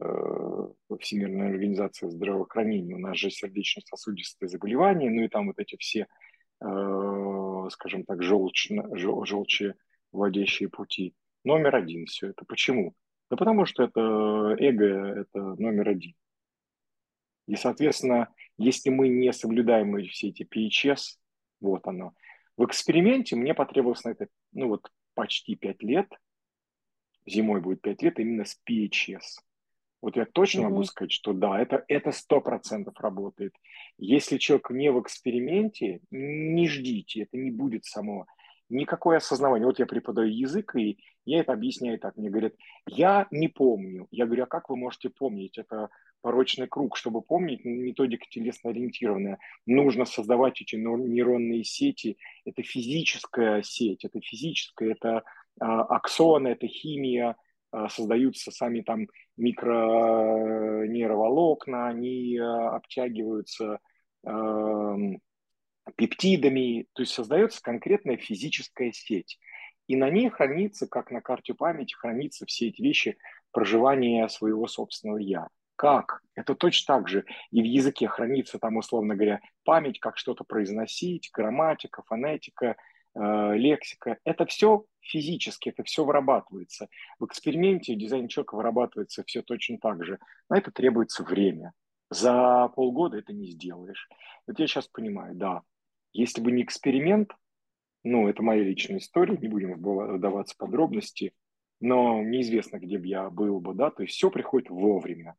э, 0.00 0.68
Всемирной 0.98 1.50
организации 1.50 2.08
здравоохранения. 2.08 2.94
У 2.94 2.98
нас 2.98 3.16
же 3.16 3.30
сердечно-сосудистые 3.30 4.48
заболевания, 4.48 5.10
ну 5.10 5.22
и 5.22 5.28
там 5.28 5.48
вот 5.48 5.58
эти 5.58 5.76
все, 5.76 6.00
э, 6.00 6.06
скажем 6.60 8.04
так, 8.04 8.22
желчно, 8.22 8.96
жел, 8.96 9.24
желчи 9.24 9.74
вводящие 10.12 10.68
пути. 10.68 11.14
Номер 11.44 11.76
один 11.76 12.06
все 12.06 12.28
это. 12.28 12.44
Почему? 12.44 12.94
Да 13.30 13.36
потому 13.36 13.64
что 13.64 13.84
это 13.84 14.00
эго, 14.58 15.20
это 15.20 15.40
номер 15.56 15.88
один. 15.88 16.14
И, 17.46 17.56
соответственно, 17.56 18.28
если 18.58 18.90
мы 18.90 19.08
не 19.08 19.32
соблюдаем 19.32 19.96
все 20.08 20.28
эти 20.28 20.42
PHS, 20.42 21.16
вот 21.60 21.86
оно. 21.86 22.12
В 22.56 22.64
эксперименте 22.66 23.36
мне 23.36 23.54
потребовалось 23.54 24.04
на 24.04 24.10
это, 24.10 24.28
ну 24.52 24.68
вот, 24.68 24.90
почти 25.14 25.56
пять 25.56 25.82
лет. 25.82 26.08
Зимой 27.26 27.60
будет 27.60 27.80
пять 27.80 28.02
лет 28.02 28.18
именно 28.18 28.44
с 28.44 28.60
PHS. 28.68 29.42
Вот 30.02 30.16
я 30.16 30.24
точно 30.24 30.60
mm-hmm. 30.60 30.70
могу 30.70 30.84
сказать, 30.84 31.12
что 31.12 31.32
да, 31.32 31.60
это 31.60 31.84
это 31.88 32.12
сто 32.12 32.40
процентов 32.40 32.98
работает. 32.98 33.54
Если 33.98 34.38
человек 34.38 34.70
не 34.70 34.90
в 34.90 35.00
эксперименте, 35.00 36.00
не 36.10 36.68
ждите, 36.68 37.22
это 37.22 37.36
не 37.36 37.50
будет 37.50 37.84
само 37.84 38.26
никакое 38.70 39.18
осознавание. 39.18 39.66
Вот 39.66 39.78
я 39.78 39.86
преподаю 39.86 40.30
язык, 40.30 40.74
и 40.76 40.98
я 41.26 41.40
это 41.40 41.52
объясняю 41.52 41.98
так. 41.98 42.16
Мне 42.16 42.30
говорят, 42.30 42.54
я 42.86 43.26
не 43.30 43.48
помню. 43.48 44.06
Я 44.10 44.26
говорю, 44.26 44.44
а 44.44 44.46
как 44.46 44.70
вы 44.70 44.76
можете 44.76 45.10
помнить? 45.10 45.58
Это 45.58 45.90
порочный 46.22 46.68
круг. 46.68 46.96
Чтобы 46.96 47.20
помнить, 47.20 47.64
методика 47.64 48.24
телесно-ориентированная. 48.30 49.38
Нужно 49.66 50.04
создавать 50.04 50.62
эти 50.62 50.76
нейронные 50.76 51.64
сети. 51.64 52.16
Это 52.44 52.62
физическая 52.62 53.62
сеть, 53.62 54.04
это 54.04 54.20
физическая, 54.20 54.92
это 54.92 55.24
а, 55.60 55.82
аксоны, 55.82 56.48
это 56.48 56.66
химия, 56.68 57.36
а, 57.72 57.88
создаются 57.88 58.50
сами 58.50 58.80
там 58.80 59.06
микронейроволокна, 59.40 61.88
они 61.88 62.38
а, 62.38 62.76
обтягиваются 62.76 63.80
пептидами, 65.96 66.86
то 66.92 67.02
есть 67.02 67.14
создается 67.14 67.62
конкретная 67.62 68.18
физическая 68.18 68.92
сеть. 68.92 69.38
И 69.86 69.96
на 69.96 70.10
ней 70.10 70.28
хранится, 70.28 70.86
как 70.86 71.10
на 71.10 71.20
карте 71.20 71.54
памяти, 71.54 71.94
хранится 71.94 72.46
все 72.46 72.68
эти 72.68 72.82
вещи 72.82 73.16
проживания 73.50 74.28
своего 74.28 74.68
собственного 74.68 75.18
«я». 75.18 75.48
Как? 75.74 76.20
Это 76.34 76.54
точно 76.54 76.96
так 76.96 77.08
же. 77.08 77.24
И 77.50 77.62
в 77.62 77.64
языке 77.64 78.06
хранится 78.06 78.58
там, 78.58 78.76
условно 78.76 79.14
говоря, 79.14 79.40
память, 79.64 79.98
как 79.98 80.18
что-то 80.18 80.44
произносить, 80.44 81.30
грамматика, 81.32 82.02
фонетика, 82.02 82.66
э, 82.66 82.74
лексика. 83.14 84.18
Это 84.24 84.46
все 84.46 84.84
физически, 85.00 85.70
это 85.70 85.82
все 85.82 86.04
вырабатывается. 86.04 86.88
В 87.18 87.26
эксперименте 87.26 87.94
дизайн 87.94 88.28
человека 88.28 88.54
вырабатывается 88.54 89.24
все 89.24 89.42
точно 89.42 89.78
так 89.78 90.04
же. 90.04 90.18
На 90.48 90.58
это 90.58 90.70
требуется 90.70 91.24
время. 91.24 91.72
За 92.10 92.68
полгода 92.74 93.18
это 93.18 93.32
не 93.32 93.46
сделаешь. 93.46 94.08
Вот 94.46 94.58
я 94.58 94.66
сейчас 94.66 94.88
понимаю, 94.88 95.34
да, 95.34 95.62
если 96.12 96.40
бы 96.40 96.50
не 96.52 96.62
эксперимент, 96.62 97.32
ну, 98.02 98.28
это 98.28 98.42
моя 98.42 98.62
личная 98.64 98.98
история, 98.98 99.36
не 99.36 99.48
будем 99.48 99.74
вдаваться 99.74 100.54
в 100.54 100.58
подробности, 100.58 101.32
но 101.80 102.22
неизвестно, 102.22 102.78
где 102.78 102.98
бы 102.98 103.06
я 103.06 103.30
был 103.30 103.60
бы, 103.60 103.74
да, 103.74 103.90
то 103.90 104.02
есть 104.02 104.14
все 104.14 104.30
приходит 104.30 104.70
вовремя. 104.70 105.36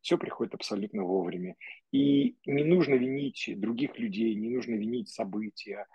Все 0.00 0.18
приходит 0.18 0.54
абсолютно 0.54 1.02
вовремя. 1.02 1.56
И 1.90 2.36
не 2.44 2.62
нужно 2.62 2.94
винить 2.94 3.50
других 3.56 3.98
людей, 3.98 4.34
не 4.34 4.50
нужно 4.50 4.74
винить 4.74 5.08
события. 5.08 5.86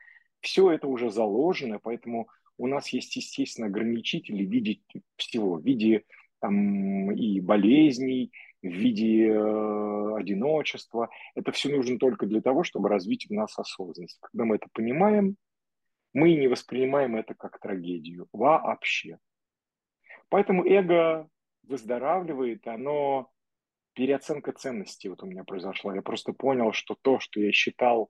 Все 0.41 0.71
это 0.71 0.87
уже 0.87 1.09
заложено, 1.09 1.79
поэтому 1.79 2.29
у 2.57 2.67
нас 2.67 2.89
есть, 2.89 3.15
естественно, 3.15 3.67
ограничители 3.67 4.45
в 4.45 4.49
виде 4.49 4.81
всего, 5.15 5.55
в 5.55 5.65
виде 5.65 6.03
там, 6.39 7.11
и 7.11 7.39
болезней, 7.39 8.31
в 8.61 8.67
виде 8.67 9.29
э, 9.29 10.15
одиночества. 10.17 11.09
Это 11.35 11.51
все 11.51 11.69
нужно 11.69 11.97
только 11.97 12.25
для 12.25 12.41
того, 12.41 12.63
чтобы 12.63 12.89
развить 12.89 13.27
в 13.27 13.33
нас 13.33 13.57
осознанность. 13.57 14.19
Когда 14.21 14.45
мы 14.45 14.55
это 14.55 14.67
понимаем, 14.73 15.35
мы 16.13 16.33
не 16.33 16.47
воспринимаем 16.47 17.15
это 17.15 17.33
как 17.33 17.59
трагедию 17.59 18.27
вообще. 18.33 19.19
Поэтому 20.29 20.65
эго 20.65 21.27
выздоравливает, 21.63 22.67
оно 22.67 23.29
переоценка 23.93 24.51
ценностей 24.53 25.09
вот 25.09 25.23
у 25.23 25.25
меня 25.25 25.43
произошла. 25.43 25.95
Я 25.95 26.01
просто 26.01 26.33
понял, 26.33 26.71
что 26.73 26.95
то, 27.01 27.19
что 27.19 27.39
я 27.39 27.51
считал 27.51 28.09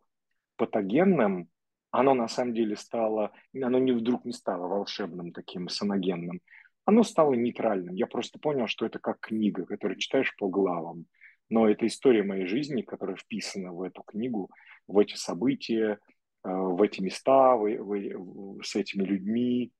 патогенным, 0.55 1.49
оно 1.91 2.13
на 2.13 2.27
самом 2.27 2.53
деле 2.53 2.75
стало, 2.75 3.31
оно 3.53 3.79
не 3.79 3.91
вдруг 3.91 4.25
не 4.25 4.33
стало 4.33 4.67
волшебным 4.67 5.31
таким 5.31 5.69
саногенным, 5.69 6.41
оно 6.85 7.03
стало 7.03 7.33
нейтральным. 7.33 7.95
Я 7.95 8.07
просто 8.07 8.39
понял, 8.39 8.67
что 8.67 8.85
это 8.85 8.99
как 8.99 9.19
книга, 9.19 9.65
которую 9.65 9.97
читаешь 9.97 10.35
по 10.37 10.47
главам. 10.47 11.05
Но 11.49 11.67
это 11.67 11.87
история 11.87 12.23
моей 12.23 12.45
жизни, 12.45 12.83
которая 12.83 13.15
вписана 13.15 13.71
в 13.71 13.81
эту 13.81 14.03
книгу, 14.03 14.49
в 14.87 14.99
эти 14.99 15.15
события, 15.15 15.99
э, 16.43 16.49
в 16.49 16.81
эти 16.81 17.01
места, 17.01 17.55
в, 17.55 17.65
в, 17.65 18.63
с 18.63 18.75
этими 18.75 19.03
людьми. 19.03 19.71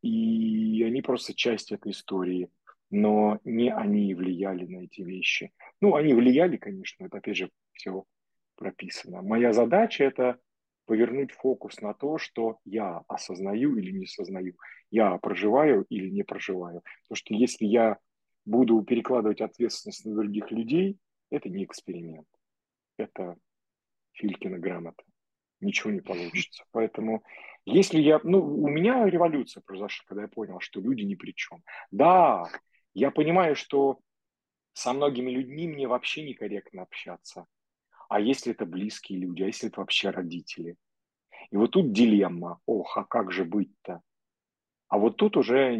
И 0.00 0.82
они 0.86 1.02
просто 1.02 1.34
часть 1.34 1.72
этой 1.72 1.92
истории 1.92 2.48
но 2.90 3.38
не 3.44 3.72
они 3.72 4.14
влияли 4.14 4.66
на 4.66 4.84
эти 4.84 5.02
вещи. 5.02 5.52
Ну, 5.80 5.94
они 5.94 6.14
влияли, 6.14 6.56
конечно, 6.56 7.04
это 7.04 7.18
опять 7.18 7.36
же 7.36 7.50
все 7.72 8.04
прописано. 8.56 9.22
Моя 9.22 9.52
задача 9.52 10.04
это 10.04 10.38
повернуть 10.88 11.32
фокус 11.32 11.82
на 11.82 11.92
то, 11.92 12.16
что 12.16 12.58
я 12.64 13.02
осознаю 13.08 13.76
или 13.76 13.90
не 13.90 14.06
осознаю, 14.06 14.54
я 14.90 15.18
проживаю 15.18 15.84
или 15.90 16.08
не 16.08 16.22
проживаю. 16.22 16.82
Потому 17.02 17.16
что 17.16 17.34
если 17.34 17.66
я 17.66 17.98
буду 18.46 18.82
перекладывать 18.82 19.42
ответственность 19.42 20.06
на 20.06 20.14
других 20.14 20.50
людей, 20.50 20.98
это 21.30 21.50
не 21.50 21.64
эксперимент. 21.64 22.26
Это 22.96 23.36
Филькина 24.12 24.58
грамота. 24.58 25.04
Ничего 25.60 25.92
не 25.92 26.00
получится. 26.00 26.64
Поэтому 26.72 27.22
если 27.66 28.00
я... 28.00 28.18
Ну, 28.24 28.40
у 28.40 28.68
меня 28.68 29.04
революция 29.04 29.60
произошла, 29.60 30.04
когда 30.06 30.22
я 30.22 30.28
понял, 30.28 30.58
что 30.60 30.80
люди 30.80 31.02
ни 31.02 31.16
при 31.16 31.32
чем. 31.32 31.62
Да, 31.90 32.44
я 32.94 33.10
понимаю, 33.10 33.56
что 33.56 33.98
со 34.72 34.94
многими 34.94 35.30
людьми 35.32 35.68
мне 35.68 35.86
вообще 35.86 36.22
некорректно 36.22 36.82
общаться. 36.82 37.44
А 38.08 38.20
если 38.20 38.52
это 38.52 38.66
близкие 38.66 39.18
люди, 39.18 39.42
а 39.42 39.46
если 39.46 39.68
это 39.68 39.80
вообще 39.80 40.10
родители? 40.10 40.76
И 41.50 41.56
вот 41.56 41.72
тут 41.72 41.92
дилемма. 41.92 42.60
Ох, 42.66 42.96
а 42.96 43.04
как 43.04 43.32
же 43.32 43.44
быть-то? 43.44 44.02
А 44.88 44.98
вот 44.98 45.16
тут 45.16 45.36
уже 45.36 45.76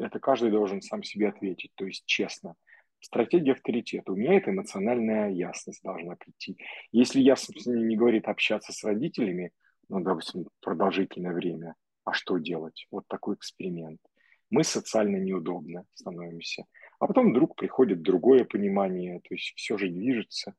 это 0.00 0.18
каждый 0.20 0.50
должен 0.50 0.82
сам 0.82 1.02
себе 1.02 1.28
ответить, 1.28 1.72
то 1.74 1.86
есть 1.86 2.04
честно. 2.06 2.54
Стратегия 3.00 3.52
авторитета. 3.52 4.12
У 4.12 4.16
меня 4.16 4.36
это 4.36 4.50
эмоциональная 4.50 5.30
ясность 5.30 5.82
должна 5.82 6.14
прийти. 6.16 6.56
Если 6.92 7.20
ясность 7.20 7.66
не 7.66 7.96
говорит 7.96 8.28
общаться 8.28 8.72
с 8.72 8.84
родителями, 8.84 9.50
ну, 9.88 10.00
допустим, 10.00 10.46
продолжительное 10.60 11.32
время, 11.32 11.74
а 12.04 12.12
что 12.12 12.38
делать? 12.38 12.86
Вот 12.90 13.04
такой 13.08 13.34
эксперимент 13.34 14.00
мы 14.52 14.64
социально 14.64 15.16
неудобно 15.16 15.86
становимся. 15.94 16.66
А 17.00 17.06
потом 17.06 17.30
вдруг 17.30 17.56
приходит 17.56 18.02
другое 18.02 18.44
понимание, 18.44 19.18
то 19.20 19.34
есть 19.34 19.54
все 19.56 19.78
же 19.78 19.88
движется. 19.88 20.54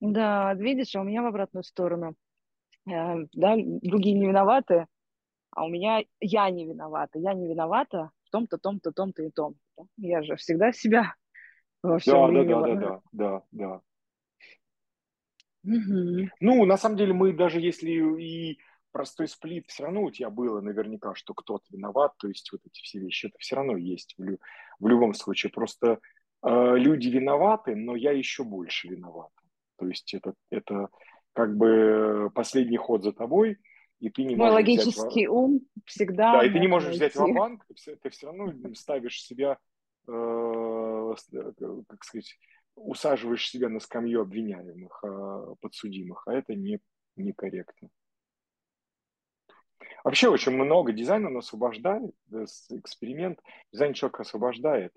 Да, 0.00 0.54
видишь, 0.54 0.94
а 0.94 1.00
у 1.00 1.04
меня 1.04 1.22
в 1.22 1.26
обратную 1.26 1.64
сторону. 1.64 2.14
Э, 2.86 3.16
да, 3.32 3.56
другие 3.56 4.18
не 4.18 4.26
виноваты, 4.26 4.86
а 5.50 5.64
у 5.64 5.68
меня 5.68 6.02
я 6.20 6.50
не 6.50 6.66
виновата. 6.66 7.18
Я 7.18 7.34
не 7.34 7.48
виновата 7.48 8.10
в 8.24 8.30
том-то, 8.30 8.58
том-то, 8.58 8.92
том-то 8.92 9.22
и 9.22 9.30
том. 9.30 9.54
Я 9.96 10.22
же 10.22 10.36
всегда 10.36 10.72
себя 10.72 11.14
во 11.82 11.98
всем 11.98 12.32
да, 12.32 12.44
да, 12.44 12.60
да, 12.60 12.74
да, 12.74 13.00
да, 13.12 13.42
да. 13.52 13.80
Угу. 15.64 16.28
Ну, 16.40 16.64
на 16.64 16.76
самом 16.76 16.96
деле, 16.96 17.12
мы 17.12 17.32
даже 17.32 17.60
если 17.60 17.90
и 18.20 18.58
простой 18.92 19.28
сплит 19.28 19.66
все 19.68 19.84
равно 19.84 20.02
у 20.02 20.10
тебя 20.10 20.30
было 20.30 20.60
наверняка, 20.60 21.14
что 21.14 21.34
кто-то 21.34 21.64
виноват, 21.70 22.14
то 22.18 22.28
есть 22.28 22.50
вот 22.52 22.60
эти 22.64 22.80
все 22.82 23.00
вещи, 23.00 23.26
это 23.26 23.36
все 23.38 23.56
равно 23.56 23.76
есть 23.76 24.14
в, 24.16 24.22
лю- 24.22 24.40
в 24.78 24.88
любом 24.88 25.14
случае. 25.14 25.52
Просто 25.52 25.98
э, 26.42 26.74
люди 26.76 27.08
виноваты, 27.08 27.76
но 27.76 27.96
я 27.96 28.12
еще 28.12 28.44
больше 28.44 28.88
виноват. 28.88 29.30
То 29.78 29.86
есть 29.86 30.12
это, 30.14 30.34
это 30.50 30.88
как 31.32 31.56
бы 31.56 32.30
последний 32.34 32.76
ход 32.76 33.04
за 33.04 33.12
тобой, 33.12 33.58
и 34.00 34.10
ты 34.10 34.22
не 34.24 34.36
Мой 34.36 34.50
можешь 34.50 34.54
логический 34.54 35.26
взять... 35.26 35.28
ум 35.28 35.60
всегда 35.84 36.32
Да, 36.32 36.46
и 36.46 36.50
ты 36.50 36.58
не 36.58 36.68
можешь 36.68 36.88
найти. 36.88 36.98
взять 36.98 37.16
в 37.16 37.34
банк 37.34 37.64
ты, 38.02 38.10
все 38.10 38.26
равно 38.26 38.52
ставишь 38.74 39.22
себя, 39.22 39.58
э, 40.06 41.14
как 41.88 42.04
сказать, 42.04 42.38
усаживаешь 42.74 43.48
себя 43.48 43.68
на 43.68 43.80
скамью 43.80 44.22
обвиняемых, 44.22 45.00
э, 45.04 45.54
подсудимых, 45.60 46.22
а 46.26 46.34
это 46.34 46.54
не 46.54 46.80
некорректно. 47.16 47.88
Вообще 50.04 50.28
очень 50.28 50.52
много 50.52 50.92
дизайна 50.92 51.28
он 51.28 51.38
освобождает, 51.38 52.14
эксперимент, 52.70 53.40
дизайн 53.72 53.94
человека 53.94 54.22
освобождает 54.22 54.92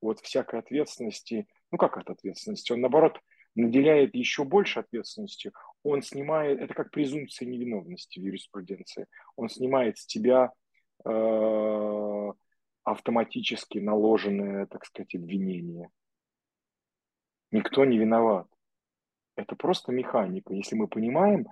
от 0.00 0.20
всякой 0.20 0.60
ответственности. 0.60 1.46
Ну 1.70 1.78
как 1.78 1.98
от 1.98 2.08
ответственности? 2.10 2.72
Он 2.72 2.80
наоборот 2.80 3.20
наделяет 3.54 4.14
еще 4.14 4.44
больше 4.44 4.80
ответственности. 4.80 5.52
Он 5.82 6.02
снимает, 6.02 6.60
это 6.60 6.74
как 6.74 6.90
презумпция 6.90 7.46
невиновности 7.46 8.18
в 8.18 8.22
юриспруденции. 8.22 9.06
Он 9.36 9.48
снимает 9.48 9.98
с 9.98 10.06
тебя 10.06 10.52
э, 11.04 12.32
автоматически 12.84 13.78
наложенное, 13.78 14.66
так 14.66 14.84
сказать, 14.84 15.14
обвинение. 15.14 15.90
Никто 17.50 17.84
не 17.84 17.98
виноват. 17.98 18.46
Это 19.36 19.56
просто 19.56 19.92
механика. 19.92 20.52
Если 20.54 20.76
мы 20.76 20.86
понимаем, 20.86 21.46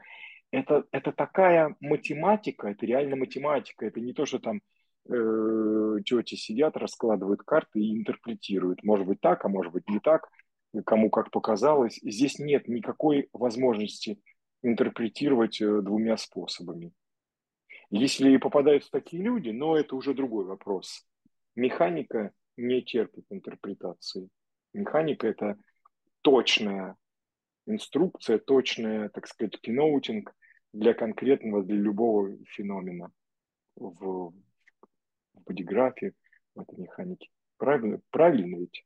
это, 0.50 0.84
это 0.92 1.12
такая 1.12 1.76
математика, 1.80 2.68
это 2.68 2.86
реально 2.86 3.16
математика, 3.16 3.86
это 3.86 4.00
не 4.00 4.12
то, 4.12 4.26
что 4.26 4.38
там 4.38 4.60
э, 5.08 5.96
тети 6.04 6.36
сидят, 6.36 6.76
раскладывают 6.76 7.42
карты 7.42 7.80
и 7.80 7.98
интерпретируют. 7.98 8.82
Может 8.82 9.06
быть 9.06 9.20
так, 9.20 9.44
а 9.44 9.48
может 9.48 9.72
быть 9.72 9.88
не 9.88 10.00
так, 10.00 10.28
кому 10.84 11.10
как 11.10 11.30
показалось. 11.30 11.98
Здесь 12.02 12.38
нет 12.38 12.68
никакой 12.68 13.28
возможности 13.32 14.20
интерпретировать 14.62 15.60
э, 15.60 15.80
двумя 15.82 16.16
способами. 16.16 16.92
Если 17.90 18.36
попадаются 18.36 18.90
такие 18.90 19.22
люди, 19.22 19.50
но 19.50 19.76
это 19.76 19.96
уже 19.96 20.14
другой 20.14 20.44
вопрос. 20.44 21.06
Механика 21.54 22.32
не 22.56 22.82
терпит 22.82 23.24
интерпретации. 23.30 24.28
Механика– 24.74 25.26
это 25.28 25.56
точная 26.22 26.96
инструкция, 27.66 28.38
точная, 28.38 29.08
так 29.08 29.26
сказать, 29.26 29.58
киноутинг 29.60 30.34
для 30.72 30.94
конкретного, 30.94 31.62
для 31.62 31.76
любого 31.76 32.36
феномена 32.46 33.10
в, 33.76 34.32
в 34.32 34.34
бодиграфе, 35.46 36.12
в 36.54 36.60
этой 36.60 36.78
механике. 36.78 37.28
Правильно, 37.56 38.00
правильно 38.10 38.56
ведь? 38.56 38.84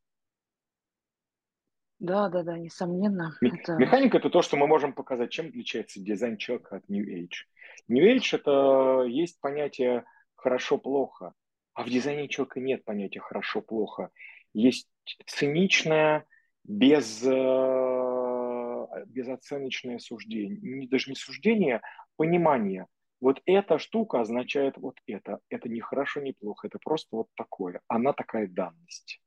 Да, 2.03 2.28
да, 2.28 2.42
да, 2.42 2.59
несомненно. 2.59 3.38
Это... 3.40 3.76
Механика 3.76 4.18
это 4.18 4.28
то, 4.28 4.42
что 4.42 4.57
мы 4.57 4.66
можем 4.66 4.92
показать, 4.92 5.30
чем 5.30 5.46
отличается 5.46 6.00
дизайн 6.00 6.36
человека 6.36 6.78
от 6.78 6.88
New 6.88 7.07
Age. 7.07 7.46
New 7.86 8.05
Age 8.05 8.38
это 8.38 9.05
есть 9.07 9.40
понятие 9.40 10.05
хорошо-плохо, 10.34 11.32
а 11.74 11.84
в 11.84 11.88
дизайне 11.88 12.26
человека 12.26 12.59
нет 12.59 12.84
понятия 12.84 13.20
хорошо-плохо. 13.20 14.11
Есть 14.53 14.88
циничное, 15.26 16.26
без 16.64 17.22
э, 17.24 18.86
безоценочное 19.07 20.00
суждение, 20.00 20.59
не, 20.61 20.88
даже 20.88 21.09
не 21.09 21.14
суждение, 21.14 21.76
а 21.76 21.82
понимание. 22.16 22.88
Вот 23.20 23.40
эта 23.46 23.78
штука 23.78 24.22
означает 24.22 24.76
вот 24.76 24.96
это. 25.07 25.38
Это 25.50 25.68
не 25.68 25.78
хорошо, 25.78 26.20
не 26.20 26.32
плохо, 26.32 26.66
это 26.66 26.80
просто 26.82 27.14
вот 27.14 27.28
такое. 27.36 27.80
Она 27.86 28.12
такая 28.12 28.48
данность. 28.48 29.20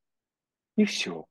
И 0.75 0.83
все. 0.83 1.25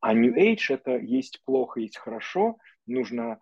А 0.00 0.14
New 0.14 0.34
Age 0.34 0.74
это 0.74 0.96
есть 0.96 1.42
плохо, 1.44 1.80
есть 1.80 1.96
хорошо. 1.96 2.58
Нужно 2.86 3.38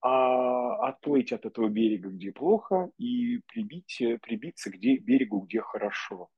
а, 0.00 0.88
отплыть 0.88 1.32
от 1.32 1.44
этого 1.44 1.68
берега, 1.68 2.08
где 2.08 2.32
плохо, 2.32 2.90
и 2.96 3.40
прибить, 3.46 4.02
прибиться 4.22 4.70
к 4.70 4.74
где, 4.74 4.96
берегу, 4.96 5.40
где 5.40 5.60
хорошо. 5.60 6.30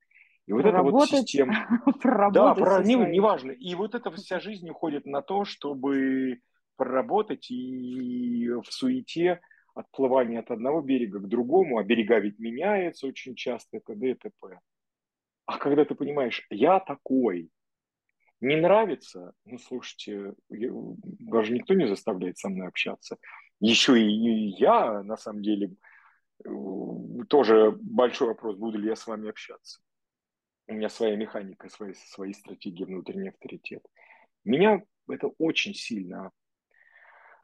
И 0.46 0.52
вот 0.52 0.64
эта 0.64 0.82
вот 0.82 1.08
система... 1.08 1.68
Да, 2.32 2.54
про... 2.54 2.82
не, 2.82 2.96
неважно. 2.96 3.52
И 3.52 3.74
вот 3.74 3.94
эта 3.94 4.10
вся 4.10 4.40
жизнь 4.40 4.68
уходит 4.68 5.06
на 5.06 5.22
то, 5.22 5.44
чтобы 5.44 6.40
проработать 6.76 7.50
и 7.50 8.48
в 8.48 8.64
суете 8.72 9.40
отплывание 9.74 10.40
от 10.40 10.50
одного 10.50 10.80
берега 10.80 11.20
к 11.20 11.28
другому, 11.28 11.78
а 11.78 11.84
берега 11.84 12.18
ведь 12.18 12.38
меняются 12.38 13.06
очень 13.06 13.36
часто, 13.36 13.76
это 13.76 13.94
т.д. 13.94 14.10
и 14.10 14.14
т.п. 14.14 14.58
А 15.46 15.58
когда 15.58 15.84
ты 15.84 15.94
понимаешь, 15.94 16.46
я 16.50 16.80
такой, 16.80 17.50
не 18.42 18.56
нравится, 18.56 19.32
ну, 19.44 19.56
слушайте, 19.58 20.34
даже 20.50 21.52
никто 21.52 21.74
не 21.74 21.86
заставляет 21.86 22.38
со 22.38 22.48
мной 22.48 22.68
общаться. 22.68 23.16
Еще 23.60 24.02
и 24.02 24.48
я, 24.58 25.02
на 25.04 25.16
самом 25.16 25.42
деле, 25.42 25.76
тоже 27.28 27.70
большой 27.80 28.28
вопрос, 28.28 28.56
буду 28.56 28.78
ли 28.78 28.88
я 28.88 28.96
с 28.96 29.06
вами 29.06 29.30
общаться. 29.30 29.80
У 30.66 30.74
меня 30.74 30.88
своя 30.88 31.16
механика, 31.16 31.68
свои, 31.68 31.94
свои 31.94 32.32
стратегии, 32.32 32.84
внутренний 32.84 33.28
авторитет. 33.28 33.86
Меня 34.44 34.82
это 35.08 35.28
очень 35.38 35.74
сильно 35.74 36.32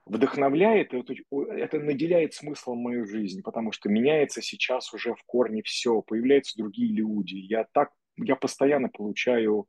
вдохновляет, 0.05 0.93
это, 0.95 1.79
наделяет 1.79 2.35
смыслом 2.35 2.79
мою 2.79 3.07
жизнь, 3.07 3.43
потому 3.43 3.71
что 3.71 3.89
меняется 3.89 4.43
сейчас 4.43 4.93
уже 4.93 5.15
в 5.15 5.23
корне 5.27 5.63
все, 5.63 6.03
появляются 6.03 6.59
другие 6.59 6.93
люди. 6.93 7.37
Я 7.37 7.67
так, 7.73 7.91
я 8.17 8.35
постоянно 8.35 8.89
получаю, 8.89 9.69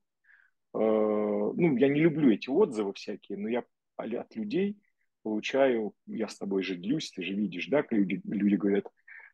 ну, 0.73 1.77
я 1.77 1.87
не 1.87 2.01
люблю 2.01 2.31
эти 2.31 2.49
отзывы 2.49 2.93
всякие, 2.93 3.37
но 3.37 3.49
я 3.49 3.63
от 3.97 4.35
людей 4.35 4.77
получаю, 5.23 5.93
я 6.07 6.27
с 6.27 6.37
тобой 6.37 6.63
же 6.63 6.75
делюсь, 6.75 7.11
ты 7.11 7.23
же 7.23 7.33
видишь, 7.33 7.67
да, 7.67 7.85
люди, 7.89 8.21
люди 8.23 8.55
говорят, 8.55 8.85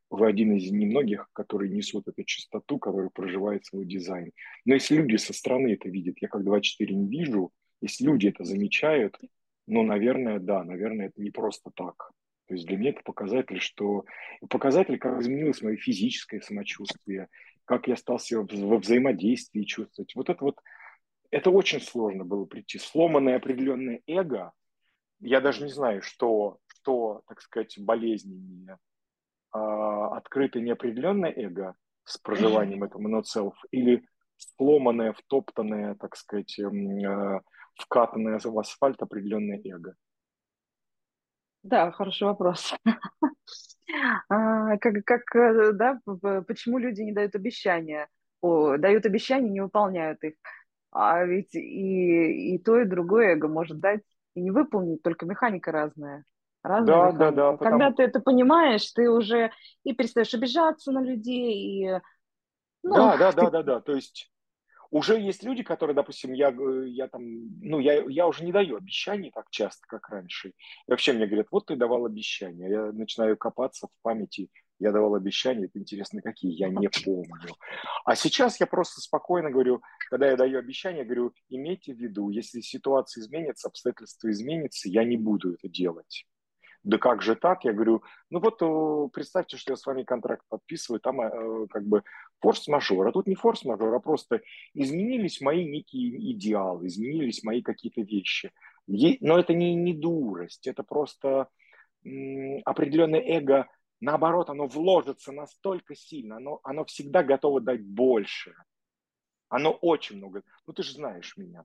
вы 0.10 0.28
один 0.28 0.54
из 0.54 0.72
немногих, 0.72 1.30
которые 1.34 1.72
несут 1.72 2.08
эту 2.08 2.24
чистоту, 2.24 2.80
который 2.80 3.10
проживает 3.10 3.66
свой 3.66 3.86
дизайн. 3.86 4.32
Но 4.66 4.76
если 4.76 4.96
люди 4.96 5.18
со 5.18 5.34
стороны 5.34 5.74
это 5.74 5.90
видят, 5.90 6.16
я 6.22 6.28
как 6.28 6.44
24 6.44 6.96
не 6.96 7.08
вижу, 7.08 7.52
если 7.82 8.06
люди 8.06 8.28
это 8.28 8.44
замечают, 8.44 9.20
ну, 9.68 9.84
наверное, 9.84 10.40
да, 10.40 10.64
наверное, 10.64 11.08
это 11.08 11.22
не 11.22 11.32
просто 11.32 11.72
так. 11.76 12.12
То 12.48 12.54
есть 12.54 12.68
для 12.68 12.78
меня 12.78 12.92
это 12.92 13.02
показатель, 13.04 13.60
что 13.60 14.06
показатель, 14.50 15.00
как 15.00 15.20
изменилось 15.20 15.62
мое 15.62 15.78
физическое 15.78 16.42
самочувствие, 16.42 17.28
как 17.66 17.88
я 17.88 17.96
стал 17.96 18.20
себя 18.20 18.42
во 18.42 18.78
взаимодействии 18.78 19.64
чувствовать. 19.64 20.14
Вот 20.16 20.30
это 20.30 20.44
вот, 20.44 20.60
это 21.36 21.50
очень 21.50 21.82
сложно 21.82 22.24
было 22.24 22.46
прийти. 22.46 22.80
Сломанное 22.80 23.36
определенное 23.36 24.02
эго, 24.08 24.54
я 25.20 25.42
даже 25.42 25.66
не 25.66 25.72
знаю, 25.72 26.02
что, 26.02 26.60
что 26.68 27.24
так 27.28 27.42
сказать, 27.42 27.78
болезненнее. 27.78 28.78
А, 29.52 30.16
открытое 30.16 30.64
неопределенное 30.64 31.34
эго 31.36 31.76
с 32.06 32.18
проживанием 32.18 32.84
этого 32.86 33.22
self 33.22 33.54
или 33.72 34.08
сломанное, 34.38 35.12
втоптанное, 35.12 35.96
так 35.96 36.16
сказать, 36.16 36.58
а, 36.58 37.42
вкатанное 37.76 38.40
в 38.42 38.58
асфальт 38.58 39.02
определенное 39.02 39.60
эго? 39.62 39.96
Да, 41.64 41.92
хороший 41.92 42.28
вопрос. 42.28 42.74
а, 44.30 44.78
как, 44.78 45.04
как, 45.04 45.36
э, 45.36 45.74
да, 45.74 46.00
почему 46.48 46.78
люди 46.78 47.02
не 47.02 47.12
дают 47.12 47.36
обещания? 47.36 48.08
О, 48.40 48.78
дают 48.78 49.06
обещания, 49.06 49.50
не 49.50 49.60
выполняют 49.60 50.24
их. 50.24 50.36
А 50.98 51.26
ведь 51.26 51.54
и, 51.54 52.56
и 52.56 52.58
то, 52.58 52.80
и 52.80 52.86
другое 52.86 53.34
эго 53.34 53.50
может 53.50 53.80
дать 53.80 54.00
и 54.34 54.42
не 54.42 54.50
выполнить, 54.50 55.04
только 55.04 55.26
механика 55.26 55.74
разная. 55.74 56.24
Разная 56.64 56.96
да, 56.96 57.06
механика. 57.08 57.20
да, 57.20 57.32
да. 57.32 57.52
Потому... 57.52 57.72
Когда 57.72 57.92
ты 57.92 58.04
это 58.04 58.20
понимаешь, 58.22 58.92
ты 58.94 59.10
уже 59.10 59.52
и 59.84 59.94
перестаешь 59.94 60.34
обижаться 60.34 60.94
на 60.94 61.02
людей, 61.02 61.54
и 61.54 62.00
ну, 62.82 62.96
да, 62.96 63.18
да, 63.18 63.32
ты... 63.34 63.42
да, 63.42 63.50
да, 63.50 63.64
да. 63.64 63.82
То 63.82 63.94
есть 63.94 64.32
уже 64.90 65.20
есть 65.20 65.44
люди, 65.44 65.64
которые, 65.64 65.96
допустим, 65.96 66.32
я, 66.32 66.50
э, 66.50 66.88
я 66.88 67.10
там, 67.10 67.22
ну, 67.60 67.80
я, 67.80 68.02
я 68.08 68.26
уже 68.26 68.46
не 68.46 68.54
даю 68.54 68.78
обещаний 68.78 69.32
так 69.32 69.50
часто, 69.50 69.86
как 69.88 70.08
раньше. 70.08 70.50
И 70.50 70.54
вообще 70.92 71.12
мне 71.12 71.28
говорят, 71.28 71.48
вот 71.52 71.66
ты 71.66 71.76
давал 71.76 72.06
обещания. 72.06 72.70
Я 72.70 72.92
начинаю 72.94 73.36
копаться 73.36 73.88
в 73.88 74.02
памяти, 74.02 74.50
я 74.80 74.92
давал 74.92 75.16
обещания, 75.16 75.66
это 75.66 75.80
интересно, 75.80 76.22
какие, 76.22 76.52
я 76.52 76.70
не 76.70 76.90
помню. 76.90 77.56
А 78.06 78.16
сейчас 78.16 78.60
я 78.60 78.68
просто 78.68 79.02
спокойно 79.02 79.52
говорю, 79.52 79.82
когда 80.10 80.30
я 80.30 80.38
даю 80.38 80.60
обещания, 80.60 81.04
говорю, 81.04 81.34
имейте 81.50 81.94
в 81.94 81.98
виду, 81.98 82.30
если 82.30 82.62
ситуация 82.62 83.22
изменится, 83.22 83.68
обстоятельства 83.68 84.30
изменятся, 84.30 84.90
я 84.90 85.04
не 85.04 85.18
буду 85.18 85.54
это 85.54 85.70
делать 85.70 86.26
да 86.86 87.00
как 87.00 87.22
же 87.22 87.36
так? 87.36 87.66
Я 87.66 87.74
говорю, 87.74 88.04
ну 88.30 88.40
вот 88.40 89.12
представьте, 89.12 89.58
что 89.58 89.74
я 89.74 89.76
с 89.76 89.86
вами 89.86 90.04
контракт 90.04 90.44
подписываю, 90.48 91.00
там 91.00 91.20
э, 91.20 91.68
как 91.68 91.84
бы 91.84 92.04
форс-мажор, 92.42 93.08
а 93.08 93.12
тут 93.12 93.26
не 93.28 93.34
форс-мажор, 93.34 93.94
а 93.94 94.00
просто 94.00 94.42
изменились 94.76 95.42
мои 95.42 95.66
некие 95.66 96.32
идеалы, 96.34 96.86
изменились 96.86 97.44
мои 97.44 97.64
какие-то 97.64 98.02
вещи. 98.02 98.52
Но 98.88 99.40
это 99.40 99.56
не, 99.56 99.74
не 99.74 99.94
дурость, 99.94 100.68
это 100.68 100.84
просто 100.84 101.48
определенное 102.66 103.20
эго, 103.20 103.68
наоборот, 104.00 104.50
оно 104.50 104.68
вложится 104.68 105.32
настолько 105.32 105.96
сильно, 105.96 106.38
оно, 106.38 106.60
оно 106.64 106.86
всегда 106.86 107.24
готово 107.24 107.62
дать 107.62 107.84
больше. 107.86 108.56
Оно 109.50 109.72
очень 109.72 110.18
много. 110.18 110.44
Ну, 110.66 110.74
ты 110.74 110.84
же 110.84 110.94
знаешь 110.94 111.38
меня. 111.38 111.64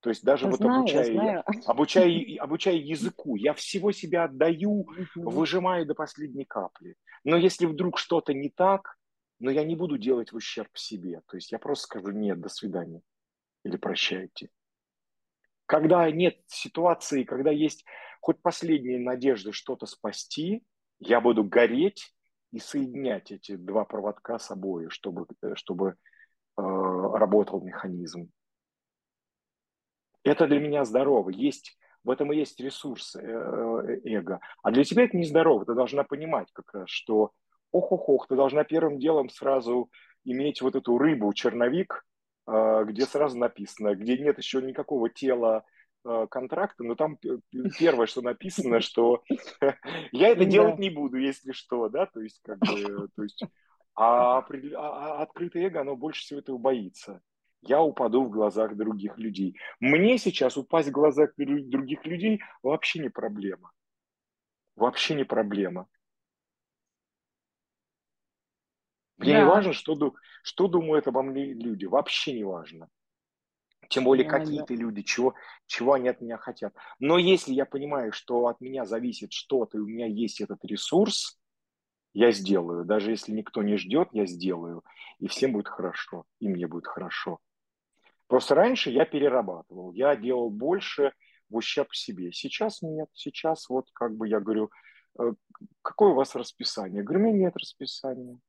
То 0.00 0.10
есть 0.10 0.22
даже 0.22 0.46
вот 0.46 0.56
знаю, 0.56 0.80
обучая, 0.80 1.12
знаю. 1.12 1.44
обучая, 1.64 2.36
обучая 2.40 2.76
языку, 2.76 3.36
я 3.36 3.54
всего 3.54 3.90
себя 3.92 4.24
отдаю, 4.24 4.86
выжимаю 5.14 5.86
до 5.86 5.94
последней 5.94 6.44
капли. 6.44 6.96
Но 7.24 7.36
если 7.36 7.64
вдруг 7.64 7.98
что-то 7.98 8.34
не 8.34 8.50
так, 8.50 8.96
но 9.38 9.50
я 9.50 9.64
не 9.64 9.76
буду 9.76 9.96
делать 9.96 10.32
в 10.32 10.36
ущерб 10.36 10.76
себе. 10.76 11.22
То 11.26 11.36
есть 11.36 11.52
я 11.52 11.58
просто 11.58 11.84
скажу 11.84 12.10
нет, 12.10 12.40
до 12.40 12.48
свидания 12.48 13.00
или 13.64 13.76
прощайте. 13.76 14.50
Когда 15.66 16.10
нет 16.10 16.38
ситуации, 16.46 17.24
когда 17.24 17.50
есть 17.50 17.84
хоть 18.20 18.42
последняя 18.42 18.98
надежда 18.98 19.52
что-то 19.52 19.86
спасти, 19.86 20.62
я 21.08 21.20
буду 21.20 21.44
гореть 21.44 22.14
и 22.52 22.58
соединять 22.58 23.30
эти 23.30 23.56
два 23.56 23.84
проводка 23.84 24.38
с 24.38 24.46
собой, 24.46 24.88
чтобы, 24.90 25.26
э, 25.42 25.54
чтобы 25.54 25.90
э, 25.90 25.92
работал 26.56 27.60
механизм. 27.60 28.30
Это 30.22 30.46
для 30.46 30.58
меня 30.58 30.84
здорово. 30.84 31.30
Есть, 31.30 31.76
в 32.02 32.10
этом 32.10 32.32
и 32.32 32.36
есть 32.36 32.58
ресурс 32.60 33.16
э, 33.16 33.20
э, 33.20 34.00
эго. 34.04 34.40
А 34.62 34.70
для 34.70 34.84
тебя 34.84 35.04
это 35.04 35.16
нездорово. 35.16 35.66
Ты 35.66 35.74
должна 35.74 36.04
понимать 36.04 36.48
как 36.52 36.72
раз, 36.72 36.88
что 36.88 37.32
ох-ох-ох, 37.72 38.26
ты 38.28 38.36
должна 38.36 38.64
первым 38.64 38.98
делом 38.98 39.28
сразу 39.28 39.90
иметь 40.24 40.62
вот 40.62 40.76
эту 40.76 40.96
рыбу, 40.96 41.32
черновик, 41.34 42.04
э, 42.46 42.84
где 42.86 43.04
сразу 43.04 43.38
написано, 43.38 43.94
где 43.94 44.16
нет 44.16 44.38
еще 44.38 44.62
никакого 44.62 45.10
тела 45.10 45.64
контракта, 46.30 46.84
но 46.84 46.94
там 46.94 47.18
первое, 47.78 48.06
что 48.06 48.22
написано, 48.22 48.80
что 48.80 49.22
я 50.12 50.28
это 50.28 50.44
делать 50.44 50.78
не 50.78 50.90
буду, 50.90 51.16
если 51.18 51.52
что, 51.52 51.88
да, 51.88 52.06
то 52.06 52.20
есть 52.20 52.40
как 52.42 52.58
бы, 52.58 53.08
то 53.16 53.22
есть, 53.22 53.42
а, 53.94 54.38
а, 54.38 54.42
а 54.42 55.22
открытое 55.22 55.66
эго, 55.66 55.80
оно 55.80 55.96
больше 55.96 56.22
всего 56.22 56.40
этого 56.40 56.58
боится 56.58 57.22
я 57.66 57.82
упаду 57.82 58.24
в 58.24 58.30
глазах 58.30 58.76
других 58.76 59.18
людей. 59.18 59.56
Мне 59.80 60.18
сейчас 60.18 60.56
упасть 60.56 60.88
в 60.88 60.92
глазах 60.92 61.30
других 61.36 62.04
людей 62.04 62.42
вообще 62.62 63.00
не 63.00 63.08
проблема. 63.08 63.72
Вообще 64.76 65.14
не 65.14 65.24
проблема. 65.24 65.86
Мне 69.16 69.34
да. 69.34 69.38
не 69.40 69.46
важно, 69.46 69.72
что, 69.72 70.14
что 70.42 70.68
думают 70.68 71.06
обо 71.06 71.22
мне 71.22 71.52
люди. 71.54 71.86
Вообще 71.86 72.32
не 72.32 72.44
важно. 72.44 72.88
Тем 73.94 74.02
более, 74.02 74.24
какие-то 74.24 74.74
люди, 74.74 75.02
чего, 75.02 75.34
чего 75.66 75.92
они 75.92 76.08
от 76.08 76.20
меня 76.20 76.36
хотят. 76.36 76.74
Но 76.98 77.16
если 77.16 77.52
я 77.52 77.64
понимаю, 77.64 78.10
что 78.10 78.48
от 78.48 78.60
меня 78.60 78.84
зависит 78.84 79.32
что-то, 79.32 79.78
и 79.78 79.80
у 79.80 79.86
меня 79.86 80.06
есть 80.06 80.40
этот 80.40 80.64
ресурс, 80.64 81.38
я 82.12 82.32
сделаю. 82.32 82.84
Даже 82.84 83.12
если 83.12 83.30
никто 83.30 83.62
не 83.62 83.76
ждет, 83.76 84.08
я 84.10 84.26
сделаю. 84.26 84.82
И 85.20 85.28
всем 85.28 85.52
будет 85.52 85.68
хорошо, 85.68 86.24
и 86.40 86.48
мне 86.48 86.66
будет 86.66 86.88
хорошо. 86.88 87.38
Просто 88.26 88.56
раньше 88.56 88.90
я 88.90 89.04
перерабатывал, 89.04 89.92
я 89.92 90.16
делал 90.16 90.50
больше 90.50 91.12
в 91.48 91.54
ущерб 91.54 91.94
себе. 91.94 92.32
Сейчас 92.32 92.82
нет, 92.82 93.08
сейчас 93.12 93.68
вот 93.68 93.86
как 93.92 94.16
бы 94.16 94.26
я 94.26 94.40
говорю, 94.40 94.72
«Э, 95.20 95.34
какое 95.82 96.10
у 96.10 96.14
вас 96.14 96.34
расписание? 96.34 96.98
Я 96.98 97.04
говорю, 97.04 97.20
у 97.20 97.22
меня 97.26 97.46
нет 97.46 97.56
расписания. 97.56 98.40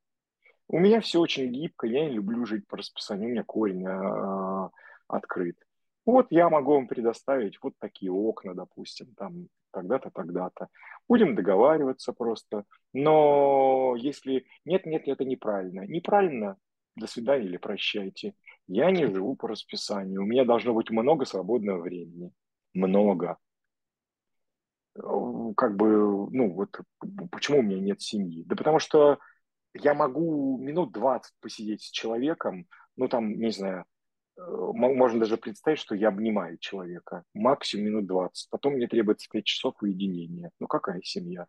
У 0.67 0.79
меня 0.79 1.01
все 1.01 1.19
очень 1.19 1.51
гибко, 1.51 1.85
я 1.85 2.05
не 2.05 2.13
люблю 2.13 2.47
жить 2.47 2.67
по 2.67 2.77
расписанию, 2.77 3.27
у 3.27 3.31
меня 3.31 3.43
корень 3.43 3.85
а, 3.85 4.71
открыт. 5.07 5.57
Вот 6.05 6.27
я 6.29 6.49
могу 6.49 6.73
вам 6.73 6.87
предоставить 6.87 7.57
вот 7.61 7.73
такие 7.79 8.11
окна, 8.11 8.53
допустим, 8.53 9.13
там 9.15 9.47
тогда-то, 9.71 10.11
тогда-то. 10.11 10.67
Будем 11.07 11.35
договариваться 11.35 12.13
просто. 12.13 12.63
Но 12.93 13.95
если 13.97 14.45
нет, 14.65 14.85
нет, 14.85 15.07
это 15.07 15.25
неправильно. 15.25 15.81
Неправильно, 15.81 16.57
до 16.95 17.07
свидания 17.07 17.45
или 17.45 17.57
прощайте. 17.57 18.35
Я 18.67 18.91
не 18.91 19.07
живу 19.07 19.35
по 19.35 19.47
расписанию. 19.47 20.21
У 20.21 20.25
меня 20.25 20.45
должно 20.45 20.73
быть 20.73 20.89
много 20.89 21.25
свободного 21.25 21.81
времени. 21.81 22.31
Много. 22.73 23.37
Как 24.93 25.75
бы, 25.75 26.29
ну, 26.31 26.53
вот 26.53 26.79
почему 27.31 27.59
у 27.59 27.61
меня 27.61 27.79
нет 27.79 28.01
семьи? 28.01 28.43
Да 28.45 28.55
потому 28.55 28.79
что 28.79 29.19
я 29.73 29.93
могу 29.93 30.57
минут 30.57 30.93
20 30.93 31.33
посидеть 31.41 31.81
с 31.81 31.91
человеком, 31.91 32.65
ну, 32.95 33.09
там, 33.09 33.37
не 33.37 33.51
знаю, 33.51 33.81
э, 33.81 33.83
можно 34.37 35.19
даже 35.19 35.37
представить, 35.37 35.79
что 35.79 35.95
я 35.95 36.09
обнимаю 36.09 36.57
человека. 36.57 37.23
Максимум 37.33 37.85
минут 37.85 38.07
20. 38.07 38.49
Потом 38.49 38.73
мне 38.73 38.87
требуется 38.87 39.27
5 39.31 39.43
часов 39.43 39.75
уединения. 39.81 40.51
Ну, 40.59 40.67
какая 40.67 41.01
семья? 41.01 41.45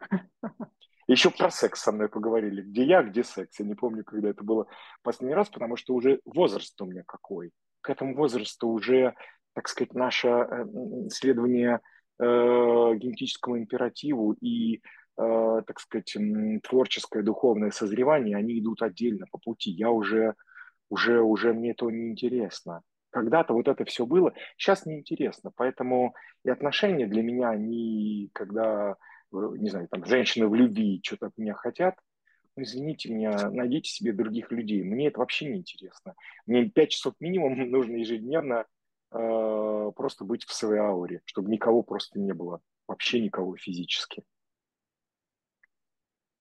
Еще 1.06 1.30
про 1.30 1.50
секс 1.50 1.82
со 1.82 1.92
мной 1.92 2.08
поговорили. 2.08 2.62
Где 2.62 2.84
я, 2.84 3.02
где 3.02 3.24
секс. 3.24 3.60
Я 3.60 3.66
не 3.66 3.74
помню, 3.74 4.04
когда 4.04 4.30
это 4.30 4.42
было 4.42 4.66
последний 5.02 5.34
раз, 5.34 5.48
потому 5.50 5.76
что 5.76 5.94
уже 5.94 6.20
возраст 6.24 6.80
у 6.80 6.86
меня 6.86 7.02
какой. 7.06 7.52
К 7.82 7.90
этому 7.90 8.16
возрасту 8.16 8.68
уже, 8.68 9.14
так 9.52 9.68
сказать, 9.68 9.92
наше 9.92 10.28
э, 10.28 10.64
исследование 11.08 11.80
э, 12.18 12.24
генетическому 12.24 13.58
императиву 13.58 14.32
и, 14.40 14.76
э, 14.76 15.62
так 15.66 15.78
сказать, 15.78 16.16
творческое 16.62 17.22
духовное 17.22 17.70
созревание, 17.70 18.38
они 18.38 18.58
идут 18.58 18.80
отдельно 18.80 19.26
по 19.30 19.38
пути. 19.38 19.70
Я 19.70 19.90
уже, 19.90 20.34
уже, 20.88 21.20
уже 21.20 21.52
мне 21.52 21.72
это 21.72 21.86
не 21.86 22.10
интересно. 22.10 22.82
Когда-то 23.10 23.54
вот 23.54 23.68
это 23.68 23.84
все 23.84 24.06
было, 24.06 24.34
сейчас 24.56 24.86
неинтересно. 24.86 25.52
Поэтому 25.54 26.14
и 26.44 26.50
отношения 26.50 27.06
для 27.06 27.22
меня, 27.22 27.50
они, 27.50 28.30
когда 28.32 28.96
не 29.32 29.70
знаю, 29.70 29.88
там, 29.88 30.04
женщины 30.04 30.48
в 30.48 30.54
любви 30.54 31.00
что-то 31.02 31.26
от 31.26 31.38
меня 31.38 31.54
хотят, 31.54 31.96
ну, 32.56 32.62
извините 32.62 33.12
меня, 33.12 33.50
найдите 33.50 33.90
себе 33.90 34.12
других 34.12 34.52
людей. 34.52 34.82
Мне 34.84 35.08
это 35.08 35.18
вообще 35.18 35.46
не 35.46 35.58
интересно. 35.58 36.14
Мне 36.46 36.68
пять 36.68 36.90
часов 36.90 37.14
минимум 37.20 37.58
нужно 37.70 37.96
ежедневно 37.96 38.66
э, 39.10 39.92
просто 39.96 40.24
быть 40.24 40.44
в 40.44 40.52
своей 40.52 40.80
ауре, 40.80 41.20
чтобы 41.24 41.50
никого 41.50 41.82
просто 41.82 42.18
не 42.20 42.32
было. 42.32 42.60
Вообще 42.86 43.20
никого 43.20 43.56
физически. 43.56 44.22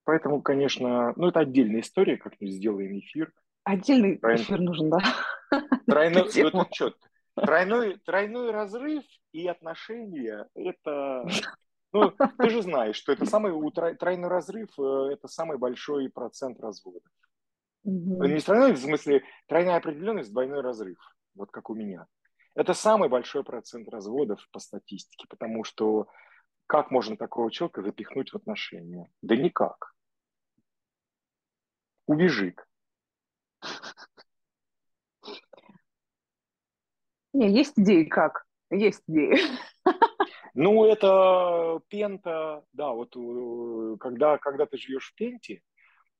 Поэтому, 0.03 0.41
конечно, 0.41 1.13
ну 1.15 1.29
это 1.29 1.39
отдельная 1.39 1.79
история, 1.79 2.17
как-нибудь 2.17 2.55
сделаем 2.55 2.99
эфир. 2.99 3.31
Отдельный 3.63 4.17
Тройн... 4.17 4.37
эфир 4.37 4.59
нужен, 4.59 4.89
да. 4.89 4.99
Тройной, 5.87 6.51
ну, 6.51 6.67
что, 6.71 6.93
тройной, 7.35 7.97
тройной 7.99 8.51
разрыв 8.51 9.03
и 9.31 9.47
отношения– 9.47 10.47
это 10.55 11.25
ну, 11.93 12.11
ты 12.39 12.49
же 12.49 12.63
знаешь, 12.63 12.95
что 12.95 13.11
это 13.11 13.25
самый 13.25 13.53
тройной 13.71 14.27
разрыв, 14.27 14.69
э, 14.79 15.13
это 15.13 15.27
самый 15.27 15.59
большой 15.59 16.09
процент 16.09 16.59
разводов. 16.59 17.03
Угу. 17.83 18.23
Не 18.25 18.39
тройной, 18.39 18.73
в 18.73 18.79
смысле, 18.79 19.23
тройная 19.47 19.77
определенность, 19.77 20.31
двойной 20.31 20.61
разрыв, 20.61 20.97
вот 21.35 21.51
как 21.51 21.69
у 21.69 21.75
меня. 21.75 22.07
Это 22.55 22.73
самый 22.73 23.09
большой 23.09 23.43
процент 23.43 23.89
разводов 23.89 24.39
по 24.51 24.59
статистике, 24.59 25.27
потому 25.29 25.63
что 25.63 26.07
как 26.65 26.89
можно 26.89 27.15
такого 27.15 27.51
человека 27.51 27.83
запихнуть 27.83 28.31
в 28.31 28.35
отношения? 28.35 29.11
Да 29.21 29.35
никак. 29.35 29.93
Убежит. 32.07 32.59
Не, 37.33 37.51
есть 37.51 37.73
идеи 37.77 38.03
как? 38.03 38.45
Есть 38.69 39.03
идеи. 39.07 39.37
Ну, 40.55 40.85
это 40.85 41.81
Пента, 41.87 42.63
да, 42.73 42.91
вот 42.91 43.15
э, 43.15 43.97
когда, 43.99 44.37
когда 44.37 44.67
ты 44.67 44.77
живешь 44.77 45.09
в 45.11 45.15
Пенте, 45.15 45.63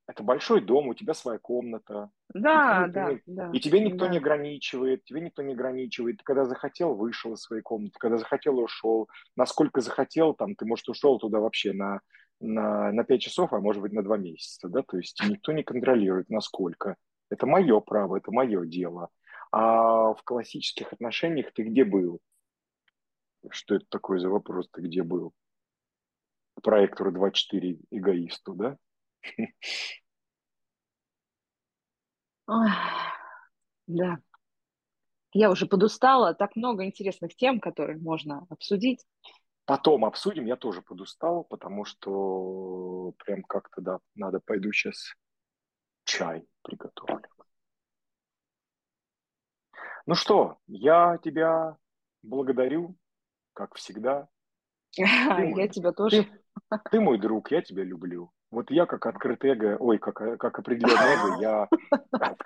это 0.07 0.23
большой 0.23 0.61
дом, 0.61 0.87
у 0.87 0.93
тебя 0.95 1.13
своя 1.13 1.37
комната. 1.37 2.09
Да, 2.33 2.87
и 2.87 2.91
да, 2.91 3.11
не, 3.11 3.21
да. 3.27 3.51
И 3.53 3.59
тебя 3.59 3.79
никто 3.79 4.05
да. 4.05 4.11
не 4.11 4.17
ограничивает, 4.17 5.03
тебе 5.05 5.21
никто 5.21 5.43
не 5.43 5.53
ограничивает. 5.53 6.17
Ты 6.17 6.23
когда 6.23 6.45
захотел, 6.45 6.95
вышел 6.95 7.33
из 7.33 7.41
своей 7.41 7.61
комнаты, 7.61 7.93
когда 7.99 8.17
захотел, 8.17 8.59
ушел. 8.59 9.07
Насколько 9.35 9.81
захотел, 9.81 10.33
там, 10.33 10.55
ты, 10.55 10.65
может, 10.65 10.89
ушел 10.89 11.19
туда 11.19 11.39
вообще 11.39 11.71
на, 11.71 12.01
на, 12.41 12.91
на 12.91 13.03
5 13.03 13.21
часов, 13.21 13.53
а 13.53 13.59
может 13.59 13.81
быть, 13.81 13.93
на 13.93 14.03
2 14.03 14.17
месяца, 14.17 14.67
да, 14.67 14.81
то 14.81 14.97
есть 14.97 15.21
никто 15.29 15.51
не 15.51 15.63
контролирует, 15.63 16.29
насколько. 16.29 16.97
Это 17.33 17.47
мое 17.47 17.79
право, 17.79 18.17
это 18.17 18.31
мое 18.31 18.63
дело. 18.67 19.09
А 19.51 20.13
в 20.13 20.21
классических 20.23 20.93
отношениях 20.93 21.51
ты 21.51 21.63
где 21.63 21.83
был? 21.83 22.19
Что 23.49 23.73
это 23.75 23.85
такое 23.89 24.19
за 24.19 24.29
вопрос? 24.29 24.69
Ты 24.71 24.81
где 24.81 25.01
был? 25.01 25.33
Проектору 26.61 27.11
24 27.11 27.79
эгоисту, 27.89 28.53
да? 28.53 28.77
Ой, 32.47 32.69
да. 33.87 34.19
Я 35.33 35.49
уже 35.49 35.65
подустала. 35.65 36.35
Так 36.35 36.55
много 36.55 36.85
интересных 36.85 37.35
тем, 37.35 37.59
которые 37.59 37.97
можно 37.97 38.45
обсудить. 38.51 39.03
Потом 39.65 40.05
обсудим. 40.05 40.45
Я 40.45 40.55
тоже 40.55 40.83
подустал, 40.83 41.45
потому 41.45 41.83
что 41.83 43.15
прям 43.25 43.41
как-то, 43.41 43.81
да, 43.81 43.99
надо 44.13 44.39
пойду 44.39 44.71
сейчас 44.71 45.15
чай 46.05 46.47
приготовлю. 46.63 47.21
Ну 50.05 50.15
что, 50.15 50.57
я 50.67 51.17
тебя 51.23 51.77
благодарю 52.23 52.97
как 53.53 53.75
всегда. 53.75 54.27
Ты 54.95 55.05
мой, 55.05 55.61
я 55.61 55.67
тебя 55.67 55.91
тоже. 55.91 56.23
Ты, 56.23 56.79
ты 56.91 56.99
мой 56.99 57.19
друг, 57.19 57.51
я 57.51 57.61
тебя 57.61 57.83
люблю. 57.83 58.31
Вот 58.51 58.69
я 58.69 58.85
как 58.85 59.05
открытый 59.05 59.51
эго, 59.51 59.77
ой, 59.79 59.97
как, 59.97 60.15
как 60.39 60.59
определенный 60.59 61.13
эго, 61.15 61.41
я 61.41 61.67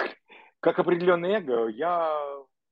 как 0.62 0.80
определенный 0.80 1.34
эго, 1.34 1.68
я 1.68 2.10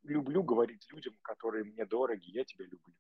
люблю 0.03 0.43
говорить 0.43 0.87
людям, 0.91 1.13
которые 1.21 1.65
мне 1.65 1.85
дороги, 1.85 2.29
я 2.31 2.45
тебя 2.45 2.65
люблю. 2.65 2.93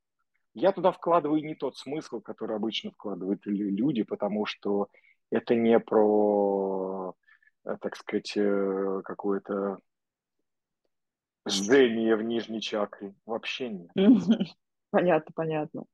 Я 0.53 0.71
туда 0.71 0.91
вкладываю 0.91 1.43
не 1.43 1.55
тот 1.55 1.77
смысл, 1.77 2.21
который 2.21 2.55
обычно 2.55 2.91
вкладывают 2.91 3.45
люди, 3.45 4.03
потому 4.03 4.45
что 4.45 4.87
это 5.29 5.55
не 5.55 5.79
про, 5.79 7.13
так 7.81 7.95
сказать, 7.95 8.33
э, 8.35 9.01
какое-то 9.03 9.79
жжение 11.47 12.15
в 12.15 12.23
нижней 12.23 12.61
чакре. 12.61 13.15
Вообще 13.25 13.69
нет. 13.69 13.91
Понятно, 14.91 15.31
понятно. 15.35 15.85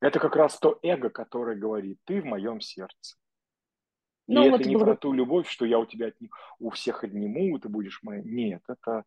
Это 0.00 0.18
как 0.18 0.36
раз 0.36 0.58
то 0.58 0.78
эго, 0.82 1.10
которое 1.10 1.56
говорит, 1.56 1.98
ты 2.04 2.20
в 2.20 2.24
моем 2.24 2.60
сердце. 2.60 3.16
Ну, 4.26 4.44
И 4.44 4.50
вот 4.50 4.60
это 4.60 4.68
не 4.68 4.76
про 4.76 4.96
ту 4.96 5.12
любовь, 5.12 5.48
что 5.48 5.64
я 5.64 5.78
у 5.78 5.86
тебя 5.86 6.08
от 6.08 6.16
у 6.58 6.70
всех 6.70 7.04
отниму, 7.04 7.58
ты 7.58 7.68
будешь 7.68 8.02
моя. 8.02 8.22
Нет, 8.22 8.62
это, 8.68 9.04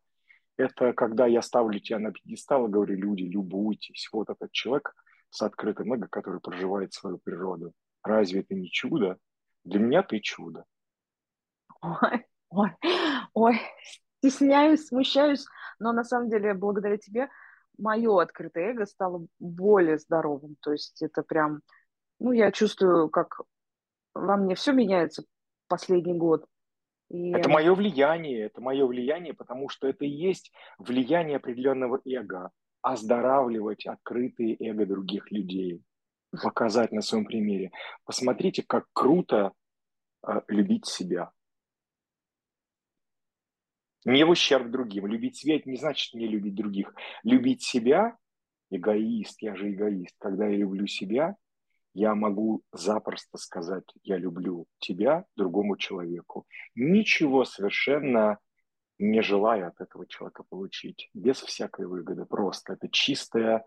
это 0.56 0.92
когда 0.92 1.26
я 1.26 1.42
ставлю 1.42 1.78
тебя 1.80 1.98
на 1.98 2.12
пьедестал 2.12 2.66
и 2.66 2.70
говорю, 2.70 2.96
люди, 2.96 3.22
любуйтесь. 3.22 4.08
Вот 4.12 4.30
этот 4.30 4.52
человек 4.52 4.94
с 5.30 5.42
открытым 5.42 5.92
эго, 5.92 6.08
который 6.08 6.40
проживает 6.40 6.92
свою 6.92 7.18
природу. 7.18 7.72
Разве 8.02 8.40
это 8.40 8.54
не 8.54 8.70
чудо? 8.70 9.18
Для 9.64 9.80
меня 9.80 10.02
ты 10.02 10.20
чудо. 10.20 10.64
Ой, 11.86 12.26
ой, 12.50 12.70
ой, 13.34 13.60
стесняюсь, 14.18 14.86
смущаюсь, 14.86 15.46
но 15.78 15.92
на 15.92 16.04
самом 16.04 16.30
деле 16.30 16.54
благодаря 16.54 16.96
тебе 16.96 17.28
мое 17.78 18.20
открытое 18.20 18.72
эго 18.72 18.86
стало 18.86 19.26
более 19.38 19.98
здоровым. 19.98 20.56
То 20.60 20.72
есть 20.72 21.02
это 21.02 21.22
прям, 21.22 21.60
ну, 22.18 22.32
я 22.32 22.50
чувствую, 22.50 23.08
как 23.08 23.40
во 24.14 24.36
мне 24.36 24.54
все 24.54 24.72
меняется 24.72 25.24
последний 25.68 26.14
год. 26.14 26.46
И... 27.10 27.32
Это 27.32 27.48
мое 27.48 27.74
влияние, 27.74 28.46
это 28.46 28.60
мое 28.60 28.86
влияние, 28.86 29.34
потому 29.34 29.68
что 29.68 29.86
это 29.86 30.04
и 30.04 30.08
есть 30.08 30.52
влияние 30.78 31.36
определенного 31.36 32.00
эго. 32.04 32.50
Оздоравливать 32.82 33.86
открытые 33.86 34.56
эго 34.60 34.86
других 34.86 35.30
людей. 35.30 35.82
Показать 36.42 36.92
на 36.92 37.02
своем 37.02 37.24
примере. 37.24 37.70
Посмотрите, 38.04 38.62
как 38.66 38.86
круто 38.92 39.52
э, 40.26 40.40
любить 40.48 40.86
себя. 40.86 41.30
Не 44.06 44.24
в 44.24 44.30
ущерб 44.30 44.70
другим. 44.70 45.06
Любить 45.08 45.36
себя– 45.36 45.60
не 45.64 45.76
значит 45.76 46.14
не 46.14 46.28
любить 46.28 46.54
других. 46.54 46.94
Любить 47.24 47.62
себя– 47.62 48.16
эгоист, 48.70 49.42
я 49.42 49.56
же 49.56 49.68
эгоист. 49.72 50.14
Когда 50.18 50.46
я 50.46 50.56
люблю 50.56 50.86
себя, 50.86 51.34
я 51.92 52.14
могу 52.14 52.62
запросто 52.72 53.36
сказать 53.36 53.84
«я 54.04 54.16
люблю 54.16 54.66
тебя» 54.78 55.24
другому 55.34 55.76
человеку. 55.76 56.46
Ничего 56.76 57.44
совершенно 57.44 58.38
не 58.98 59.22
желая 59.22 59.66
от 59.66 59.80
этого 59.80 60.06
человека 60.06 60.44
получить, 60.48 61.10
без 61.12 61.40
всякой 61.40 61.86
выгоды. 61.86 62.26
Просто 62.26 62.74
это 62.74 62.88
чистое, 62.88 63.64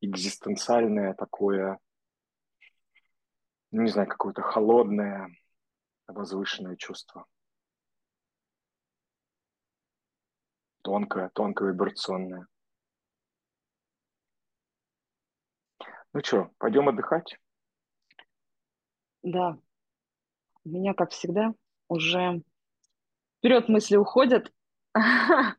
экзистенциальное 0.00 1.14
такое, 1.14 1.78
не 3.70 3.88
знаю, 3.88 4.08
какое-то 4.08 4.42
холодное, 4.42 5.28
возвышенное 6.08 6.74
чувство. 6.74 7.24
Тонкая, 10.86 11.30
тонкая 11.34 11.72
вибрационная. 11.72 12.46
Ну 16.12 16.20
что, 16.22 16.50
пойдем 16.58 16.88
отдыхать? 16.88 17.36
Да. 19.24 19.58
У 20.64 20.68
меня, 20.68 20.94
как 20.94 21.10
всегда, 21.10 21.54
уже 21.88 22.40
вперед 23.38 23.68
мысли 23.68 23.96
уходят. 23.96 24.52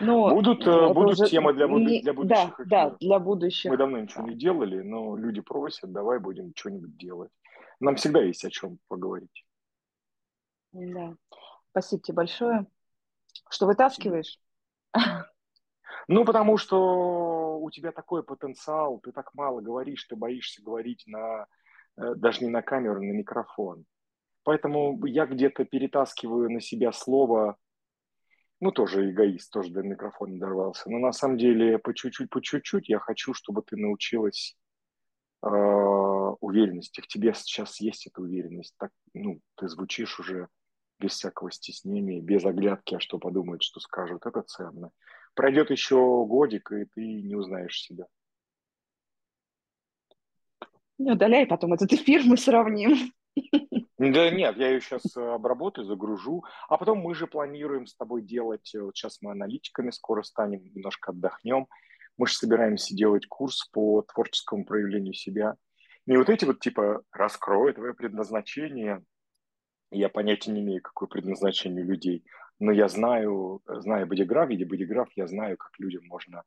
Но 0.00 0.34
будут 0.34 0.64
будут 0.64 1.20
уже... 1.20 1.28
темы 1.28 1.52
для, 1.52 1.68
буду... 1.68 1.84
для 1.84 2.12
будущих 2.12 2.54
да, 2.58 2.90
Да, 2.90 2.96
для 3.00 3.18
будущих. 3.20 3.70
Мы 3.70 3.76
давно 3.76 3.98
ничего 3.98 4.26
не 4.26 4.34
делали, 4.34 4.80
но 4.82 5.16
люди 5.16 5.40
просят, 5.40 5.92
давай 5.92 6.18
будем 6.20 6.52
что-нибудь 6.54 6.96
делать. 6.96 7.30
Нам 7.80 7.94
всегда 7.96 8.22
есть 8.22 8.44
о 8.44 8.50
чем 8.50 8.78
поговорить. 8.88 9.44
Да. 10.72 11.16
Спасибо 11.70 12.02
тебе 12.02 12.14
большое. 12.16 12.66
Что 13.50 13.66
вытаскиваешь? 13.66 14.38
Ну, 16.10 16.24
потому 16.24 16.56
что 16.56 17.58
у 17.58 17.70
тебя 17.70 17.92
такой 17.92 18.22
потенциал, 18.22 18.98
ты 18.98 19.12
так 19.12 19.34
мало 19.34 19.60
говоришь, 19.60 20.04
ты 20.04 20.16
боишься 20.16 20.62
говорить 20.62 21.02
на, 21.06 21.46
э, 21.98 22.14
даже 22.14 22.44
не 22.44 22.50
на 22.50 22.62
камеру, 22.62 23.02
на 23.02 23.12
микрофон. 23.12 23.84
Поэтому 24.42 25.04
я 25.04 25.26
где-то 25.26 25.66
перетаскиваю 25.66 26.50
на 26.50 26.62
себя 26.62 26.92
слово, 26.92 27.58
ну, 28.60 28.72
тоже 28.72 29.10
эгоист, 29.10 29.52
тоже 29.52 29.70
до 29.70 29.82
микрофона 29.82 30.38
дорвался. 30.38 30.90
Но 30.90 30.98
на 30.98 31.12
самом 31.12 31.36
деле 31.36 31.78
по 31.78 31.92
чуть-чуть, 31.92 32.30
по 32.30 32.40
чуть-чуть 32.40 32.88
я 32.88 32.98
хочу, 32.98 33.34
чтобы 33.34 33.62
ты 33.62 33.76
научилась 33.76 34.56
э, 35.42 35.48
уверенности. 35.48 37.02
В 37.02 37.06
тебе 37.06 37.34
сейчас 37.34 37.80
есть 37.80 38.06
эта 38.06 38.22
уверенность. 38.22 38.74
Так, 38.78 38.92
ну, 39.12 39.40
ты 39.56 39.68
звучишь 39.68 40.18
уже 40.18 40.48
без 40.98 41.12
всякого 41.12 41.50
стеснения, 41.50 42.20
без 42.20 42.44
оглядки, 42.44 42.94
а 42.94 43.00
что 43.00 43.18
подумают, 43.18 43.62
что 43.62 43.80
скажут. 43.80 44.26
Это 44.26 44.42
ценно. 44.42 44.90
Пройдет 45.34 45.70
еще 45.70 46.24
годик, 46.26 46.72
и 46.72 46.84
ты 46.84 47.22
не 47.22 47.34
узнаешь 47.34 47.80
себя. 47.80 48.06
Не 50.98 51.12
удаляй 51.12 51.46
потом 51.46 51.74
этот 51.74 51.92
эфир, 51.92 52.22
мы 52.24 52.36
сравним. 52.36 53.12
Да 53.98 54.30
нет, 54.30 54.56
я 54.56 54.68
ее 54.68 54.80
сейчас 54.80 55.16
э, 55.16 55.20
обработаю, 55.20 55.84
загружу. 55.84 56.44
А 56.68 56.76
потом 56.76 56.98
мы 56.98 57.16
же 57.16 57.26
планируем 57.26 57.86
с 57.86 57.96
тобой 57.96 58.22
делать, 58.22 58.72
э, 58.74 58.80
вот 58.80 58.96
сейчас 58.96 59.18
мы 59.22 59.32
аналитиками 59.32 59.90
скоро 59.90 60.22
станем, 60.22 60.62
немножко 60.62 61.10
отдохнем. 61.10 61.66
Мы 62.16 62.28
же 62.28 62.34
собираемся 62.34 62.94
делать 62.94 63.26
курс 63.26 63.68
по 63.72 64.02
творческому 64.02 64.64
проявлению 64.64 65.14
себя. 65.14 65.56
Не 66.06 66.16
вот 66.16 66.30
эти 66.30 66.44
вот 66.44 66.60
типа 66.60 67.02
«раскрой 67.12 67.72
твое 67.72 67.92
предназначение». 67.92 69.04
Я 69.90 70.08
понятия 70.08 70.52
не 70.52 70.60
имею, 70.60 70.82
какое 70.82 71.08
предназначение 71.08 71.82
людей. 71.82 72.24
Но 72.58 72.72
я 72.72 72.88
знаю, 72.88 73.62
знаю 73.66 74.06
бодиграф, 74.06 74.48
видя 74.48 74.66
бодиграф, 74.66 75.08
я 75.16 75.26
знаю, 75.26 75.56
как 75.56 75.72
людям 75.78 76.06
можно 76.06 76.42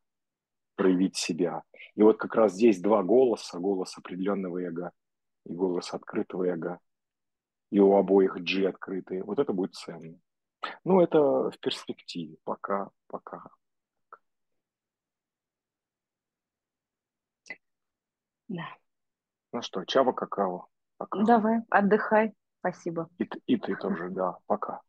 проявить 0.75 1.15
себя. 1.15 1.63
И 1.95 2.03
вот 2.03 2.17
как 2.17 2.35
раз 2.35 2.53
здесь 2.53 2.81
два 2.81 3.03
голоса, 3.03 3.59
голос 3.59 3.97
определенного 3.97 4.59
эго 4.59 4.91
и 5.45 5.53
голос 5.53 5.93
открытого 5.93 6.45
эго– 6.45 6.79
и 7.71 7.79
у 7.79 7.95
обоих 7.95 8.35
G 8.35 8.67
открытые, 8.67 9.23
вот 9.23 9.39
это 9.39 9.53
будет 9.53 9.73
ценно. 9.73 10.19
Ну, 10.83 11.01
это 11.01 11.49
в 11.49 11.57
перспективе, 11.59 12.37
пока, 12.43 12.89
пока. 13.07 13.43
Да. 18.47 18.67
Ну 19.53 19.61
что, 19.61 19.85
чава 19.85 20.11
какао. 20.11 20.67
Пока. 20.97 21.23
Давай, 21.23 21.61
отдыхай. 21.69 22.33
Спасибо. 22.61 23.09
И, 23.17 23.27
и 23.47 23.57
ты 23.57 23.75
тоже, 23.75 24.09
да, 24.11 24.37
пока. 24.45 24.81